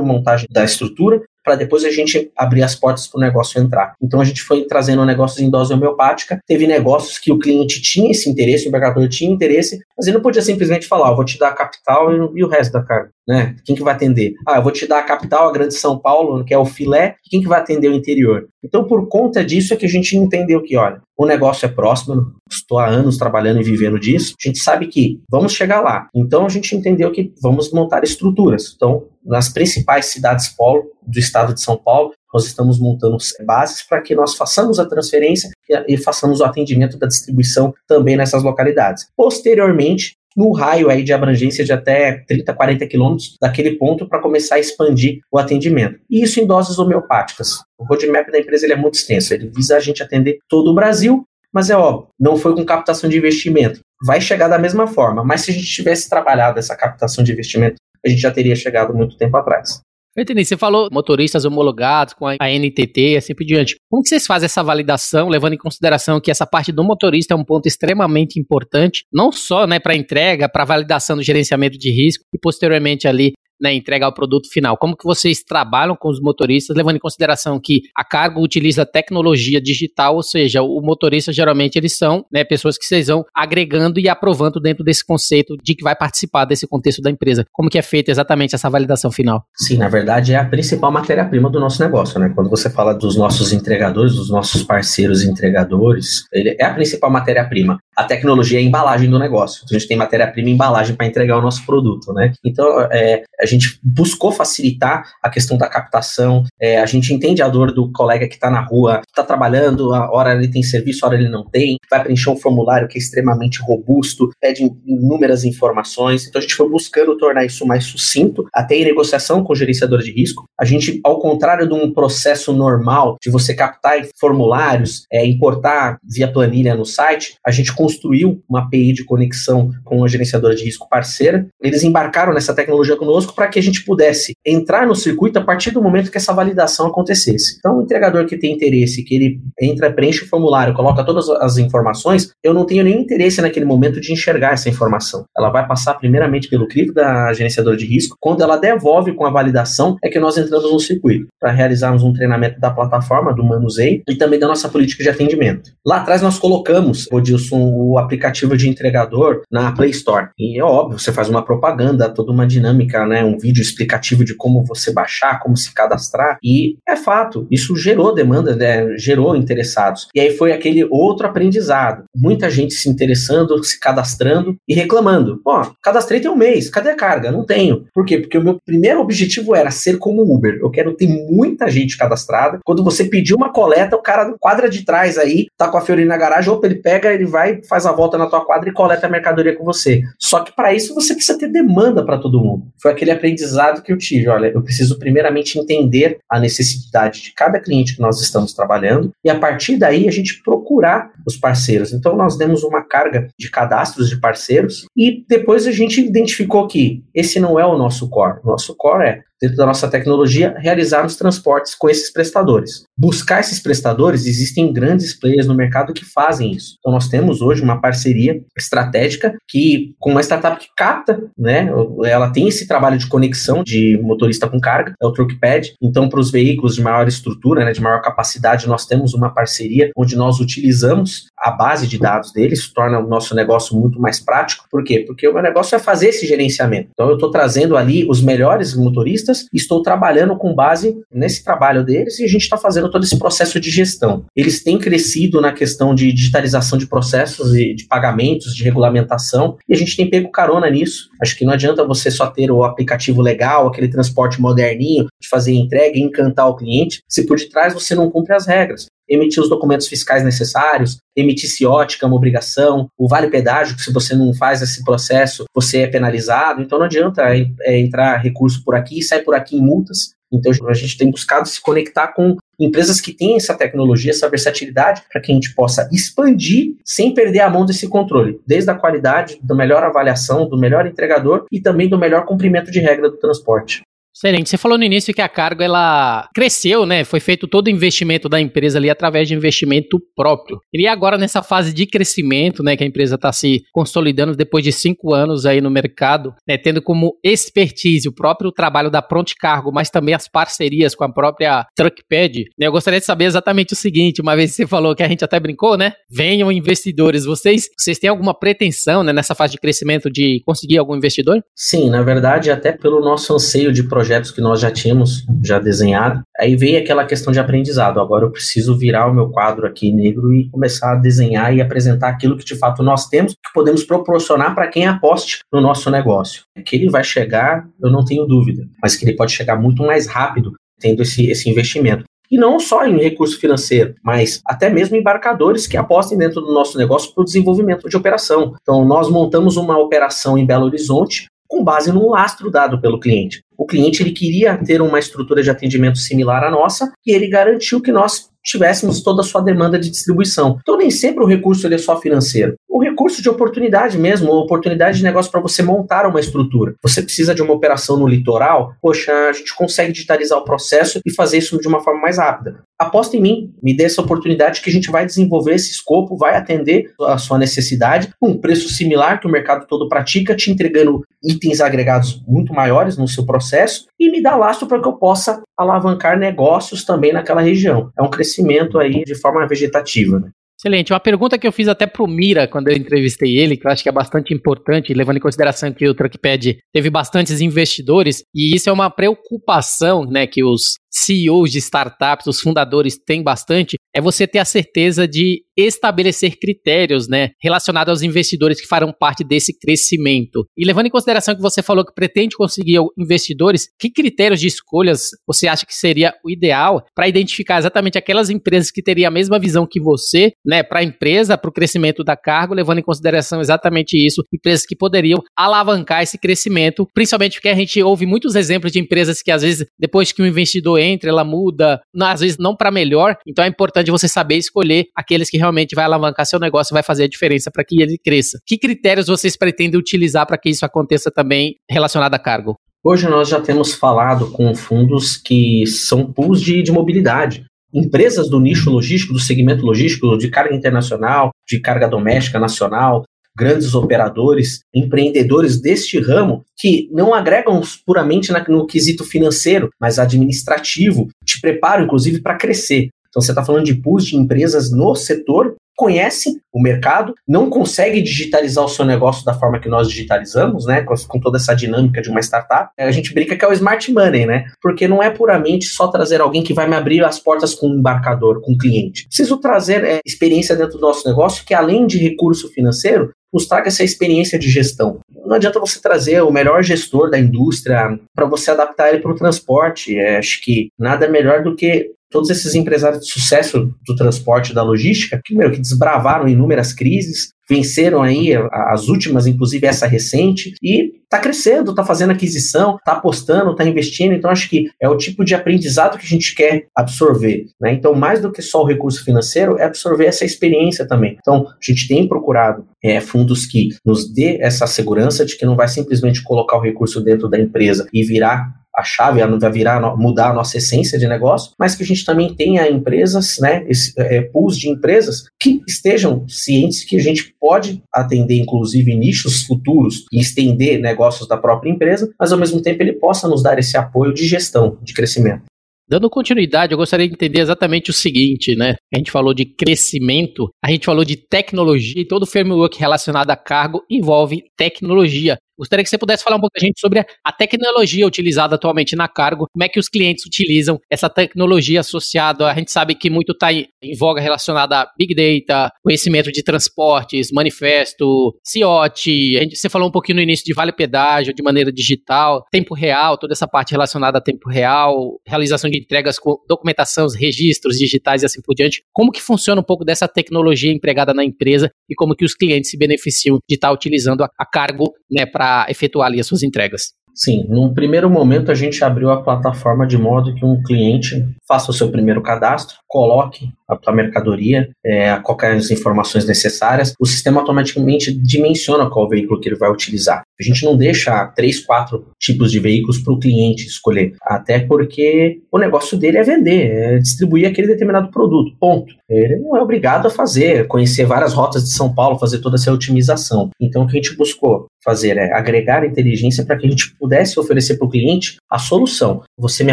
montagem 0.00 0.48
da 0.50 0.64
estrutura, 0.64 1.20
para 1.42 1.56
depois 1.56 1.84
a 1.84 1.90
gente 1.90 2.30
abrir 2.36 2.62
as 2.62 2.74
portas 2.74 3.06
para 3.06 3.18
o 3.18 3.20
negócio 3.20 3.60
entrar. 3.60 3.94
Então 4.00 4.20
a 4.20 4.24
gente 4.24 4.42
foi 4.42 4.64
trazendo 4.64 5.04
negócios 5.04 5.40
em 5.40 5.50
dose 5.50 5.72
homeopática, 5.72 6.40
teve 6.46 6.66
negócios 6.66 7.18
que 7.18 7.32
o 7.32 7.38
cliente 7.38 7.80
tinha 7.80 8.10
esse 8.10 8.28
interesse, 8.28 8.66
o 8.66 8.68
embargador 8.68 9.08
tinha 9.08 9.30
interesse, 9.30 9.80
mas 9.96 10.06
ele 10.06 10.16
não 10.16 10.22
podia 10.22 10.42
simplesmente 10.42 10.86
falar, 10.86 11.10
oh, 11.10 11.16
vou 11.16 11.24
te 11.24 11.38
dar 11.38 11.48
a 11.48 11.54
capital 11.54 12.12
e, 12.12 12.40
e, 12.40 12.44
o 12.44 12.48
resto 12.48 12.72
da 12.72 12.82
carga, 12.82 13.10
né? 13.26 13.56
Quem 13.64 13.76
que 13.76 13.82
vai 13.82 13.94
atender? 13.94 14.34
Ah, 14.46 14.56
eu 14.56 14.62
vou 14.62 14.72
te 14.72 14.86
dar 14.86 15.00
a 15.00 15.04
capital, 15.04 15.48
a 15.48 15.52
grande 15.52 15.74
São 15.74 15.98
Paulo, 15.98 16.44
que 16.44 16.54
é 16.54 16.58
o 16.58 16.64
filé, 16.64 17.16
quem 17.24 17.40
que 17.40 17.48
vai 17.48 17.60
atender 17.60 17.88
o 17.88 17.94
interior? 17.94 18.48
Então 18.64 18.84
por 18.84 19.08
conta 19.08 19.44
disso 19.44 19.74
é 19.74 19.76
que 19.76 19.86
a 19.86 19.88
gente 19.88 20.16
entendeu 20.16 20.62
que, 20.62 20.76
olha, 20.76 21.00
o 21.16 21.26
negócio 21.26 21.66
é 21.66 21.68
próximo, 21.68 22.32
estou 22.50 22.78
há 22.78 22.86
anos 22.86 23.16
trabalhando 23.16 23.60
e 23.60 23.64
vivendo 23.64 23.98
disso, 23.98 24.34
a 24.42 24.48
gente 24.48 24.58
sabe 24.58 24.86
que 24.86 25.20
vamos 25.30 25.52
chegar 25.52 25.80
lá. 25.80 26.08
Então 26.14 26.46
a 26.46 26.48
gente 26.48 26.74
entendeu 26.74 27.10
que 27.12 27.32
vamos 27.40 27.72
montar 27.72 28.02
estruturas. 28.02 28.72
Então, 28.74 29.04
nas 29.24 29.48
principais 29.48 30.06
cidades 30.06 30.48
polo 30.48 30.84
do 31.06 31.18
estado 31.18 31.54
de 31.54 31.60
São 31.60 31.76
Paulo, 31.76 32.12
nós 32.32 32.46
estamos 32.46 32.78
montando 32.80 33.16
bases 33.44 33.82
para 33.82 34.00
que 34.00 34.14
nós 34.14 34.34
façamos 34.34 34.78
a 34.78 34.86
transferência 34.86 35.50
e, 35.68 35.94
e 35.94 35.96
façamos 35.96 36.40
o 36.40 36.44
atendimento 36.44 36.98
da 36.98 37.06
distribuição 37.06 37.74
também 37.86 38.16
nessas 38.16 38.42
localidades. 38.42 39.06
Posteriormente, 39.16 40.16
no 40.36 40.52
raio 40.52 40.88
aí 40.88 41.02
de 41.02 41.12
abrangência 41.12 41.64
de 41.64 41.72
até 41.72 42.24
30, 42.26 42.54
40 42.54 42.86
quilômetros 42.86 43.36
daquele 43.40 43.72
ponto 43.72 44.08
para 44.08 44.20
começar 44.20 44.56
a 44.56 44.60
expandir 44.60 45.20
o 45.30 45.38
atendimento. 45.38 45.98
E 46.08 46.22
isso 46.22 46.40
em 46.40 46.46
doses 46.46 46.78
homeopáticas. 46.78 47.58
O 47.78 47.84
roadmap 47.84 48.30
da 48.30 48.38
empresa 48.38 48.64
ele 48.64 48.72
é 48.72 48.76
muito 48.76 48.94
extenso, 48.94 49.34
ele 49.34 49.50
visa 49.54 49.76
a 49.76 49.80
gente 49.80 50.02
atender 50.02 50.38
todo 50.48 50.70
o 50.70 50.74
Brasil, 50.74 51.24
mas 51.52 51.68
é 51.68 51.76
óbvio, 51.76 52.08
não 52.18 52.38
foi 52.38 52.54
com 52.54 52.64
captação 52.64 53.10
de 53.10 53.18
investimento. 53.18 53.80
Vai 54.04 54.20
chegar 54.20 54.48
da 54.48 54.58
mesma 54.58 54.86
forma, 54.86 55.22
mas 55.22 55.42
se 55.42 55.50
a 55.50 55.54
gente 55.54 55.66
tivesse 55.66 56.08
trabalhado 56.08 56.58
essa 56.58 56.74
captação 56.74 57.22
de 57.22 57.30
investimento, 57.30 57.76
a 58.04 58.08
gente 58.08 58.20
já 58.20 58.30
teria 58.30 58.56
chegado 58.56 58.94
muito 58.94 59.16
tempo 59.16 59.36
atrás. 59.36 59.80
Eu 60.14 60.22
entendi. 60.22 60.44
Você 60.44 60.58
falou 60.58 60.88
motoristas 60.92 61.44
homologados 61.46 62.12
com 62.12 62.26
a 62.26 62.36
NTT 62.36 63.12
e 63.12 63.16
assim 63.16 63.34
por 63.34 63.44
diante. 63.44 63.76
Como 63.90 64.02
que 64.02 64.10
vocês 64.10 64.26
fazem 64.26 64.44
essa 64.44 64.62
validação, 64.62 65.28
levando 65.28 65.54
em 65.54 65.58
consideração 65.58 66.20
que 66.20 66.30
essa 66.30 66.46
parte 66.46 66.70
do 66.70 66.84
motorista 66.84 67.32
é 67.32 67.36
um 67.36 67.44
ponto 67.44 67.66
extremamente 67.66 68.38
importante, 68.38 69.04
não 69.12 69.32
só 69.32 69.66
né, 69.66 69.78
para 69.78 69.96
entrega, 69.96 70.50
para 70.50 70.66
validação 70.66 71.16
do 71.16 71.22
gerenciamento 71.22 71.78
de 71.78 71.90
risco 71.90 72.24
e 72.32 72.38
posteriormente 72.38 73.08
ali 73.08 73.32
né, 73.62 73.72
entregar 73.72 74.08
o 74.08 74.12
produto 74.12 74.50
final. 74.50 74.76
Como 74.76 74.96
que 74.96 75.04
vocês 75.04 75.42
trabalham 75.42 75.94
com 75.94 76.08
os 76.08 76.20
motoristas, 76.20 76.76
levando 76.76 76.96
em 76.96 77.00
consideração 77.00 77.60
que 77.60 77.82
a 77.96 78.04
cargo 78.04 78.42
utiliza 78.42 78.84
tecnologia 78.84 79.60
digital, 79.60 80.16
ou 80.16 80.22
seja, 80.22 80.62
o 80.62 80.80
motorista 80.80 81.32
geralmente 81.32 81.76
eles 81.76 81.96
são 81.96 82.26
né, 82.30 82.42
pessoas 82.44 82.76
que 82.76 82.84
vocês 82.84 83.06
vão 83.06 83.24
agregando 83.34 84.00
e 84.00 84.08
aprovando 84.08 84.60
dentro 84.60 84.84
desse 84.84 85.04
conceito 85.04 85.56
de 85.62 85.74
que 85.74 85.84
vai 85.84 85.94
participar 85.94 86.44
desse 86.44 86.66
contexto 86.66 87.00
da 87.00 87.10
empresa. 87.10 87.46
Como 87.52 87.70
que 87.70 87.78
é 87.78 87.82
feita 87.82 88.10
exatamente 88.10 88.54
essa 88.54 88.68
validação 88.68 89.10
final? 89.10 89.44
Sim, 89.54 89.76
na 89.76 89.88
verdade 89.88 90.32
é 90.32 90.36
a 90.36 90.44
principal 90.44 90.90
matéria-prima 90.90 91.48
do 91.48 91.60
nosso 91.60 91.82
negócio, 91.82 92.18
né? 92.18 92.32
Quando 92.34 92.50
você 92.50 92.68
fala 92.68 92.92
dos 92.92 93.16
nossos 93.16 93.52
entregadores, 93.52 94.14
dos 94.14 94.30
nossos 94.30 94.62
parceiros 94.62 95.22
entregadores, 95.22 96.24
ele 96.32 96.56
é 96.58 96.64
a 96.64 96.74
principal 96.74 97.10
matéria-prima. 97.10 97.78
A 97.96 98.04
tecnologia 98.04 98.58
é 98.58 98.62
a 98.62 98.64
embalagem 98.64 99.08
do 99.08 99.18
negócio. 99.18 99.64
A 99.70 99.74
gente 99.74 99.86
tem 99.86 99.96
matéria-prima 99.96 100.48
e 100.48 100.52
embalagem 100.52 100.96
para 100.96 101.06
entregar 101.06 101.38
o 101.38 101.42
nosso 101.42 101.64
produto, 101.66 102.12
né? 102.12 102.32
Então, 102.44 102.80
é, 102.90 103.22
a 103.40 103.46
gente 103.52 103.78
buscou 103.82 104.32
facilitar 104.32 105.12
a 105.22 105.30
questão 105.30 105.56
da 105.56 105.68
captação. 105.68 106.44
É, 106.60 106.80
a 106.80 106.86
gente 106.86 107.12
entende 107.12 107.42
a 107.42 107.48
dor 107.48 107.72
do 107.72 107.90
colega 107.92 108.28
que 108.28 108.34
está 108.34 108.50
na 108.50 108.60
rua, 108.60 109.02
está 109.06 109.22
trabalhando, 109.22 109.94
a 109.94 110.10
hora 110.10 110.34
ele 110.34 110.48
tem 110.48 110.62
serviço, 110.62 111.04
a 111.04 111.08
hora 111.08 111.18
ele 111.18 111.28
não 111.28 111.44
tem, 111.44 111.76
vai 111.90 112.02
preencher 112.02 112.30
um 112.30 112.36
formulário 112.36 112.88
que 112.88 112.98
é 112.98 113.00
extremamente 113.00 113.60
robusto, 113.62 114.30
pede 114.40 114.62
inúmeras 114.86 115.44
informações. 115.44 116.26
Então 116.26 116.38
a 116.38 116.42
gente 116.42 116.54
foi 116.54 116.68
buscando 116.68 117.16
tornar 117.16 117.44
isso 117.44 117.66
mais 117.66 117.84
sucinto, 117.84 118.46
até 118.54 118.76
em 118.76 118.84
negociação 118.84 119.42
com 119.42 119.52
o 119.52 119.56
gerenciador 119.56 120.00
de 120.00 120.12
risco. 120.12 120.44
A 120.58 120.64
gente, 120.64 121.00
ao 121.04 121.18
contrário 121.18 121.68
de 121.68 121.74
um 121.74 121.92
processo 121.92 122.52
normal 122.52 123.16
de 123.22 123.30
você 123.30 123.54
captar 123.54 123.92
formulários, 124.18 125.04
é, 125.12 125.26
importar 125.26 125.98
via 126.02 126.30
planilha 126.30 126.74
no 126.74 126.84
site, 126.84 127.34
a 127.44 127.50
gente 127.50 127.74
construiu 127.74 128.42
uma 128.48 128.60
API 128.60 128.92
de 128.92 129.04
conexão 129.04 129.70
com 129.84 130.04
a 130.04 130.08
gerenciadora 130.08 130.54
de 130.54 130.64
risco 130.64 130.88
parceira. 130.88 131.46
Eles 131.60 131.82
embarcaram 131.82 132.32
nessa 132.32 132.54
tecnologia 132.54 132.96
conosco 132.96 133.34
para 133.42 133.48
que 133.48 133.58
a 133.58 133.62
gente 133.62 133.84
pudesse 133.84 134.36
entrar 134.46 134.86
no 134.86 134.94
circuito 134.94 135.36
a 135.36 135.42
partir 135.42 135.72
do 135.72 135.82
momento 135.82 136.12
que 136.12 136.16
essa 136.16 136.32
validação 136.32 136.86
acontecesse. 136.86 137.56
Então, 137.58 137.78
o 137.78 137.82
entregador 137.82 138.24
que 138.24 138.38
tem 138.38 138.52
interesse, 138.52 139.02
que 139.02 139.16
ele 139.16 139.40
entra, 139.60 139.92
preenche 139.92 140.24
o 140.24 140.28
formulário, 140.28 140.74
coloca 140.74 141.04
todas 141.04 141.28
as 141.28 141.58
informações, 141.58 142.30
eu 142.44 142.54
não 142.54 142.64
tenho 142.64 142.84
nenhum 142.84 143.00
interesse 143.00 143.42
naquele 143.42 143.66
momento 143.66 144.00
de 144.00 144.12
enxergar 144.12 144.52
essa 144.52 144.68
informação. 144.68 145.24
Ela 145.36 145.50
vai 145.50 145.66
passar 145.66 145.94
primeiramente 145.94 146.48
pelo 146.48 146.68
crivo 146.68 146.94
da 146.94 147.32
gerenciadora 147.32 147.76
de 147.76 147.84
risco. 147.84 148.16
Quando 148.20 148.44
ela 148.44 148.56
devolve 148.56 149.12
com 149.12 149.26
a 149.26 149.30
validação, 149.30 149.96
é 150.04 150.08
que 150.08 150.20
nós 150.20 150.38
entramos 150.38 150.70
no 150.70 150.78
circuito 150.78 151.26
para 151.40 151.50
realizarmos 151.50 152.04
um 152.04 152.12
treinamento 152.12 152.60
da 152.60 152.70
plataforma, 152.70 153.34
do 153.34 153.42
manuseio 153.42 154.02
e 154.08 154.14
também 154.14 154.38
da 154.38 154.46
nossa 154.46 154.68
política 154.68 155.02
de 155.02 155.08
atendimento. 155.08 155.72
Lá 155.84 155.96
atrás 155.96 156.22
nós 156.22 156.38
colocamos, 156.38 157.08
Odilson, 157.10 157.72
o 157.74 157.98
aplicativo 157.98 158.56
de 158.56 158.68
entregador 158.68 159.42
na 159.50 159.72
Play 159.72 159.90
Store. 159.90 160.28
E 160.38 160.60
é 160.60 160.62
óbvio, 160.62 161.00
você 161.00 161.12
faz 161.12 161.28
uma 161.28 161.44
propaganda, 161.44 162.08
toda 162.08 162.30
uma 162.30 162.46
dinâmica, 162.46 163.04
né, 163.04 163.24
um 163.34 163.38
vídeo 163.38 163.60
explicativo 163.60 164.24
de 164.24 164.34
como 164.34 164.64
você 164.64 164.92
baixar, 164.92 165.40
como 165.40 165.56
se 165.56 165.74
cadastrar. 165.74 166.38
E 166.42 166.76
é 166.88 166.96
fato, 166.96 167.46
isso 167.50 167.76
gerou 167.76 168.14
demanda, 168.14 168.54
né, 168.54 168.96
gerou 168.96 169.34
interessados. 169.36 170.08
E 170.14 170.20
aí 170.20 170.30
foi 170.36 170.52
aquele 170.52 170.84
outro 170.84 171.26
aprendizado. 171.26 172.04
Muita 172.14 172.48
gente 172.50 172.74
se 172.74 172.88
interessando, 172.88 173.62
se 173.64 173.78
cadastrando 173.78 174.56
e 174.68 174.74
reclamando. 174.74 175.40
Ó, 175.46 175.70
cadastrei 175.82 176.20
tem 176.20 176.30
um 176.30 176.36
mês, 176.36 176.70
cadê 176.70 176.90
a 176.90 176.96
carga? 176.96 177.32
Não 177.32 177.44
tenho. 177.44 177.86
Por 177.92 178.04
quê? 178.04 178.18
Porque 178.18 178.38
o 178.38 178.42
meu 178.42 178.58
primeiro 178.64 179.00
objetivo 179.00 179.54
era 179.54 179.70
ser 179.70 179.98
como 179.98 180.22
Uber. 180.22 180.58
Eu 180.60 180.70
quero 180.70 180.94
ter 180.94 181.08
muita 181.08 181.70
gente 181.70 181.96
cadastrada. 181.96 182.60
Quando 182.64 182.84
você 182.84 183.04
pedir 183.04 183.34
uma 183.34 183.52
coleta, 183.52 183.96
o 183.96 184.02
cara 184.02 184.34
quadra 184.38 184.68
de 184.68 184.84
trás 184.84 185.18
aí, 185.18 185.46
tá 185.56 185.68
com 185.68 185.78
a 185.78 185.80
Fiorina 185.80 186.12
na 186.12 186.16
garagem, 186.16 186.52
opa, 186.52 186.66
ele 186.66 186.76
pega, 186.76 187.12
ele 187.12 187.24
vai, 187.24 187.62
faz 187.68 187.86
a 187.86 187.92
volta 187.92 188.18
na 188.18 188.26
tua 188.26 188.44
quadra 188.44 188.68
e 188.68 188.72
coleta 188.72 189.06
a 189.06 189.10
mercadoria 189.10 189.56
com 189.56 189.64
você. 189.64 190.02
Só 190.18 190.40
que 190.40 190.54
para 190.54 190.74
isso 190.74 190.94
você 190.94 191.14
precisa 191.14 191.38
ter 191.38 191.48
demanda 191.48 192.04
para 192.04 192.18
todo 192.18 192.40
mundo. 192.40 192.66
Foi 192.80 192.90
aquele 192.90 193.10
aprendizado 193.12 193.82
que 193.82 193.92
eu 193.92 193.98
tive. 193.98 194.28
Olha, 194.28 194.48
eu 194.48 194.62
preciso 194.62 194.98
primeiramente 194.98 195.58
entender 195.58 196.18
a 196.28 196.38
necessidade 196.38 197.22
de 197.22 197.32
cada 197.34 197.60
cliente 197.60 197.94
que 197.94 198.02
nós 198.02 198.20
estamos 198.20 198.52
trabalhando 198.52 199.12
e 199.24 199.30
a 199.30 199.38
partir 199.38 199.76
daí 199.76 200.08
a 200.08 200.10
gente 200.10 200.42
procurar 200.42 201.10
os 201.26 201.36
parceiros. 201.36 201.92
Então 201.92 202.16
nós 202.16 202.36
demos 202.36 202.62
uma 202.62 202.82
carga 202.82 203.28
de 203.38 203.50
cadastros 203.50 204.08
de 204.08 204.20
parceiros 204.20 204.86
e 204.96 205.24
depois 205.28 205.66
a 205.66 205.72
gente 205.72 206.00
identificou 206.00 206.66
que 206.66 207.02
esse 207.14 207.38
não 207.38 207.58
é 207.58 207.66
o 207.66 207.76
nosso 207.76 208.08
core. 208.08 208.40
Nosso 208.44 208.74
core 208.76 209.04
é 209.04 209.22
dentro 209.42 209.56
da 209.56 209.66
nossa 209.66 209.88
tecnologia, 209.88 210.54
realizar 210.58 211.04
os 211.04 211.16
transportes 211.16 211.74
com 211.74 211.90
esses 211.90 212.12
prestadores. 212.12 212.84
Buscar 212.96 213.40
esses 213.40 213.58
prestadores, 213.58 214.24
existem 214.24 214.72
grandes 214.72 215.18
players 215.18 215.48
no 215.48 215.54
mercado 215.54 215.92
que 215.92 216.04
fazem 216.04 216.52
isso. 216.52 216.76
Então, 216.78 216.92
nós 216.92 217.08
temos 217.08 217.42
hoje 217.42 217.60
uma 217.60 217.80
parceria 217.80 218.40
estratégica 218.56 219.34
que, 219.48 219.94
com 219.98 220.12
uma 220.12 220.20
startup 220.20 220.60
que 220.60 220.68
capta, 220.76 221.20
né, 221.36 221.68
ela 222.04 222.30
tem 222.30 222.46
esse 222.46 222.68
trabalho 222.68 222.96
de 222.96 223.08
conexão 223.08 223.64
de 223.64 223.98
motorista 224.00 224.48
com 224.48 224.60
carga, 224.60 224.94
é 225.02 225.06
o 225.06 225.12
Truckpad. 225.12 225.74
Então, 225.82 226.08
para 226.08 226.20
os 226.20 226.30
veículos 226.30 226.76
de 226.76 226.82
maior 226.82 227.08
estrutura, 227.08 227.64
né, 227.64 227.72
de 227.72 227.80
maior 227.80 228.00
capacidade, 228.00 228.68
nós 228.68 228.86
temos 228.86 229.12
uma 229.12 229.34
parceria 229.34 229.90
onde 229.96 230.14
nós 230.14 230.38
utilizamos 230.38 231.26
a 231.42 231.50
base 231.50 231.88
de 231.88 231.98
dados 231.98 232.32
dele, 232.32 232.54
isso 232.54 232.72
torna 232.72 233.00
o 233.00 233.08
nosso 233.08 233.34
negócio 233.34 233.76
muito 233.76 234.00
mais 234.00 234.20
prático. 234.20 234.64
Por 234.70 234.84
quê? 234.84 235.00
Porque 235.06 235.26
o 235.26 235.34
meu 235.34 235.42
negócio 235.42 235.74
é 235.74 235.78
fazer 235.78 236.10
esse 236.10 236.24
gerenciamento. 236.26 236.90
Então 236.92 237.08
eu 237.08 237.14
estou 237.14 237.30
trazendo 237.30 237.76
ali 237.76 238.08
os 238.08 238.22
melhores 238.22 238.76
motoristas, 238.76 239.46
estou 239.52 239.82
trabalhando 239.82 240.36
com 240.36 240.54
base 240.54 240.96
nesse 241.12 241.42
trabalho 241.42 241.84
deles 241.84 242.20
e 242.20 242.24
a 242.24 242.28
gente 242.28 242.42
está 242.42 242.56
fazendo 242.56 242.90
todo 242.90 243.02
esse 243.02 243.18
processo 243.18 243.58
de 243.58 243.70
gestão. 243.70 244.24
Eles 244.36 244.62
têm 244.62 244.78
crescido 244.78 245.40
na 245.40 245.52
questão 245.52 245.94
de 245.94 246.12
digitalização 246.12 246.78
de 246.78 246.86
processos 246.86 247.54
e 247.56 247.74
de 247.74 247.86
pagamentos, 247.86 248.54
de 248.54 248.62
regulamentação, 248.62 249.56
e 249.68 249.74
a 249.74 249.76
gente 249.76 249.96
tem 249.96 250.08
pego 250.08 250.30
carona 250.30 250.70
nisso. 250.70 251.08
Acho 251.20 251.36
que 251.36 251.44
não 251.44 251.52
adianta 251.52 251.84
você 251.84 252.10
só 252.10 252.28
ter 252.28 252.50
o 252.50 252.62
aplicativo 252.62 253.20
legal, 253.20 253.66
aquele 253.66 253.88
transporte 253.88 254.40
moderninho, 254.40 255.06
de 255.20 255.28
fazer 255.28 255.52
entrega 255.52 255.98
e 255.98 256.02
encantar 256.02 256.48
o 256.48 256.56
cliente, 256.56 257.00
se 257.08 257.26
por 257.26 257.36
detrás 257.36 257.74
você 257.74 257.94
não 257.94 258.10
cumpre 258.10 258.34
as 258.34 258.46
regras 258.46 258.91
emitir 259.12 259.42
os 259.42 259.48
documentos 259.48 259.86
fiscais 259.86 260.24
necessários, 260.24 260.98
emitir 261.14 261.50
que 261.98 262.04
é 262.04 262.06
uma 262.06 262.16
obrigação, 262.16 262.88
o 262.98 263.06
vale 263.06 263.28
pedágio, 263.28 263.76
que 263.76 263.82
se 263.82 263.92
você 263.92 264.16
não 264.16 264.32
faz 264.34 264.62
esse 264.62 264.82
processo, 264.82 265.44
você 265.54 265.80
é 265.80 265.86
penalizado, 265.86 266.62
então 266.62 266.78
não 266.78 266.86
adianta 266.86 267.22
é, 267.22 267.46
é 267.62 267.78
entrar 267.78 268.16
recurso 268.16 268.62
por 268.64 268.74
aqui 268.74 268.98
e 268.98 269.02
sair 269.02 269.22
por 269.22 269.34
aqui 269.34 269.56
em 269.56 269.60
multas. 269.60 270.14
Então 270.32 270.50
a 270.66 270.72
gente 270.72 270.96
tem 270.96 271.10
buscado 271.10 271.46
se 271.46 271.60
conectar 271.60 272.08
com 272.08 272.36
empresas 272.58 273.02
que 273.02 273.12
têm 273.12 273.36
essa 273.36 273.54
tecnologia, 273.54 274.12
essa 274.12 274.30
versatilidade, 274.30 275.02
para 275.12 275.20
que 275.20 275.30
a 275.30 275.34
gente 275.34 275.54
possa 275.54 275.86
expandir 275.92 276.74
sem 276.84 277.12
perder 277.12 277.40
a 277.40 277.50
mão 277.50 277.66
desse 277.66 277.86
controle, 277.86 278.40
desde 278.46 278.70
a 278.70 278.74
qualidade, 278.74 279.38
da 279.42 279.54
melhor 279.54 279.82
avaliação, 279.84 280.48
do 280.48 280.56
melhor 280.56 280.86
entregador 280.86 281.44
e 281.52 281.60
também 281.60 281.88
do 281.88 281.98
melhor 281.98 282.24
cumprimento 282.24 282.70
de 282.70 282.80
regra 282.80 283.10
do 283.10 283.18
transporte. 283.18 283.82
Excelente. 284.14 284.50
Você 284.50 284.58
falou 284.58 284.76
no 284.76 284.84
início 284.84 285.14
que 285.14 285.22
a 285.22 285.28
Cargo 285.28 285.62
ela 285.62 286.28
cresceu, 286.34 286.84
né? 286.84 287.02
Foi 287.02 287.18
feito 287.18 287.48
todo 287.48 287.66
o 287.66 287.70
investimento 287.70 288.28
da 288.28 288.40
empresa 288.40 288.78
ali 288.78 288.90
através 288.90 289.26
de 289.26 289.34
investimento 289.34 289.98
próprio. 290.14 290.60
E 290.72 290.86
agora 290.86 291.16
nessa 291.16 291.42
fase 291.42 291.72
de 291.72 291.86
crescimento, 291.86 292.62
né, 292.62 292.76
que 292.76 292.84
a 292.84 292.86
empresa 292.86 293.14
está 293.14 293.32
se 293.32 293.62
consolidando 293.72 294.36
depois 294.36 294.62
de 294.62 294.70
cinco 294.70 295.14
anos 295.14 295.46
aí 295.46 295.60
no 295.60 295.70
mercado, 295.70 296.34
né, 296.46 296.58
tendo 296.58 296.82
como 296.82 297.18
expertise 297.24 298.06
o 298.08 298.14
próprio 298.14 298.52
trabalho 298.52 298.90
da 298.90 299.00
Pronto 299.00 299.32
Cargo, 299.40 299.72
mas 299.72 299.88
também 299.88 300.14
as 300.14 300.28
parcerias 300.28 300.94
com 300.94 301.04
a 301.04 301.12
própria 301.12 301.66
Truckpad. 301.74 302.44
Né, 302.58 302.66
eu 302.66 302.72
gostaria 302.72 303.00
de 303.00 303.06
saber 303.06 303.24
exatamente 303.24 303.72
o 303.72 303.76
seguinte: 303.76 304.20
uma 304.20 304.36
vez 304.36 304.52
você 304.52 304.66
falou 304.66 304.94
que 304.94 305.02
a 305.02 305.08
gente 305.08 305.24
até 305.24 305.40
brincou, 305.40 305.76
né? 305.76 305.94
Venham 306.10 306.52
investidores. 306.52 307.24
Vocês, 307.24 307.68
vocês 307.78 307.98
têm 307.98 308.10
alguma 308.10 308.38
pretensão, 308.38 309.02
né, 309.02 309.12
nessa 309.12 309.34
fase 309.34 309.52
de 309.52 309.58
crescimento 309.58 310.10
de 310.10 310.42
conseguir 310.44 310.76
algum 310.76 310.94
investidor? 310.94 311.42
Sim, 311.56 311.88
na 311.88 312.02
verdade, 312.02 312.50
até 312.50 312.72
pelo 312.72 313.00
nosso 313.00 313.34
anseio 313.34 313.72
de 313.72 313.82
projeto 313.88 314.01
projetos 314.02 314.32
que 314.32 314.40
nós 314.40 314.58
já 314.58 314.68
tínhamos 314.68 315.24
já 315.44 315.60
desenhado. 315.60 316.22
Aí 316.36 316.56
veio 316.56 316.80
aquela 316.80 317.04
questão 317.04 317.32
de 317.32 317.38
aprendizado. 317.38 318.00
Agora 318.00 318.24
eu 318.24 318.32
preciso 318.32 318.76
virar 318.76 319.06
o 319.06 319.14
meu 319.14 319.30
quadro 319.30 319.64
aqui 319.64 319.92
negro 319.92 320.34
e 320.34 320.50
começar 320.50 320.92
a 320.92 320.96
desenhar 320.96 321.54
e 321.54 321.60
apresentar 321.60 322.08
aquilo 322.08 322.36
que 322.36 322.44
de 322.44 322.56
fato 322.56 322.82
nós 322.82 323.06
temos, 323.06 323.32
que 323.32 323.52
podemos 323.54 323.84
proporcionar 323.84 324.56
para 324.56 324.66
quem 324.66 324.86
aposte 324.86 325.38
no 325.52 325.60
nosso 325.60 325.88
negócio. 325.88 326.42
Que 326.66 326.74
ele 326.74 326.90
vai 326.90 327.04
chegar, 327.04 327.64
eu 327.80 327.90
não 327.92 328.04
tenho 328.04 328.26
dúvida, 328.26 328.66
mas 328.82 328.96
que 328.96 329.04
ele 329.04 329.14
pode 329.14 329.30
chegar 329.30 329.56
muito 329.56 329.84
mais 329.84 330.08
rápido 330.08 330.52
tendo 330.80 331.02
esse, 331.02 331.30
esse 331.30 331.48
investimento. 331.48 332.02
E 332.28 332.36
não 332.36 332.58
só 332.58 332.84
em 332.84 332.98
recurso 332.98 333.38
financeiro, 333.38 333.94
mas 334.02 334.40
até 334.46 334.68
mesmo 334.68 334.96
embarcadores 334.96 335.68
que 335.68 335.76
apostem 335.76 336.18
dentro 336.18 336.40
do 336.40 336.52
nosso 336.52 336.76
negócio 336.76 337.14
para 337.14 337.22
o 337.22 337.24
desenvolvimento 337.24 337.88
de 337.88 337.96
operação. 337.96 338.54
Então, 338.60 338.84
nós 338.84 339.08
montamos 339.08 339.56
uma 339.56 339.78
operação 339.78 340.36
em 340.36 340.46
Belo 340.46 340.64
Horizonte 340.64 341.26
com 341.52 341.62
base 341.62 341.92
num 341.92 342.08
lastro 342.08 342.50
dado 342.50 342.80
pelo 342.80 342.98
cliente. 342.98 343.44
O 343.58 343.66
cliente 343.66 344.02
ele 344.02 344.12
queria 344.12 344.56
ter 344.56 344.80
uma 344.80 344.98
estrutura 344.98 345.42
de 345.42 345.50
atendimento 345.50 345.98
similar 345.98 346.42
à 346.42 346.50
nossa 346.50 346.90
e 347.06 347.14
ele 347.14 347.28
garantiu 347.28 347.78
que 347.82 347.92
nós 347.92 348.30
tivéssemos 348.42 349.02
toda 349.02 349.20
a 349.20 349.24
sua 349.24 349.42
demanda 349.42 349.78
de 349.78 349.90
distribuição. 349.90 350.58
Então 350.62 350.78
nem 350.78 350.90
sempre 350.90 351.22
o 351.22 351.26
recurso 351.26 351.66
ele 351.66 351.74
é 351.74 351.78
só 351.78 352.00
financeiro. 352.00 352.54
O 352.68 352.82
recurso 352.82 353.20
de 353.20 353.28
oportunidade 353.28 353.98
mesmo, 353.98 354.32
oportunidade 354.32 354.96
de 354.96 355.04
negócio 355.04 355.30
para 355.30 355.42
você 355.42 355.62
montar 355.62 356.06
uma 356.06 356.18
estrutura. 356.18 356.74
Você 356.82 357.02
precisa 357.02 357.34
de 357.34 357.42
uma 357.42 357.52
operação 357.52 357.98
no 357.98 358.08
litoral, 358.08 358.72
poxa, 358.80 359.12
a 359.28 359.32
gente 359.32 359.54
consegue 359.54 359.92
digitalizar 359.92 360.38
o 360.38 360.44
processo 360.44 361.00
e 361.04 361.14
fazer 361.14 361.36
isso 361.36 361.60
de 361.60 361.68
uma 361.68 361.80
forma 361.80 362.00
mais 362.00 362.16
rápida. 362.16 362.62
Aposta 362.82 363.16
em 363.16 363.20
mim, 363.20 363.54
me 363.62 363.76
dê 363.76 363.84
essa 363.84 364.02
oportunidade 364.02 364.60
que 364.60 364.70
a 364.70 364.72
gente 364.72 364.90
vai 364.90 365.06
desenvolver 365.06 365.54
esse 365.54 365.70
escopo, 365.70 366.16
vai 366.16 366.36
atender 366.36 366.92
a 367.00 367.18
sua 367.18 367.38
necessidade, 367.38 368.12
um 368.20 368.36
preço 368.36 368.68
similar 368.68 369.20
que 369.20 369.26
o 369.26 369.30
mercado 369.30 369.66
todo 369.66 369.88
pratica, 369.88 370.34
te 370.34 370.50
entregando 370.50 371.02
itens 371.22 371.60
agregados 371.60 372.22
muito 372.26 372.52
maiores 372.52 372.96
no 372.96 373.08
seu 373.08 373.24
processo 373.24 373.86
e 373.98 374.10
me 374.10 374.22
dá 374.22 374.36
lastro 374.36 374.66
para 374.66 374.80
que 374.80 374.88
eu 374.88 374.94
possa 374.94 375.42
alavancar 375.56 376.18
negócios 376.18 376.84
também 376.84 377.12
naquela 377.12 377.40
região. 377.40 377.90
É 377.98 378.02
um 378.02 378.10
crescimento 378.10 378.78
aí 378.78 379.04
de 379.04 379.14
forma 379.14 379.46
vegetativa. 379.46 380.18
Né? 380.18 380.30
Excelente. 380.64 380.92
Uma 380.92 381.00
pergunta 381.00 381.36
que 381.36 381.44
eu 381.44 381.50
fiz 381.50 381.66
até 381.66 381.86
pro 381.88 382.06
Mira 382.06 382.46
quando 382.46 382.68
eu 382.68 382.76
entrevistei 382.76 383.36
ele, 383.36 383.56
que 383.56 383.66
eu 383.66 383.70
acho 383.72 383.82
que 383.82 383.88
é 383.88 383.92
bastante 383.92 384.32
importante, 384.32 384.94
levando 384.94 385.16
em 385.16 385.20
consideração 385.20 385.72
que 385.72 385.88
o 385.88 385.94
Truckpad 385.94 386.58
teve 386.72 386.88
bastantes 386.88 387.40
investidores, 387.40 388.22
e 388.32 388.54
isso 388.54 388.70
é 388.70 388.72
uma 388.72 388.88
preocupação, 388.88 390.04
né, 390.04 390.24
que 390.24 390.44
os 390.44 390.76
CEOs 390.88 391.50
de 391.50 391.58
startups, 391.58 392.26
os 392.26 392.40
fundadores 392.40 392.96
têm 392.96 393.22
bastante, 393.22 393.76
é 393.94 394.00
você 394.00 394.26
ter 394.26 394.38
a 394.38 394.44
certeza 394.44 395.08
de 395.08 395.42
estabelecer 395.56 396.38
critérios, 396.38 397.08
né, 397.08 397.30
relacionados 397.42 397.90
aos 397.90 398.02
investidores 398.02 398.60
que 398.60 398.66
farão 398.66 398.92
parte 398.92 399.24
desse 399.24 399.58
crescimento. 399.58 400.46
E 400.56 400.64
levando 400.64 400.86
em 400.86 400.90
consideração 400.90 401.34
que 401.34 401.42
você 401.42 401.62
falou 401.62 401.84
que 401.84 401.94
pretende 401.94 402.36
conseguir 402.36 402.78
investidores, 402.98 403.68
que 403.78 403.90
critérios 403.90 404.40
de 404.40 404.46
escolhas 404.46 405.10
você 405.26 405.48
acha 405.48 405.66
que 405.66 405.74
seria 405.74 406.14
o 406.24 406.30
ideal 406.30 406.84
para 406.94 407.08
identificar 407.08 407.58
exatamente 407.58 407.98
aquelas 407.98 408.30
empresas 408.30 408.70
que 408.70 408.82
teriam 408.82 409.08
a 409.08 409.12
mesma 409.12 409.38
visão 409.38 409.66
que 409.66 409.80
você, 409.80 410.32
né, 410.52 410.62
para 410.62 410.80
a 410.80 410.84
empresa, 410.84 411.38
para 411.38 411.48
o 411.48 411.52
crescimento 411.52 412.04
da 412.04 412.14
cargo, 412.14 412.52
levando 412.52 412.78
em 412.78 412.82
consideração 412.82 413.40
exatamente 413.40 413.96
isso, 413.96 414.22
empresas 414.30 414.66
que 414.66 414.76
poderiam 414.76 415.22
alavancar 415.34 416.02
esse 416.02 416.18
crescimento, 416.18 416.86
principalmente 416.92 417.36
porque 417.36 417.48
a 417.48 417.54
gente 417.54 417.82
ouve 417.82 418.04
muitos 418.04 418.34
exemplos 418.34 418.70
de 418.70 418.78
empresas 418.78 419.22
que 419.22 419.30
às 419.30 419.40
vezes 419.40 419.66
depois 419.78 420.12
que 420.12 420.20
o 420.20 420.26
investidor 420.26 420.78
entra, 420.78 421.08
ela 421.08 421.24
muda, 421.24 421.80
às 422.02 422.20
vezes 422.20 422.36
não 422.38 422.54
para 422.54 422.70
melhor, 422.70 423.16
então 423.26 423.42
é 423.42 423.48
importante 423.48 423.90
você 423.90 424.06
saber 424.06 424.36
escolher 424.36 424.84
aqueles 424.94 425.30
que 425.30 425.38
realmente 425.38 425.74
vai 425.74 425.86
alavancar 425.86 426.26
seu 426.26 426.38
negócio 426.38 426.74
e 426.74 426.76
vai 426.76 426.82
fazer 426.82 427.04
a 427.04 427.08
diferença 427.08 427.50
para 427.50 427.64
que 427.64 427.80
ele 427.80 427.96
cresça. 427.96 428.38
Que 428.46 428.58
critérios 428.58 429.06
vocês 429.06 429.38
pretendem 429.38 429.80
utilizar 429.80 430.26
para 430.26 430.36
que 430.36 430.50
isso 430.50 430.66
aconteça 430.66 431.10
também 431.10 431.54
relacionado 431.70 432.12
a 432.12 432.18
cargo? 432.18 432.58
Hoje 432.84 433.08
nós 433.08 433.28
já 433.28 433.40
temos 433.40 433.72
falado 433.72 434.30
com 434.32 434.54
fundos 434.54 435.16
que 435.16 435.64
são 435.66 436.12
pools 436.12 436.42
de, 436.42 436.62
de 436.62 436.72
mobilidade. 436.72 437.46
Empresas 437.72 438.28
do 438.28 438.38
nicho 438.38 438.70
logístico, 438.70 439.12
do 439.12 439.20
segmento 439.20 439.64
logístico, 439.64 440.16
de 440.18 440.28
carga 440.28 440.54
internacional, 440.54 441.30
de 441.48 441.60
carga 441.60 441.88
doméstica 441.88 442.38
nacional, 442.38 443.04
grandes 443.36 443.74
operadores, 443.74 444.60
empreendedores 444.74 445.60
deste 445.60 445.98
ramo 445.98 446.44
que 446.58 446.88
não 446.92 447.14
agregam 447.14 447.60
puramente 447.86 448.30
no 448.48 448.66
quesito 448.66 449.04
financeiro, 449.04 449.70
mas 449.80 449.98
administrativo, 449.98 451.08
te 451.24 451.40
preparam 451.40 451.84
inclusive 451.84 452.20
para 452.20 452.36
crescer. 452.36 452.88
Então 453.08 453.20
você 453.20 453.32
está 453.32 453.44
falando 453.44 453.64
de 453.64 453.74
pools 453.74 454.06
de 454.06 454.16
empresas 454.16 454.70
no 454.70 454.94
setor 454.94 455.54
conhece 455.82 456.40
o 456.52 456.62
mercado, 456.62 457.12
não 457.26 457.50
consegue 457.50 458.00
digitalizar 458.00 458.64
o 458.64 458.68
seu 458.68 458.84
negócio 458.84 459.24
da 459.24 459.34
forma 459.34 459.58
que 459.58 459.68
nós 459.68 459.88
digitalizamos, 459.88 460.64
né, 460.64 460.82
com, 460.82 460.94
com, 461.08 461.18
toda 461.18 461.38
essa 461.38 461.56
dinâmica 461.56 462.00
de 462.00 462.08
uma 462.08 462.20
startup, 462.20 462.70
a 462.78 462.90
gente 462.92 463.12
brinca 463.12 463.34
que 463.34 463.44
é 463.44 463.48
o 463.48 463.52
smart 463.52 463.90
money, 463.90 464.24
né, 464.24 464.44
porque 464.62 464.86
não 464.86 465.02
é 465.02 465.10
puramente 465.10 465.64
só 465.64 465.88
trazer 465.88 466.20
alguém 466.20 466.44
que 466.44 466.54
vai 466.54 466.68
me 466.68 466.76
abrir 466.76 467.04
as 467.04 467.18
portas 467.18 467.52
com 467.52 467.66
um 467.66 467.74
embarcador, 467.74 468.40
com 468.40 468.52
um 468.52 468.56
cliente. 468.56 469.08
Preciso 469.08 469.38
trazer 469.38 469.82
é, 469.82 469.98
experiência 470.06 470.54
dentro 470.54 470.78
do 470.78 470.82
nosso 470.82 471.08
negócio 471.08 471.44
que 471.44 471.52
além 471.52 471.84
de 471.84 471.98
recurso 471.98 472.48
financeiro, 472.52 473.10
nos 473.32 473.46
traga 473.46 473.66
essa 473.68 473.82
experiência 473.82 474.38
de 474.38 474.48
gestão. 474.48 475.00
Não 475.24 475.34
adianta 475.34 475.58
você 475.58 475.80
trazer 475.80 476.22
o 476.22 476.30
melhor 476.30 476.62
gestor 476.62 477.10
da 477.10 477.18
indústria 477.18 477.98
para 478.14 478.26
você 478.26 478.50
adaptar 478.50 478.90
ele 478.90 479.00
para 479.00 479.10
o 479.10 479.16
transporte. 479.16 479.96
É, 479.96 480.18
acho 480.18 480.42
que 480.42 480.68
nada 480.78 481.08
melhor 481.08 481.42
do 481.42 481.56
que 481.56 481.90
todos 482.12 482.30
esses 482.30 482.54
empresários 482.54 483.04
de 483.04 483.10
sucesso 483.10 483.74
do 483.86 483.96
transporte 483.96 484.54
da 484.54 484.62
logística, 484.62 485.20
meu, 485.30 485.50
que 485.50 485.60
desbravaram 485.60 486.28
inúmeras 486.28 486.72
crises, 486.72 487.32
venceram 487.48 488.02
aí 488.02 488.30
as 488.52 488.88
últimas, 488.88 489.26
inclusive 489.26 489.66
essa 489.66 489.86
recente, 489.86 490.54
e 490.62 490.92
está 491.02 491.18
crescendo, 491.18 491.70
está 491.70 491.84
fazendo 491.84 492.10
aquisição, 492.10 492.76
está 492.76 492.92
apostando, 492.92 493.50
está 493.50 493.64
investindo. 493.64 494.14
Então, 494.14 494.30
acho 494.30 494.48
que 494.48 494.70
é 494.80 494.88
o 494.88 494.96
tipo 494.96 495.24
de 495.24 495.34
aprendizado 495.34 495.98
que 495.98 496.04
a 496.04 496.08
gente 496.08 496.34
quer 496.34 496.66
absorver. 496.74 497.46
Né? 497.60 497.72
Então, 497.72 497.94
mais 497.94 498.20
do 498.20 498.32
que 498.32 498.40
só 498.40 498.62
o 498.62 498.66
recurso 498.66 499.04
financeiro, 499.04 499.58
é 499.58 499.64
absorver 499.64 500.06
essa 500.06 500.24
experiência 500.24 500.86
também. 500.86 501.16
Então, 501.20 501.46
a 501.48 501.64
gente 501.64 501.86
tem 501.86 502.08
procurado 502.08 502.64
é, 502.82 503.00
fundos 503.00 503.44
que 503.44 503.70
nos 503.84 504.10
dê 504.10 504.38
essa 504.40 504.66
segurança 504.66 505.24
de 505.24 505.36
que 505.36 505.44
não 505.44 505.56
vai 505.56 505.68
simplesmente 505.68 506.22
colocar 506.22 506.56
o 506.56 506.62
recurso 506.62 507.02
dentro 507.02 507.28
da 507.28 507.38
empresa 507.38 507.86
e 507.92 508.04
virar 508.04 508.61
a 508.76 508.82
chave, 508.82 509.20
ela 509.20 509.38
vai 509.38 509.50
virar, 509.50 509.96
mudar 509.96 510.30
a 510.30 510.34
nossa 510.34 510.58
essência 510.58 510.98
de 510.98 511.06
negócio, 511.06 511.52
mas 511.58 511.74
que 511.74 511.82
a 511.82 511.86
gente 511.86 512.04
também 512.04 512.34
tenha 512.34 512.68
empresas, 512.68 513.38
né, 513.40 513.64
esse, 513.68 513.92
é, 513.98 514.22
pools 514.22 514.56
de 514.56 514.68
empresas 514.68 515.24
que 515.40 515.60
estejam 515.68 516.26
cientes 516.28 516.84
que 516.84 516.96
a 516.96 517.00
gente 517.00 517.34
pode 517.40 517.82
atender, 517.94 518.38
inclusive, 518.38 518.94
nichos 518.94 519.42
futuros 519.42 520.04
e 520.12 520.20
estender 520.20 520.80
negócios 520.80 521.28
da 521.28 521.36
própria 521.36 521.70
empresa, 521.70 522.10
mas 522.18 522.32
ao 522.32 522.38
mesmo 522.38 522.62
tempo 522.62 522.82
ele 522.82 522.94
possa 522.94 523.28
nos 523.28 523.42
dar 523.42 523.58
esse 523.58 523.76
apoio 523.76 524.14
de 524.14 524.26
gestão, 524.26 524.78
de 524.82 524.94
crescimento. 524.94 525.44
Dando 525.88 526.08
continuidade, 526.08 526.72
eu 526.72 526.78
gostaria 526.78 527.06
de 527.06 527.12
entender 527.12 527.40
exatamente 527.40 527.90
o 527.90 527.92
seguinte, 527.92 528.56
né? 528.56 528.76
A 528.94 528.96
gente 528.96 529.10
falou 529.10 529.34
de 529.34 529.44
crescimento, 529.44 530.48
a 530.64 530.70
gente 530.70 530.86
falou 530.86 531.04
de 531.04 531.16
tecnologia 531.16 532.00
e 532.00 532.06
todo 532.06 532.24
framework 532.24 532.78
relacionado 532.78 533.30
a 533.30 533.36
cargo 533.36 533.82
envolve 533.90 534.42
tecnologia. 534.56 535.36
Gostaria 535.62 535.84
que 535.84 535.90
você 535.90 535.96
pudesse 535.96 536.24
falar 536.24 536.34
um 536.34 536.40
pouco 536.40 536.56
a 536.56 536.60
gente 536.60 536.80
sobre 536.80 537.06
a 537.24 537.32
tecnologia 537.32 538.04
utilizada 538.04 538.56
atualmente 538.56 538.96
na 538.96 539.06
Cargo, 539.06 539.46
como 539.52 539.62
é 539.62 539.68
que 539.68 539.78
os 539.78 539.88
clientes 539.88 540.26
utilizam 540.26 540.80
essa 540.90 541.08
tecnologia 541.08 541.78
associada. 541.78 542.48
A 542.48 542.54
gente 542.54 542.72
sabe 542.72 542.96
que 542.96 543.08
muito 543.08 543.30
está 543.30 543.52
em 543.52 543.68
voga 543.96 544.20
relacionada 544.20 544.80
a 544.80 544.90
Big 544.98 545.14
Data, 545.14 545.72
conhecimento 545.80 546.32
de 546.32 546.42
transportes, 546.42 547.30
manifesto, 547.30 548.36
CIOT. 548.42 549.54
Você 549.54 549.68
falou 549.68 549.88
um 549.88 549.92
pouquinho 549.92 550.16
no 550.16 550.22
início 550.22 550.44
de 550.44 550.52
vale 550.52 550.72
pedágio, 550.72 551.32
de 551.32 551.44
maneira 551.44 551.70
digital, 551.70 552.44
tempo 552.50 552.74
real, 552.74 553.16
toda 553.16 553.32
essa 553.32 553.46
parte 553.46 553.70
relacionada 553.70 554.18
a 554.18 554.20
tempo 554.20 554.50
real, 554.50 555.20
realização 555.24 555.70
de 555.70 555.78
entregas 555.78 556.18
com 556.18 556.38
documentação, 556.48 557.06
registros 557.06 557.78
digitais 557.78 558.24
e 558.24 558.26
assim 558.26 558.42
por 558.42 558.56
diante. 558.56 558.82
Como 558.92 559.12
que 559.12 559.22
funciona 559.22 559.60
um 559.60 559.64
pouco 559.64 559.84
dessa 559.84 560.08
tecnologia 560.08 560.72
empregada 560.72 561.14
na 561.14 561.24
empresa 561.24 561.70
e 561.88 561.94
como 561.94 562.16
que 562.16 562.24
os 562.24 562.34
clientes 562.34 562.68
se 562.68 562.76
beneficiam 562.76 563.38
de 563.48 563.54
estar 563.54 563.70
utilizando 563.70 564.24
a, 564.24 564.30
a 564.36 564.44
Cargo 564.44 564.92
né, 565.08 565.24
para 565.24 565.51
efetuar 565.68 566.06
ali 566.06 566.20
as 566.20 566.26
suas 566.26 566.42
entregas. 566.42 566.92
Sim, 567.14 567.44
num 567.48 567.74
primeiro 567.74 568.08
momento 568.08 568.50
a 568.50 568.54
gente 568.54 568.82
abriu 568.82 569.10
a 569.10 569.22
plataforma 569.22 569.86
de 569.86 569.98
modo 569.98 570.34
que 570.34 570.44
um 570.44 570.62
cliente 570.62 571.26
faça 571.46 571.70
o 571.70 571.74
seu 571.74 571.90
primeiro 571.90 572.22
cadastro, 572.22 572.76
coloque 572.88 573.50
a 573.68 573.76
tua 573.76 573.92
mercadoria, 573.92 574.70
é, 574.84 575.14
qualquer 575.18 575.52
as 575.52 575.70
informações 575.70 576.26
necessárias, 576.26 576.94
o 576.98 577.06
sistema 577.06 577.40
automaticamente 577.40 578.12
dimensiona 578.12 578.88
qual 578.88 579.08
veículo 579.08 579.40
que 579.40 579.48
ele 579.48 579.58
vai 579.58 579.70
utilizar. 579.70 580.22
A 580.40 580.42
gente 580.42 580.64
não 580.64 580.76
deixa 580.76 581.26
três, 581.36 581.60
quatro 581.60 582.06
tipos 582.18 582.50
de 582.50 582.58
veículos 582.58 582.98
para 582.98 583.12
o 583.12 583.18
cliente 583.18 583.66
escolher, 583.66 584.14
até 584.22 584.60
porque 584.60 585.40
o 585.52 585.58
negócio 585.58 585.98
dele 585.98 586.16
é 586.16 586.22
vender, 586.22 586.70
é 586.70 586.98
distribuir 586.98 587.46
aquele 587.46 587.68
determinado 587.68 588.10
produto, 588.10 588.56
ponto. 588.58 588.94
Ele 589.08 589.36
não 589.36 589.56
é 589.56 589.60
obrigado 589.60 590.06
a 590.06 590.10
fazer, 590.10 590.66
conhecer 590.66 591.04
várias 591.04 591.34
rotas 591.34 591.64
de 591.64 591.72
São 591.72 591.94
Paulo, 591.94 592.18
fazer 592.18 592.38
toda 592.38 592.56
essa 592.56 592.72
otimização. 592.72 593.50
Então 593.60 593.82
o 593.82 593.86
que 593.86 593.98
a 593.98 594.00
gente 594.00 594.16
buscou 594.16 594.66
fazer 594.84 595.16
é 595.16 595.32
agregar 595.32 595.84
inteligência 595.84 596.44
para 596.44 596.56
que 596.56 596.66
a 596.66 596.70
gente 596.70 596.94
pudesse 596.96 597.38
oferecer 597.38 597.76
para 597.76 597.86
o 597.86 597.90
cliente 597.90 598.36
a 598.50 598.58
solução. 598.58 599.22
Você 599.38 599.64
me 599.64 599.72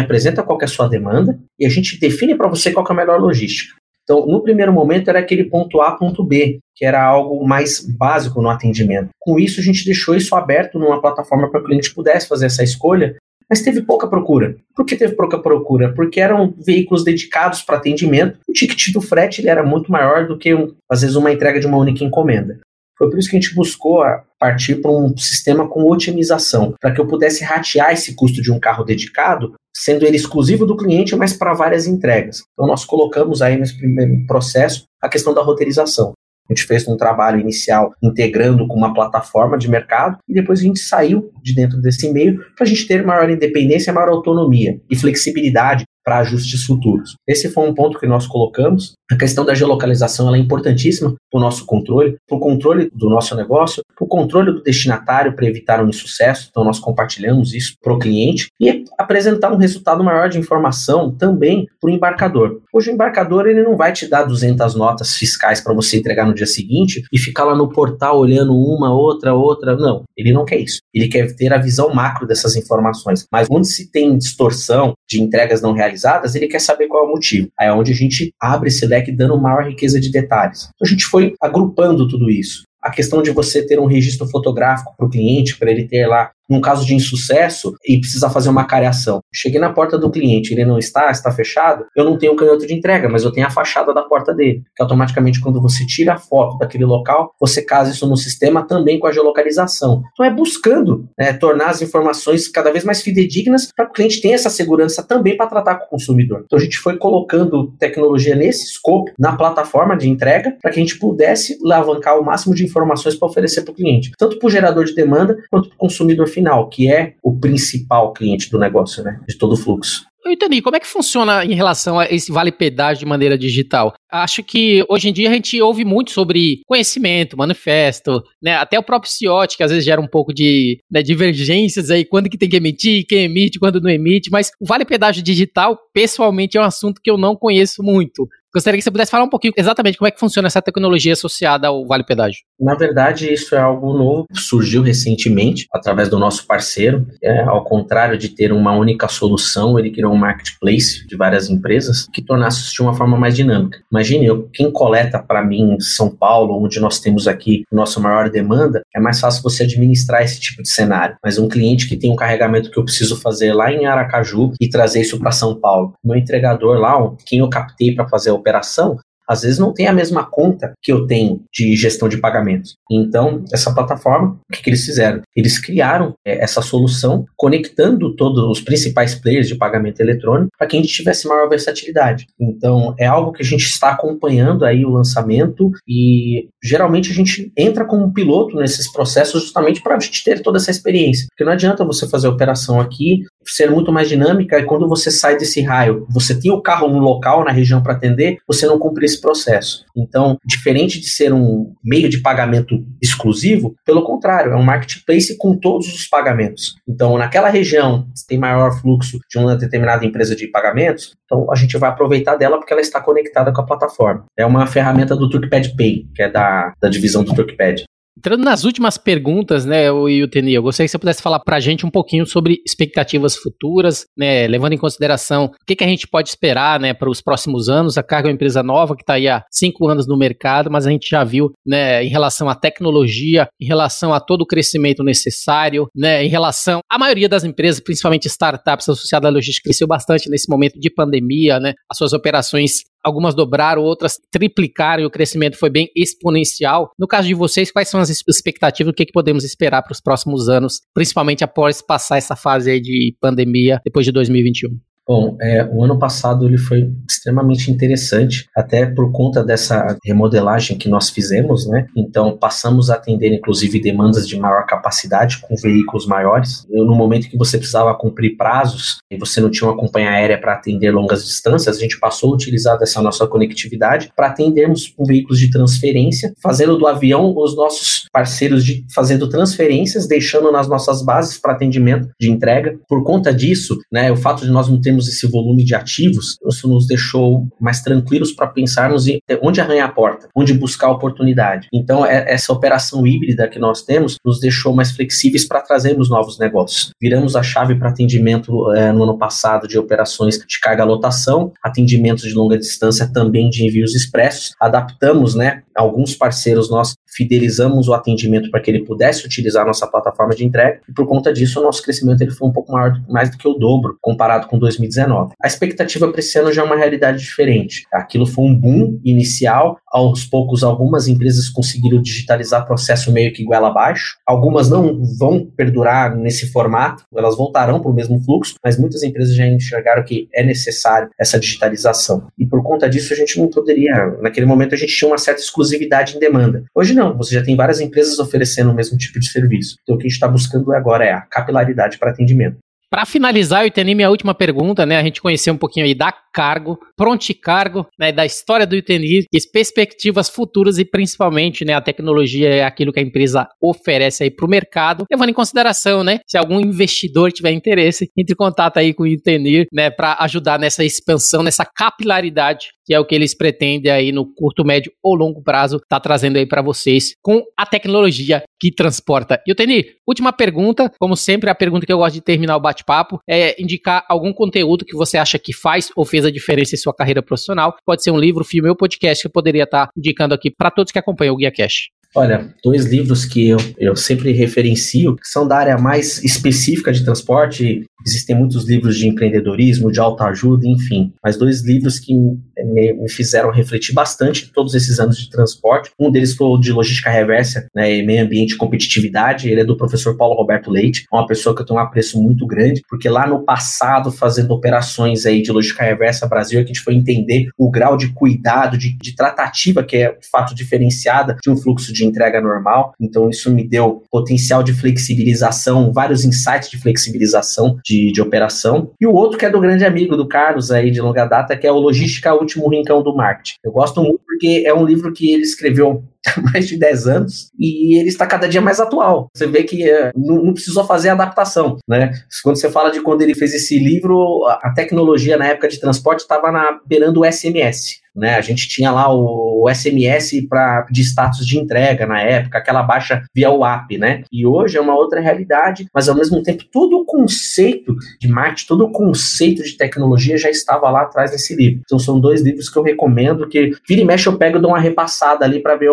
apresenta 0.00 0.42
qual 0.42 0.58
é 0.60 0.64
a 0.64 0.68
sua 0.68 0.88
demanda 0.88 1.38
e 1.58 1.66
a 1.66 1.68
gente 1.68 1.98
define 1.98 2.34
para 2.34 2.48
você 2.48 2.72
qual 2.72 2.86
é 2.88 2.92
a 2.92 2.96
melhor 2.96 3.20
logística. 3.20 3.74
Então, 4.04 4.26
no 4.26 4.42
primeiro 4.42 4.72
momento 4.72 5.08
era 5.08 5.20
aquele 5.20 5.44
ponto 5.44 5.80
A, 5.80 5.92
ponto 5.92 6.24
B, 6.24 6.58
que 6.74 6.84
era 6.84 7.00
algo 7.00 7.46
mais 7.46 7.86
básico 7.86 8.42
no 8.42 8.48
atendimento. 8.48 9.10
Com 9.20 9.38
isso, 9.38 9.60
a 9.60 9.62
gente 9.62 9.84
deixou 9.84 10.16
isso 10.16 10.34
aberto 10.34 10.78
numa 10.78 11.00
plataforma 11.00 11.48
para 11.48 11.60
que 11.60 11.66
o 11.66 11.68
cliente 11.68 11.94
pudesse 11.94 12.26
fazer 12.26 12.46
essa 12.46 12.64
escolha, 12.64 13.16
mas 13.48 13.62
teve 13.62 13.82
pouca 13.82 14.08
procura. 14.08 14.56
Por 14.74 14.84
que 14.84 14.96
teve 14.96 15.14
pouca 15.14 15.38
procura? 15.38 15.92
Porque 15.92 16.20
eram 16.20 16.54
veículos 16.64 17.04
dedicados 17.04 17.62
para 17.62 17.76
atendimento. 17.76 18.38
O 18.48 18.52
ticket 18.52 18.92
do 18.92 19.00
frete 19.00 19.40
ele 19.40 19.48
era 19.48 19.62
muito 19.62 19.92
maior 19.92 20.26
do 20.26 20.38
que, 20.38 20.50
às 20.88 21.02
vezes, 21.02 21.14
uma 21.16 21.32
entrega 21.32 21.60
de 21.60 21.66
uma 21.66 21.78
única 21.78 22.04
encomenda. 22.04 22.58
Foi 23.00 23.08
por 23.08 23.18
isso 23.18 23.30
que 23.30 23.36
a 23.36 23.40
gente 23.40 23.54
buscou 23.54 24.02
partir 24.38 24.76
para 24.76 24.90
um 24.90 25.16
sistema 25.16 25.66
com 25.66 25.90
otimização, 25.90 26.74
para 26.78 26.92
que 26.92 27.00
eu 27.00 27.06
pudesse 27.06 27.42
ratear 27.42 27.92
esse 27.92 28.14
custo 28.14 28.42
de 28.42 28.52
um 28.52 28.60
carro 28.60 28.84
dedicado, 28.84 29.54
sendo 29.74 30.04
ele 30.04 30.16
exclusivo 30.16 30.66
do 30.66 30.76
cliente, 30.76 31.16
mas 31.16 31.32
para 31.32 31.54
várias 31.54 31.86
entregas. 31.86 32.42
Então 32.52 32.66
nós 32.66 32.84
colocamos 32.84 33.40
aí 33.40 33.58
nesse 33.58 33.78
primeiro 33.78 34.26
processo 34.26 34.84
a 35.02 35.08
questão 35.08 35.32
da 35.32 35.40
roteirização. 35.40 36.12
A 36.50 36.52
gente 36.52 36.66
fez 36.66 36.86
um 36.88 36.96
trabalho 36.96 37.40
inicial 37.40 37.94
integrando 38.02 38.66
com 38.66 38.74
uma 38.74 38.92
plataforma 38.92 39.56
de 39.56 39.70
mercado 39.70 40.18
e 40.28 40.34
depois 40.34 40.58
a 40.58 40.64
gente 40.64 40.80
saiu 40.80 41.30
de 41.42 41.54
dentro 41.54 41.80
desse 41.80 42.12
meio 42.12 42.38
para 42.56 42.66
a 42.66 42.68
gente 42.68 42.86
ter 42.86 43.02
maior 43.02 43.30
independência, 43.30 43.92
maior 43.92 44.10
autonomia 44.10 44.78
e 44.90 44.96
flexibilidade 44.96 45.84
para 46.04 46.18
ajustes 46.18 46.64
futuros. 46.64 47.14
Esse 47.26 47.48
foi 47.48 47.68
um 47.68 47.74
ponto 47.74 47.98
que 47.98 48.06
nós 48.06 48.26
colocamos. 48.26 48.94
A 49.10 49.16
questão 49.16 49.44
da 49.44 49.54
geolocalização 49.54 50.32
é 50.32 50.38
importantíssima 50.38 51.16
para 51.28 51.38
o 51.38 51.40
nosso 51.40 51.66
controle, 51.66 52.16
para 52.28 52.36
o 52.36 52.40
controle 52.40 52.88
do 52.94 53.10
nosso 53.10 53.34
negócio, 53.34 53.82
para 53.96 54.04
o 54.04 54.08
controle 54.08 54.52
do 54.52 54.62
destinatário 54.62 55.34
para 55.34 55.46
evitar 55.46 55.84
um 55.84 55.88
insucesso. 55.88 56.46
Então, 56.48 56.62
nós 56.62 56.78
compartilhamos 56.78 57.52
isso 57.52 57.74
para 57.82 57.92
o 57.92 57.98
cliente 57.98 58.46
e 58.60 58.84
apresentar 58.96 59.52
um 59.52 59.56
resultado 59.56 60.04
maior 60.04 60.28
de 60.28 60.38
informação 60.38 61.12
também 61.12 61.66
para 61.80 61.90
o 61.90 61.92
embarcador. 61.92 62.60
Hoje, 62.72 62.90
o 62.90 62.94
embarcador 62.94 63.48
ele 63.48 63.64
não 63.64 63.76
vai 63.76 63.92
te 63.92 64.06
dar 64.06 64.22
200 64.22 64.76
notas 64.76 65.16
fiscais 65.16 65.60
para 65.60 65.74
você 65.74 65.96
entregar 65.96 66.24
no 66.24 66.34
dia 66.34 66.46
seguinte 66.46 67.02
e 67.12 67.18
ficar 67.18 67.42
lá 67.42 67.56
no 67.56 67.68
portal 67.68 68.16
olhando 68.16 68.54
uma, 68.54 68.94
outra, 68.94 69.34
outra. 69.34 69.74
Não, 69.74 70.04
ele 70.16 70.32
não 70.32 70.44
quer 70.44 70.60
isso. 70.60 70.78
Ele 70.94 71.08
quer 71.08 71.34
ter 71.34 71.52
a 71.52 71.58
visão 71.58 71.92
macro 71.92 72.28
dessas 72.28 72.54
informações. 72.54 73.26
Mas 73.32 73.48
onde 73.50 73.66
se 73.66 73.90
tem 73.90 74.16
distorção 74.16 74.94
de 75.08 75.20
entregas 75.20 75.60
não 75.60 75.72
realizadas, 75.72 76.36
ele 76.36 76.46
quer 76.46 76.60
saber 76.60 76.86
qual 76.86 77.04
é 77.04 77.08
o 77.08 77.10
motivo. 77.10 77.48
Aí 77.58 77.66
é 77.66 77.72
onde 77.72 77.90
a 77.90 77.94
gente 77.94 78.32
abre 78.40 78.68
esse 78.68 78.86
leque 78.86 78.99
dando 79.10 79.40
maior 79.40 79.68
riqueza 79.68 80.00
de 80.00 80.10
detalhes. 80.10 80.64
Então, 80.64 80.86
a 80.86 80.88
gente 80.88 81.04
foi 81.04 81.34
agrupando 81.40 82.08
tudo 82.08 82.30
isso 82.30 82.62
a 82.82 82.90
questão 82.90 83.22
de 83.22 83.30
você 83.30 83.64
ter 83.66 83.78
um 83.78 83.86
registro 83.86 84.26
fotográfico 84.26 84.94
para 84.96 85.06
o 85.06 85.10
cliente, 85.10 85.58
para 85.58 85.70
ele 85.70 85.86
ter 85.86 86.06
lá 86.06 86.30
num 86.50 86.60
caso 86.60 86.84
de 86.84 86.94
insucesso 86.94 87.74
e 87.86 88.00
precisar 88.00 88.30
fazer 88.30 88.48
uma 88.48 88.64
careação. 88.64 89.20
Cheguei 89.32 89.60
na 89.60 89.72
porta 89.72 89.96
do 89.96 90.10
cliente, 90.10 90.52
ele 90.52 90.64
não 90.64 90.78
está, 90.78 91.10
está 91.10 91.30
fechado, 91.30 91.86
eu 91.96 92.04
não 92.04 92.18
tenho 92.18 92.34
canhoto 92.34 92.66
de 92.66 92.74
entrega, 92.74 93.08
mas 93.08 93.22
eu 93.22 93.30
tenho 93.30 93.46
a 93.46 93.50
fachada 93.50 93.94
da 93.94 94.02
porta 94.02 94.34
dele, 94.34 94.62
que 94.74 94.82
automaticamente 94.82 95.40
quando 95.40 95.62
você 95.62 95.86
tira 95.86 96.14
a 96.14 96.18
foto 96.18 96.58
daquele 96.58 96.84
local, 96.84 97.32
você 97.38 97.62
casa 97.62 97.92
isso 97.92 98.06
no 98.06 98.16
sistema 98.16 98.66
também 98.66 98.98
com 98.98 99.06
a 99.06 99.12
geolocalização. 99.12 100.02
Então 100.12 100.26
é 100.26 100.30
buscando 100.30 101.08
né, 101.16 101.32
tornar 101.32 101.70
as 101.70 101.80
informações 101.80 102.48
cada 102.48 102.72
vez 102.72 102.84
mais 102.84 103.00
fidedignas 103.00 103.70
para 103.74 103.86
que 103.86 103.92
o 103.92 103.94
cliente 103.94 104.20
tenha 104.20 104.34
essa 104.34 104.50
segurança 104.50 105.02
também 105.02 105.36
para 105.36 105.46
tratar 105.46 105.76
com 105.76 105.84
o 105.84 105.88
consumidor. 105.88 106.42
Então 106.44 106.58
a 106.58 106.62
gente 106.62 106.78
foi 106.78 106.96
colocando 106.96 107.72
tecnologia 107.78 108.34
nesse 108.34 108.64
escopo, 108.64 109.12
na 109.18 109.36
plataforma 109.36 109.96
de 109.96 110.08
entrega, 110.08 110.56
para 110.60 110.70
que 110.70 110.80
a 110.80 110.82
gente 110.82 110.98
pudesse 110.98 111.58
alavancar 111.64 112.18
o 112.18 112.24
máximo 112.24 112.54
de 112.54 112.64
informações 112.64 113.14
para 113.14 113.28
oferecer 113.28 113.62
para 113.62 113.72
o 113.72 113.74
cliente, 113.74 114.10
tanto 114.18 114.38
para 114.38 114.46
o 114.46 114.50
gerador 114.50 114.84
de 114.84 114.94
demanda 114.94 115.36
quanto 115.50 115.68
para 115.68 115.76
o 115.76 115.78
consumidor 115.78 116.26
final 116.26 116.39
final, 116.40 116.68
que 116.68 116.90
é 116.90 117.14
o 117.22 117.38
principal 117.38 118.12
cliente 118.12 118.50
do 118.50 118.58
negócio, 118.58 119.04
né? 119.04 119.20
De 119.28 119.36
todo 119.36 119.52
o 119.52 119.56
fluxo. 119.56 120.10
Eu 120.24 120.32
entendi. 120.32 120.60
Como 120.60 120.76
é 120.76 120.80
que 120.80 120.86
funciona 120.86 121.44
em 121.44 121.54
relação 121.54 121.98
a 121.98 122.04
esse 122.04 122.30
vale 122.30 122.52
pedágio 122.52 123.00
de 123.00 123.06
maneira 123.06 123.38
digital? 123.38 123.94
Acho 124.10 124.42
que 124.42 124.84
hoje 124.88 125.08
em 125.08 125.12
dia 125.12 125.30
a 125.30 125.32
gente 125.32 125.60
ouve 125.62 125.82
muito 125.82 126.10
sobre 126.10 126.60
conhecimento, 126.66 127.38
manifesto, 127.38 128.22
né? 128.42 128.54
Até 128.54 128.78
o 128.78 128.82
próprio 128.82 129.10
CIOT, 129.10 129.56
que 129.56 129.62
às 129.62 129.70
vezes 129.70 129.84
gera 129.84 130.00
um 130.00 130.06
pouco 130.06 130.34
de 130.34 130.78
né, 130.90 131.02
divergências 131.02 131.90
aí, 131.90 132.04
quando 132.04 132.28
que 132.28 132.36
tem 132.36 132.50
que 132.50 132.56
emitir, 132.56 133.06
quem 133.08 133.24
emite, 133.24 133.58
quando 133.58 133.80
não 133.80 133.90
emite, 133.90 134.30
mas 134.30 134.50
o 134.60 134.66
vale 134.66 134.84
pedágio 134.84 135.22
digital, 135.22 135.78
pessoalmente, 135.94 136.58
é 136.58 136.60
um 136.60 136.64
assunto 136.64 137.00
que 137.02 137.10
eu 137.10 137.16
não 137.16 137.34
conheço 137.34 137.82
muito. 137.82 138.28
Gostaria 138.52 138.78
que 138.78 138.82
você 138.82 138.90
pudesse 138.90 139.12
falar 139.12 139.24
um 139.24 139.28
pouquinho 139.28 139.54
exatamente 139.56 139.96
como 139.96 140.08
é 140.08 140.10
que 140.10 140.18
funciona 140.18 140.48
essa 140.48 140.60
tecnologia 140.60 141.12
associada 141.12 141.68
ao 141.68 141.86
Vale 141.86 142.04
Pedágio. 142.04 142.40
Na 142.58 142.74
verdade, 142.74 143.32
isso 143.32 143.54
é 143.54 143.58
algo 143.58 143.96
novo, 143.96 144.26
surgiu 144.34 144.82
recentemente 144.82 145.66
através 145.72 146.08
do 146.08 146.18
nosso 146.18 146.46
parceiro. 146.46 147.06
É, 147.22 147.42
ao 147.42 147.62
contrário 147.64 148.18
de 148.18 148.28
ter 148.28 148.52
uma 148.52 148.72
única 148.72 149.06
solução, 149.06 149.78
ele 149.78 149.92
criou 149.92 150.12
um 150.12 150.16
marketplace 150.16 151.06
de 151.06 151.16
várias 151.16 151.48
empresas 151.48 152.08
que 152.12 152.20
tornasse 152.20 152.62
isso 152.62 152.74
de 152.74 152.82
uma 152.82 152.92
forma 152.92 153.16
mais 153.16 153.36
dinâmica. 153.36 153.78
Imagine, 153.90 154.26
eu, 154.26 154.48
quem 154.52 154.70
coleta 154.70 155.20
para 155.20 155.44
mim 155.44 155.74
em 155.74 155.80
São 155.80 156.10
Paulo, 156.10 156.60
onde 156.60 156.80
nós 156.80 156.98
temos 156.98 157.28
aqui 157.28 157.62
nossa 157.70 158.00
maior 158.00 158.30
demanda, 158.30 158.82
é 158.94 158.98
mais 158.98 159.20
fácil 159.20 159.44
você 159.44 159.62
administrar 159.62 160.22
esse 160.22 160.40
tipo 160.40 160.62
de 160.62 160.70
cenário. 160.70 161.16
Mas 161.24 161.38
um 161.38 161.48
cliente 161.48 161.88
que 161.88 161.96
tem 161.96 162.10
um 162.10 162.16
carregamento 162.16 162.70
que 162.70 162.78
eu 162.78 162.84
preciso 162.84 163.20
fazer 163.20 163.52
lá 163.52 163.70
em 163.72 163.86
Aracaju 163.86 164.52
e 164.60 164.68
trazer 164.68 165.02
isso 165.02 165.20
para 165.20 165.30
São 165.30 165.58
Paulo, 165.58 165.94
meu 166.04 166.16
entregador 166.16 166.78
lá, 166.78 166.98
quem 167.24 167.38
eu 167.38 167.48
captei 167.48 167.94
para 167.94 168.08
fazer 168.08 168.30
operação, 168.40 168.96
às 169.30 169.42
vezes 169.42 169.60
não 169.60 169.72
tem 169.72 169.86
a 169.86 169.92
mesma 169.92 170.24
conta 170.24 170.72
que 170.82 170.90
eu 170.90 171.06
tenho 171.06 171.40
de 171.54 171.76
gestão 171.76 172.08
de 172.08 172.18
pagamentos. 172.18 172.74
Então, 172.90 173.44
essa 173.52 173.72
plataforma, 173.72 174.40
o 174.50 174.52
que, 174.52 174.60
que 174.60 174.70
eles 174.70 174.84
fizeram? 174.84 175.22
Eles 175.36 175.56
criaram 175.60 176.14
é, 176.26 176.42
essa 176.42 176.60
solução 176.60 177.24
conectando 177.36 178.16
todos 178.16 178.42
os 178.42 178.60
principais 178.60 179.14
players 179.14 179.46
de 179.46 179.54
pagamento 179.54 180.00
eletrônico 180.00 180.50
para 180.58 180.66
que 180.66 180.76
a 180.76 180.80
gente 180.80 180.92
tivesse 180.92 181.28
maior 181.28 181.48
versatilidade. 181.48 182.26
Então, 182.40 182.92
é 182.98 183.06
algo 183.06 183.30
que 183.32 183.42
a 183.42 183.46
gente 183.46 183.66
está 183.66 183.90
acompanhando 183.90 184.64
aí 184.64 184.84
o 184.84 184.90
lançamento 184.90 185.70
e 185.86 186.48
geralmente 186.62 187.12
a 187.12 187.14
gente 187.14 187.52
entra 187.56 187.84
como 187.84 188.12
piloto 188.12 188.56
nesses 188.56 188.90
processos 188.92 189.42
justamente 189.42 189.80
para 189.80 189.94
a 189.94 190.00
gente 190.00 190.24
ter 190.24 190.42
toda 190.42 190.58
essa 190.58 190.72
experiência. 190.72 191.26
Porque 191.28 191.44
não 191.44 191.52
adianta 191.52 191.84
você 191.84 192.08
fazer 192.08 192.26
a 192.26 192.30
operação 192.30 192.80
aqui, 192.80 193.22
ser 193.46 193.70
muito 193.70 193.92
mais 193.92 194.08
dinâmica 194.08 194.58
e 194.58 194.64
quando 194.64 194.88
você 194.88 195.10
sai 195.10 195.36
desse 195.36 195.60
raio, 195.62 196.06
você 196.10 196.38
tem 196.38 196.50
o 196.50 196.60
carro 196.60 196.88
no 196.88 196.98
local, 196.98 197.44
na 197.44 197.52
região 197.52 197.82
para 197.82 197.94
atender, 197.94 198.38
você 198.46 198.66
não 198.66 198.78
cumpre 198.78 199.04
esse 199.04 199.19
processo. 199.20 199.84
Então, 199.96 200.36
diferente 200.44 201.00
de 201.00 201.08
ser 201.08 201.32
um 201.32 201.74
meio 201.82 202.08
de 202.08 202.20
pagamento 202.20 202.84
exclusivo, 203.02 203.74
pelo 203.84 204.04
contrário, 204.04 204.52
é 204.52 204.56
um 204.56 204.62
marketplace 204.62 205.36
com 205.36 205.56
todos 205.56 205.92
os 205.92 206.06
pagamentos. 206.06 206.74
Então, 206.88 207.16
naquela 207.18 207.48
região, 207.48 208.08
se 208.14 208.26
tem 208.26 208.38
maior 208.38 208.72
fluxo 208.80 209.18
de 209.30 209.38
uma 209.38 209.56
determinada 209.56 210.04
empresa 210.04 210.34
de 210.34 210.46
pagamentos, 210.46 211.14
então 211.24 211.50
a 211.50 211.54
gente 211.54 211.76
vai 211.78 211.90
aproveitar 211.90 212.36
dela 212.36 212.58
porque 212.58 212.72
ela 212.72 212.82
está 212.82 213.00
conectada 213.00 213.52
com 213.52 213.60
a 213.60 213.66
plataforma. 213.66 214.24
É 214.36 214.44
uma 214.44 214.66
ferramenta 214.66 215.16
do 215.16 215.28
Turkpad 215.28 215.76
Pay, 215.76 216.06
que 216.14 216.22
é 216.22 216.30
da, 216.30 216.72
da 216.80 216.88
divisão 216.88 217.22
do 217.22 217.34
Turkpad. 217.34 217.84
Entrando 218.20 218.44
nas 218.44 218.64
últimas 218.64 218.98
perguntas, 218.98 219.64
né, 219.64 219.90
o 219.90 220.06
Yuteni, 220.06 220.52
eu 220.52 220.62
gostaria 220.62 220.86
que 220.86 220.90
você 220.90 220.98
pudesse 220.98 221.22
falar 221.22 221.40
para 221.40 221.56
a 221.56 221.60
gente 221.60 221.86
um 221.86 221.90
pouquinho 221.90 222.26
sobre 222.26 222.60
expectativas 222.66 223.34
futuras, 223.34 224.04
né, 224.14 224.46
levando 224.46 224.74
em 224.74 224.76
consideração 224.76 225.46
o 225.46 225.50
que, 225.66 225.74
que 225.74 225.82
a 225.82 225.86
gente 225.86 226.06
pode 226.06 226.28
esperar, 226.28 226.78
né, 226.78 226.92
para 226.92 227.08
os 227.08 227.22
próximos 227.22 227.70
anos. 227.70 227.96
A 227.96 228.02
Cargo 228.02 228.28
é 228.28 228.30
uma 228.30 228.34
empresa 228.34 228.62
nova 228.62 228.94
que 228.94 229.02
está 229.02 229.14
aí 229.14 229.26
há 229.26 229.42
cinco 229.50 229.88
anos 229.88 230.06
no 230.06 230.18
mercado, 230.18 230.70
mas 230.70 230.86
a 230.86 230.90
gente 230.90 231.08
já 231.08 231.24
viu, 231.24 231.50
né, 231.66 232.04
em 232.04 232.08
relação 232.08 232.46
à 232.50 232.54
tecnologia, 232.54 233.48
em 233.58 233.64
relação 233.64 234.12
a 234.12 234.20
todo 234.20 234.42
o 234.42 234.46
crescimento 234.46 235.02
necessário, 235.02 235.88
né, 235.96 236.22
em 236.22 236.28
relação 236.28 236.80
à 236.92 236.98
maioria 236.98 237.26
das 237.26 237.42
empresas, 237.42 237.80
principalmente 237.80 238.26
startups 238.26 238.86
associadas 238.86 239.28
à 239.28 239.32
logística, 239.32 239.64
cresceu 239.64 239.86
bastante 239.86 240.28
nesse 240.28 240.46
momento 240.50 240.78
de 240.78 240.90
pandemia, 240.92 241.58
né, 241.58 241.72
as 241.90 241.96
suas 241.96 242.12
operações 242.12 242.82
algumas 243.02 243.34
dobraram, 243.34 243.82
outras 243.82 244.18
triplicaram 244.30 245.02
e 245.02 245.06
o 245.06 245.10
crescimento 245.10 245.56
foi 245.56 245.70
bem 245.70 245.88
exponencial. 245.96 246.90
No 246.98 247.06
caso 247.06 247.28
de 247.28 247.34
vocês, 247.34 247.70
quais 247.70 247.88
são 247.88 248.00
as 248.00 248.10
expectativas, 248.10 248.90
o 248.90 248.94
que, 248.94 249.06
que 249.06 249.12
podemos 249.12 249.44
esperar 249.44 249.82
para 249.82 249.92
os 249.92 250.00
próximos 250.00 250.48
anos, 250.48 250.80
principalmente 250.94 251.44
após 251.44 251.80
passar 251.82 252.18
essa 252.18 252.36
fase 252.36 252.80
de 252.80 253.16
pandemia 253.20 253.80
depois 253.84 254.04
de 254.04 254.12
2021? 254.12 254.89
Bom, 255.10 255.36
é, 255.40 255.68
o 255.72 255.82
ano 255.82 255.98
passado 255.98 256.46
ele 256.46 256.56
foi 256.56 256.88
extremamente 257.10 257.68
interessante, 257.68 258.46
até 258.56 258.86
por 258.86 259.10
conta 259.10 259.42
dessa 259.42 259.98
remodelagem 260.04 260.78
que 260.78 260.88
nós 260.88 261.10
fizemos, 261.10 261.66
né? 261.66 261.88
Então 261.96 262.38
passamos 262.38 262.90
a 262.90 262.94
atender 262.94 263.34
inclusive 263.34 263.80
demandas 263.80 264.28
de 264.28 264.38
maior 264.38 264.64
capacidade 264.66 265.40
com 265.40 265.56
veículos 265.56 266.06
maiores. 266.06 266.64
Eu, 266.70 266.84
no 266.84 266.94
momento 266.94 267.28
que 267.28 267.36
você 267.36 267.58
precisava 267.58 267.92
cumprir 267.92 268.36
prazos 268.36 268.98
e 269.10 269.18
você 269.18 269.40
não 269.40 269.50
tinha 269.50 269.68
uma 269.68 269.76
companhia 269.76 270.10
aérea 270.10 270.40
para 270.40 270.52
atender 270.52 270.92
longas 270.92 271.24
distâncias, 271.24 271.76
a 271.76 271.80
gente 271.80 271.98
passou 271.98 272.30
a 272.30 272.34
utilizar 272.36 272.78
dessa 272.78 273.02
nossa 273.02 273.26
conectividade 273.26 274.12
para 274.14 274.28
atendermos 274.28 274.94
com 274.96 275.04
veículos 275.04 275.40
de 275.40 275.50
transferência, 275.50 276.32
fazendo 276.40 276.78
do 276.78 276.86
avião 276.86 277.34
os 277.36 277.56
nossos 277.56 278.04
parceiros 278.12 278.64
de 278.64 278.84
fazendo 278.94 279.28
transferências, 279.28 280.06
deixando 280.06 280.52
nas 280.52 280.68
nossas 280.68 281.02
bases 281.02 281.36
para 281.36 281.52
atendimento 281.52 282.08
de 282.20 282.30
entrega. 282.30 282.78
Por 282.88 283.02
conta 283.02 283.34
disso, 283.34 283.76
né, 283.90 284.12
o 284.12 284.16
fato 284.16 284.44
de 284.44 284.52
nós 284.52 284.68
não 284.68 284.80
termos 284.80 284.99
esse 285.08 285.26
volume 285.26 285.64
de 285.64 285.74
ativos, 285.74 286.36
isso 286.48 286.68
nos 286.68 286.86
deixou 286.86 287.46
mais 287.60 287.82
tranquilos 287.82 288.32
para 288.32 288.46
pensarmos 288.46 289.06
em 289.06 289.20
onde 289.42 289.60
arranhar 289.60 289.88
a 289.88 289.92
porta, 289.92 290.28
onde 290.36 290.54
buscar 290.54 290.90
oportunidade. 290.90 291.68
Então, 291.72 292.04
é, 292.04 292.32
essa 292.32 292.52
operação 292.52 293.06
híbrida 293.06 293.48
que 293.48 293.58
nós 293.58 293.82
temos 293.82 294.16
nos 294.24 294.40
deixou 294.40 294.74
mais 294.74 294.92
flexíveis 294.92 295.46
para 295.46 295.60
trazermos 295.60 296.08
novos 296.08 296.38
negócios. 296.38 296.90
Viramos 297.00 297.36
a 297.36 297.42
chave 297.42 297.74
para 297.74 297.90
atendimento 297.90 298.72
é, 298.72 298.92
no 298.92 299.04
ano 299.04 299.18
passado 299.18 299.66
de 299.66 299.78
operações 299.78 300.38
de 300.38 300.60
carga 300.60 300.84
lotação, 300.84 301.52
atendimentos 301.62 302.24
de 302.24 302.34
longa 302.34 302.58
distância 302.58 303.10
também 303.12 303.48
de 303.50 303.64
envios 303.64 303.94
expressos, 303.94 304.52
adaptamos, 304.60 305.34
né, 305.34 305.62
alguns 305.76 306.14
parceiros 306.14 306.70
nós 306.70 306.94
fidelizamos 307.14 307.88
o 307.88 307.94
atendimento 307.94 308.50
para 308.50 308.60
que 308.60 308.70
ele 308.70 308.84
pudesse 308.84 309.26
utilizar 309.26 309.62
a 309.62 309.66
nossa 309.66 309.86
plataforma 309.86 310.34
de 310.34 310.44
entrega 310.44 310.80
e 310.88 310.92
por 310.92 311.06
conta 311.06 311.32
disso 311.32 311.60
o 311.60 311.62
nosso 311.62 311.82
crescimento 311.82 312.20
ele 312.20 312.30
foi 312.30 312.48
um 312.48 312.52
pouco 312.52 312.72
maior, 312.72 313.00
mais 313.08 313.30
do 313.30 313.36
que 313.36 313.48
o 313.48 313.54
dobro 313.54 313.96
comparado 314.00 314.46
com 314.46 314.58
2019. 314.58 315.34
A 315.42 315.46
expectativa 315.46 316.08
para 316.08 316.20
esse 316.20 316.38
ano 316.38 316.52
já 316.52 316.62
é 316.62 316.64
uma 316.64 316.76
realidade 316.76 317.18
diferente. 317.18 317.84
Aquilo 317.92 318.26
foi 318.26 318.44
um 318.44 318.54
boom 318.54 319.00
inicial, 319.04 319.78
aos 319.90 320.24
poucos 320.24 320.62
algumas 320.62 321.08
empresas 321.08 321.48
conseguiram 321.48 322.00
digitalizar 322.00 322.66
processo 322.66 323.12
meio 323.12 323.32
que 323.32 323.44
goela 323.44 323.68
abaixo, 323.68 324.16
algumas 324.26 324.70
não 324.70 325.00
vão 325.18 325.44
perdurar 325.56 326.16
nesse 326.16 326.50
formato, 326.52 327.04
elas 327.14 327.36
voltarão 327.36 327.80
para 327.80 327.90
o 327.90 327.94
mesmo 327.94 328.20
fluxo, 328.20 328.54
mas 328.64 328.78
muitas 328.78 329.02
empresas 329.02 329.34
já 329.34 329.46
enxergaram 329.46 330.04
que 330.04 330.28
é 330.34 330.44
necessário 330.44 331.10
essa 331.18 331.38
digitalização. 331.38 332.28
E 332.38 332.46
por 332.46 332.62
conta 332.62 332.88
disso 332.88 333.12
a 333.12 333.16
gente 333.16 333.38
não 333.38 333.48
poderia, 333.48 334.16
naquele 334.20 334.46
momento 334.46 334.74
a 334.74 334.78
gente 334.78 334.94
tinha 334.94 335.10
uma 335.10 335.18
certa 335.18 335.40
exclusividade 335.40 336.16
em 336.16 336.20
demanda. 336.20 336.64
Hoje 336.74 336.94
não, 337.00 337.16
você 337.16 337.34
já 337.34 337.42
tem 337.42 337.56
várias 337.56 337.80
empresas 337.80 338.18
oferecendo 338.18 338.70
o 338.70 338.74
mesmo 338.74 338.98
tipo 338.98 339.18
de 339.18 339.30
serviço. 339.30 339.76
Então 339.82 339.96
o 339.96 339.98
que 339.98 340.04
a 340.04 340.08
gente 340.08 340.14
está 340.14 340.28
buscando 340.28 340.72
agora 340.72 341.04
é 341.04 341.12
a 341.12 341.22
capilaridade 341.22 341.98
para 341.98 342.10
atendimento. 342.10 342.58
Para 342.90 343.06
finalizar, 343.06 343.64
eu 343.64 343.70
tenho 343.70 343.96
minha 343.96 344.10
última 344.10 344.34
pergunta, 344.34 344.84
né? 344.84 344.98
A 344.98 345.02
gente 345.02 345.22
conheceu 345.22 345.54
um 345.54 345.56
pouquinho 345.56 345.86
aí 345.86 345.94
da 345.94 346.12
Cargo, 346.32 346.78
Pronticargo, 346.96 347.86
né? 347.98 348.12
Da 348.12 348.24
história 348.24 348.66
do 348.66 348.76
Itenir, 348.76 349.24
perspectivas 349.52 350.28
futuras 350.28 350.78
e 350.78 350.84
principalmente, 350.84 351.64
né? 351.64 351.74
A 351.74 351.80
tecnologia 351.80 352.48
é 352.48 352.64
aquilo 352.64 352.92
que 352.92 353.00
a 353.00 353.02
empresa 353.02 353.48
oferece 353.60 354.24
aí 354.24 354.30
para 354.30 354.46
o 354.46 354.50
mercado, 354.50 355.04
levando 355.10 355.30
em 355.30 355.34
consideração, 355.34 356.04
né? 356.04 356.20
Se 356.26 356.36
algum 356.38 356.60
investidor 356.60 357.32
tiver 357.32 357.52
interesse, 357.52 358.10
entre 358.16 358.34
em 358.34 358.36
contato 358.36 358.78
aí 358.78 358.94
com 358.94 359.04
o 359.04 359.06
Itenir, 359.06 359.66
né? 359.72 359.90
Para 359.90 360.16
ajudar 360.20 360.58
nessa 360.58 360.84
expansão, 360.84 361.42
nessa 361.42 361.64
capilaridade 361.64 362.68
que 362.90 362.94
é 362.94 362.98
o 362.98 363.04
que 363.04 363.14
eles 363.14 363.36
pretendem 363.36 363.92
aí 363.92 364.10
no 364.10 364.26
curto, 364.26 364.64
médio 364.64 364.90
ou 365.00 365.14
longo 365.14 365.40
prazo 365.40 365.80
tá 365.88 366.00
trazendo 366.00 366.38
aí 366.38 366.44
para 366.44 366.60
vocês 366.60 367.14
com 367.22 367.40
a 367.56 367.64
tecnologia 367.64 368.42
que 368.58 368.74
transporta. 368.74 369.40
E 369.46 369.52
o 369.52 369.54
Teni, 369.54 369.84
última 370.04 370.32
pergunta, 370.32 370.90
como 370.98 371.14
sempre 371.14 371.48
a 371.48 371.54
pergunta 371.54 371.86
que 371.86 371.92
eu 371.92 371.98
gosto 371.98 372.14
de 372.14 372.20
terminar 372.20 372.56
o 372.56 372.60
bate-papo 372.60 373.20
é 373.28 373.54
indicar 373.62 374.04
algum 374.08 374.32
conteúdo 374.32 374.84
que 374.84 374.96
você 374.96 375.16
acha 375.16 375.38
que 375.38 375.52
faz 375.52 375.92
ou 375.94 376.04
fez 376.04 376.19
a 376.24 376.30
diferença 376.30 376.74
em 376.74 376.78
sua 376.78 376.94
carreira 376.94 377.22
profissional. 377.22 377.76
Pode 377.84 378.02
ser 378.02 378.10
um 378.10 378.18
livro, 378.18 378.44
filme 378.44 378.68
ou 378.68 378.76
podcast 378.76 379.22
que 379.22 379.28
eu 379.28 379.32
poderia 379.32 379.64
estar 379.64 379.86
tá 379.86 379.92
indicando 379.96 380.34
aqui 380.34 380.50
para 380.50 380.70
todos 380.70 380.92
que 380.92 380.98
acompanham 380.98 381.34
o 381.34 381.36
Guia 381.36 381.52
Cash. 381.52 381.90
Olha, 382.14 382.52
dois 382.64 382.86
livros 382.86 383.24
que 383.24 383.50
eu, 383.50 383.58
eu 383.78 383.94
sempre 383.94 384.32
referencio, 384.32 385.14
que 385.14 385.28
são 385.28 385.46
da 385.46 385.58
área 385.58 385.78
mais 385.78 386.22
específica 386.24 386.92
de 386.92 387.04
transporte. 387.04 387.84
Existem 388.06 388.36
muitos 388.36 388.68
livros 388.68 388.96
de 388.96 389.08
empreendedorismo, 389.08 389.92
de 389.92 390.00
autoajuda, 390.00 390.66
enfim. 390.66 391.12
Mas 391.22 391.36
dois 391.36 391.64
livros 391.64 391.98
que 391.98 392.14
me, 392.14 393.08
fizeram 393.08 393.50
refletir 393.50 393.92
bastante 393.92 394.50
todos 394.52 394.74
esses 394.74 394.98
anos 394.98 395.18
de 395.18 395.28
transporte. 395.30 395.90
Um 395.98 396.10
deles 396.10 396.34
foi 396.34 396.46
o 396.46 396.58
de 396.58 396.72
logística 396.72 397.10
reversa, 397.10 397.66
né, 397.74 398.02
meio 398.02 398.24
ambiente 398.24 398.52
e 398.52 398.56
competitividade. 398.56 399.48
Ele 399.48 399.60
é 399.60 399.64
do 399.64 399.76
professor 399.76 400.16
Paulo 400.16 400.34
Roberto 400.34 400.70
Leite, 400.70 401.04
uma 401.12 401.26
pessoa 401.26 401.54
que 401.54 401.62
eu 401.62 401.66
tenho 401.66 401.78
um 401.78 401.82
apreço 401.82 402.20
muito 402.20 402.46
grande, 402.46 402.82
porque 402.88 403.08
lá 403.08 403.26
no 403.26 403.44
passado, 403.44 404.10
fazendo 404.10 404.52
operações 404.52 405.26
aí 405.26 405.42
de 405.42 405.52
logística 405.52 405.84
reversa 405.84 406.26
Brasil, 406.26 406.60
é 406.60 406.62
a 406.62 406.66
gente 406.66 406.80
foi 406.80 406.94
entender 406.94 407.48
o 407.58 407.70
grau 407.70 407.96
de 407.96 408.12
cuidado, 408.12 408.78
de, 408.78 408.96
de 408.96 409.14
tratativa, 409.14 409.82
que 409.82 409.96
é 409.96 410.12
de 410.12 410.28
fato 410.30 410.54
diferenciada 410.54 411.36
de 411.42 411.50
um 411.50 411.56
fluxo 411.56 411.92
de 411.92 412.04
entrega 412.04 412.40
normal. 412.40 412.92
Então, 413.00 413.28
isso 413.28 413.52
me 413.52 413.66
deu 413.66 414.02
potencial 414.10 414.62
de 414.62 414.72
flexibilização, 414.72 415.92
vários 415.92 416.24
insights 416.24 416.70
de 416.70 416.78
flexibilização 416.78 417.76
de, 417.90 418.12
de 418.12 418.22
operação. 418.22 418.92
E 419.00 419.06
o 419.06 419.12
outro 419.12 419.36
que 419.36 419.44
é 419.44 419.50
do 419.50 419.60
grande 419.60 419.84
amigo 419.84 420.16
do 420.16 420.28
Carlos 420.28 420.70
aí 420.70 420.92
de 420.92 421.00
longa 421.00 421.26
data, 421.26 421.56
que 421.56 421.66
é 421.66 421.72
o 421.72 421.78
Logística 421.78 422.32
Último 422.32 422.68
Rincão 422.68 423.02
do 423.02 423.14
Marketing. 423.14 423.56
Eu 423.64 423.72
gosto 423.72 424.00
muito 424.00 424.20
porque 424.24 424.62
é 424.64 424.72
um 424.72 424.84
livro 424.84 425.12
que 425.12 425.32
ele 425.32 425.42
escreveu 425.42 426.04
mais 426.52 426.68
de 426.68 426.78
10 426.78 427.06
anos 427.06 427.50
e 427.58 427.98
ele 427.98 428.08
está 428.08 428.26
cada 428.26 428.48
dia 428.48 428.60
mais 428.60 428.80
atual. 428.80 429.28
Você 429.34 429.46
vê 429.46 429.62
que 429.62 429.88
é, 429.88 430.10
não, 430.16 430.42
não, 430.42 430.52
precisou 430.52 430.84
fazer 430.84 431.08
adaptação, 431.08 431.78
né? 431.88 432.12
Quando 432.42 432.56
você 432.56 432.70
fala 432.70 432.90
de 432.90 433.00
quando 433.00 433.22
ele 433.22 433.34
fez 433.34 433.54
esse 433.54 433.78
livro, 433.78 434.46
a 434.62 434.72
tecnologia 434.74 435.36
na 435.36 435.46
época 435.46 435.68
de 435.68 435.80
transporte 435.80 436.20
estava 436.20 436.50
na 436.50 436.80
beirando 436.86 437.20
o 437.20 437.32
SMS. 437.32 438.00
Né? 438.14 438.34
A 438.34 438.40
gente 438.40 438.68
tinha 438.68 438.90
lá 438.90 439.12
o, 439.12 439.64
o 439.64 439.74
SMS 439.74 440.46
para 440.48 440.86
de 440.90 441.02
status 441.02 441.46
de 441.46 441.58
entrega 441.58 442.06
na 442.06 442.20
época, 442.20 442.58
aquela 442.58 442.82
baixa 442.82 443.22
via 443.34 443.50
WAP, 443.50 443.98
né? 443.98 444.24
E 444.32 444.44
hoje 444.44 444.76
é 444.76 444.80
uma 444.80 444.96
outra 444.96 445.20
realidade, 445.20 445.86
mas 445.94 446.08
ao 446.08 446.16
mesmo 446.16 446.42
tempo 446.42 446.64
todo 446.72 446.98
o 446.98 447.04
conceito 447.04 447.94
de 448.20 448.28
marketing, 448.28 448.66
todo 448.66 448.84
o 448.84 448.92
conceito 448.92 449.62
de 449.62 449.76
tecnologia 449.76 450.36
já 450.36 450.50
estava 450.50 450.90
lá 450.90 451.02
atrás 451.02 451.30
desse 451.30 451.54
livro. 451.54 451.82
Então 451.84 451.98
são 451.98 452.20
dois 452.20 452.42
livros 452.42 452.68
que 452.68 452.76
eu 452.76 452.82
recomendo 452.82 453.48
que 453.48 453.70
vira 453.88 454.00
e 454.00 454.04
mexe 454.04 454.28
eu 454.28 454.36
pego 454.36 454.58
e 454.58 454.60
dou 454.60 454.72
uma 454.72 454.80
repassada 454.80 455.44
ali 455.44 455.60
para 455.62 455.76
ver 455.76 455.90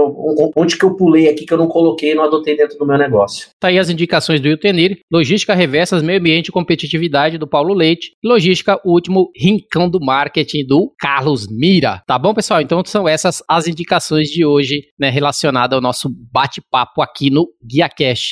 onde 0.56 0.78
que 0.78 0.86
eu 0.86 0.96
pulei 0.96 1.30
aqui 1.30 1.46
que 1.46 1.54
eu 1.54 1.58
não 1.58 1.68
coloquei, 1.68 2.16
não 2.16 2.24
adotei 2.24 2.56
dentro 2.56 2.78
do 2.78 2.86
meu 2.86 2.98
negócio. 2.98 3.50
Tá 3.60 3.68
aí 3.68 3.78
as 3.78 3.90
indicações 3.90 4.42
do 4.42 4.48
Iltenir, 4.48 5.00
Logística 5.12 5.54
Reversas, 5.54 6.02
Meio 6.02 6.20
Ambiente 6.20 6.48
e 6.48 6.52
Competitividade 6.52 7.38
do 7.38 7.48
Paulo 7.48 7.74
Leite, 7.74 8.12
Logística, 8.24 8.80
o 8.84 8.92
último 8.92 9.32
rincão 9.36 9.90
do 9.90 10.00
marketing 10.00 10.66
do 10.66 10.94
Carlos 11.00 11.48
Mira. 11.50 12.02
Tá 12.08 12.18
bom, 12.18 12.34
pessoal? 12.34 12.62
Então 12.62 12.82
são 12.86 13.08
essas 13.08 13.44
as 13.48 13.68
indicações 13.68 14.30
de 14.30 14.46
hoje, 14.46 14.84
né, 15.00 15.10
relacionadas 15.10 15.76
ao 15.76 15.82
nosso 15.82 16.10
bate-papo 16.32 17.02
aqui 17.02 17.30
no 17.30 17.48
Guia 17.64 17.90
Cash. 17.90 18.32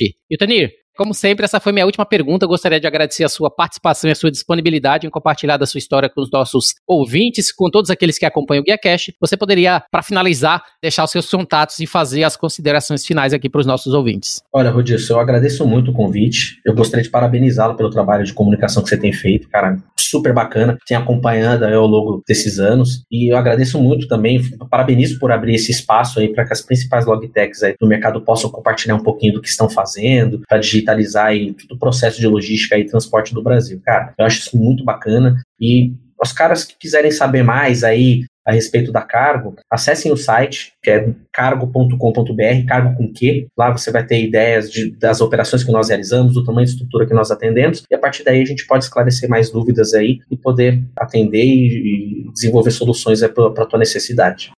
Como 0.96 1.14
sempre, 1.14 1.44
essa 1.44 1.60
foi 1.60 1.74
minha 1.74 1.86
última 1.86 2.06
pergunta. 2.06 2.46
Eu 2.46 2.50
gostaria 2.50 2.80
de 2.80 2.88
agradecer 2.88 3.26
a 3.26 3.30
sua 3.30 3.52
participação 3.52 4.10
e 4.10 4.14
a 4.14 4.16
sua 4.16 4.32
disponibilidade 4.32 5.06
em 5.06 5.10
compartilhar 5.10 5.58
da 5.58 5.66
sua 5.66 5.78
história 5.78 6.10
com 6.10 6.22
os 6.22 6.32
nossos 6.32 6.76
ouvintes, 6.88 7.52
com 7.52 7.70
todos 7.70 7.90
aqueles 7.90 8.18
que 8.18 8.26
acompanham 8.26 8.62
o 8.62 8.64
Guia 8.64 8.78
Cash. 8.78 9.12
Você 9.20 9.36
poderia, 9.36 9.84
para 9.92 10.02
finalizar, 10.02 10.64
deixar 10.82 11.04
os 11.04 11.12
seus 11.12 11.30
contatos 11.30 11.80
e 11.80 11.86
fazer 11.86 12.24
as 12.24 12.38
considerações 12.38 13.06
finais 13.06 13.34
aqui 13.34 13.50
para 13.50 13.60
os 13.60 13.66
nossos 13.66 13.94
ouvintes. 13.94 14.42
Olha, 14.54 14.72
Rodilson, 14.72 15.16
eu 15.16 15.20
agradeço 15.20 15.68
muito 15.68 15.92
o 15.92 15.94
convite. 15.94 16.62
Eu 16.66 16.74
gostaria 16.74 17.04
de 17.04 17.10
parabenizá-lo 17.10 17.76
pelo 17.76 17.90
trabalho 17.90 18.24
de 18.24 18.34
comunicação 18.34 18.82
que 18.82 18.88
você 18.88 18.98
tem 18.98 19.12
feito, 19.12 19.50
cara. 19.50 19.78
Super 20.16 20.34
bacana. 20.34 20.78
Tem 20.88 20.96
acompanhado 20.96 21.66
ao 21.66 21.86
longo 21.86 22.24
desses 22.28 22.58
anos. 22.58 23.04
E 23.12 23.32
eu 23.32 23.38
agradeço 23.38 23.82
muito 23.82 24.08
também, 24.08 24.42
parabenizo 24.70 25.20
por 25.20 25.32
abrir 25.32 25.56
esse 25.56 25.72
espaço 25.72 26.20
aí 26.20 26.34
para 26.34 26.46
que 26.46 26.54
as 26.54 26.62
principais 26.62 27.06
logtechs 27.06 27.64
aí 27.64 27.76
do 27.80 27.88
mercado 27.88 28.22
possam 28.22 28.50
compartilhar 28.50 28.96
um 28.96 29.04
pouquinho 29.04 29.34
do 29.34 29.42
que 29.42 29.50
estão 29.50 29.70
fazendo, 29.70 30.42
para 30.48 30.58
digitalizar 30.58 31.28
aí 31.28 31.54
todo 31.54 31.76
o 31.76 31.80
processo 31.80 32.20
de 32.20 32.28
logística 32.28 32.78
e 32.78 32.86
transporte 32.86 33.34
do 33.34 33.44
Brasil. 33.44 33.82
Cara, 33.84 34.14
eu 34.18 34.26
acho 34.26 34.40
isso 34.40 34.58
muito 34.58 34.86
bacana 34.86 35.36
e 35.60 35.94
os 36.22 36.32
caras 36.32 36.64
que 36.64 36.76
quiserem 36.80 37.12
saber 37.12 37.44
mais 37.44 37.84
aí 37.84 38.24
a 38.46 38.52
respeito 38.52 38.92
da 38.92 39.02
cargo, 39.02 39.56
acessem 39.70 40.12
o 40.12 40.18
site, 40.18 40.74
que 40.84 40.90
é 40.90 41.10
cargo.com.br, 41.34 42.66
cargo 42.68 42.96
com 42.96 43.12
Q. 43.12 43.48
Lá 43.58 43.72
você 43.72 43.92
vai 43.92 44.06
ter 44.06 44.24
ideias 44.24 44.72
de, 44.72 44.92
das 44.92 45.22
operações 45.22 45.64
que 45.64 45.72
nós 45.72 45.90
realizamos, 45.90 46.34
do 46.34 46.44
tamanho 46.44 46.66
de 46.66 46.74
estrutura 46.74 47.08
que 47.08 47.14
nós 47.14 47.32
atendemos, 47.32 47.84
e 47.90 47.96
a 47.96 48.00
partir 48.00 48.24
daí 48.24 48.42
a 48.42 48.46
gente 48.46 48.68
pode 48.68 48.84
esclarecer 48.84 49.30
mais 49.30 49.50
dúvidas 49.50 49.94
aí 49.94 50.20
e 50.30 50.38
poder 50.38 50.82
atender 50.98 51.44
e, 51.44 52.28
e 52.28 52.32
desenvolver 52.32 52.72
soluções 52.72 53.22
para 53.22 53.64
a 53.64 53.66
tua 53.66 53.80
necessidade. 53.80 54.52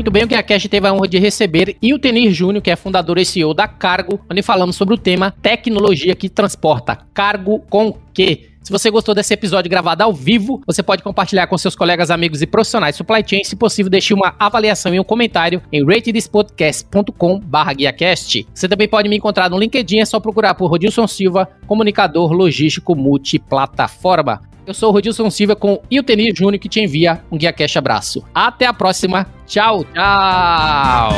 Muito 0.00 0.10
bem, 0.10 0.24
o 0.24 0.26
GuiaCast 0.26 0.66
teve 0.66 0.88
a 0.88 0.94
honra 0.94 1.06
de 1.06 1.18
receber 1.18 1.76
Iltenir 1.82 2.32
Júnior, 2.32 2.62
que 2.62 2.70
é 2.70 2.76
fundador 2.76 3.18
e 3.18 3.24
CEO 3.26 3.52
da 3.52 3.68
Cargo, 3.68 4.18
onde 4.30 4.40
falamos 4.40 4.74
sobre 4.74 4.94
o 4.94 4.96
tema 4.96 5.34
tecnologia 5.42 6.16
que 6.16 6.30
transporta. 6.30 7.00
Cargo 7.12 7.58
com 7.68 7.94
que? 8.14 8.48
Se 8.62 8.72
você 8.72 8.90
gostou 8.90 9.14
desse 9.14 9.34
episódio 9.34 9.68
gravado 9.68 10.02
ao 10.02 10.14
vivo, 10.14 10.62
você 10.66 10.82
pode 10.82 11.02
compartilhar 11.02 11.46
com 11.48 11.58
seus 11.58 11.76
colegas, 11.76 12.10
amigos 12.10 12.40
e 12.40 12.46
profissionais 12.46 12.96
supply 12.96 13.22
chain. 13.26 13.44
Se 13.44 13.54
possível, 13.54 13.90
deixe 13.90 14.14
uma 14.14 14.34
avaliação 14.38 14.94
e 14.94 15.00
um 15.00 15.04
comentário 15.04 15.60
em 15.70 15.84
ratedspodcast.com/guiacast. 15.84 18.46
Você 18.54 18.66
também 18.66 18.88
pode 18.88 19.06
me 19.06 19.18
encontrar 19.18 19.50
no 19.50 19.58
LinkedIn, 19.58 19.98
é 19.98 20.06
só 20.06 20.18
procurar 20.18 20.54
por 20.54 20.70
Rodilson 20.70 21.06
Silva, 21.06 21.46
comunicador 21.66 22.32
logístico 22.32 22.96
multiplataforma. 22.96 24.48
Eu 24.66 24.74
sou 24.74 24.90
o 24.90 24.92
Rodilson 24.92 25.30
Silva 25.30 25.56
com 25.56 25.74
o 25.74 25.82
Iltenir 25.90 26.34
Júnior 26.36 26.60
que 26.60 26.68
te 26.68 26.80
envia 26.80 27.22
um 27.30 27.38
Guia 27.38 27.52
Cash 27.52 27.76
abraço. 27.76 28.22
Até 28.34 28.66
a 28.66 28.72
próxima. 28.72 29.26
Tchau, 29.46 29.84
tchau. 29.84 31.12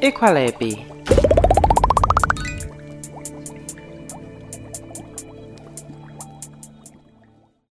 Equalab 0.00 0.97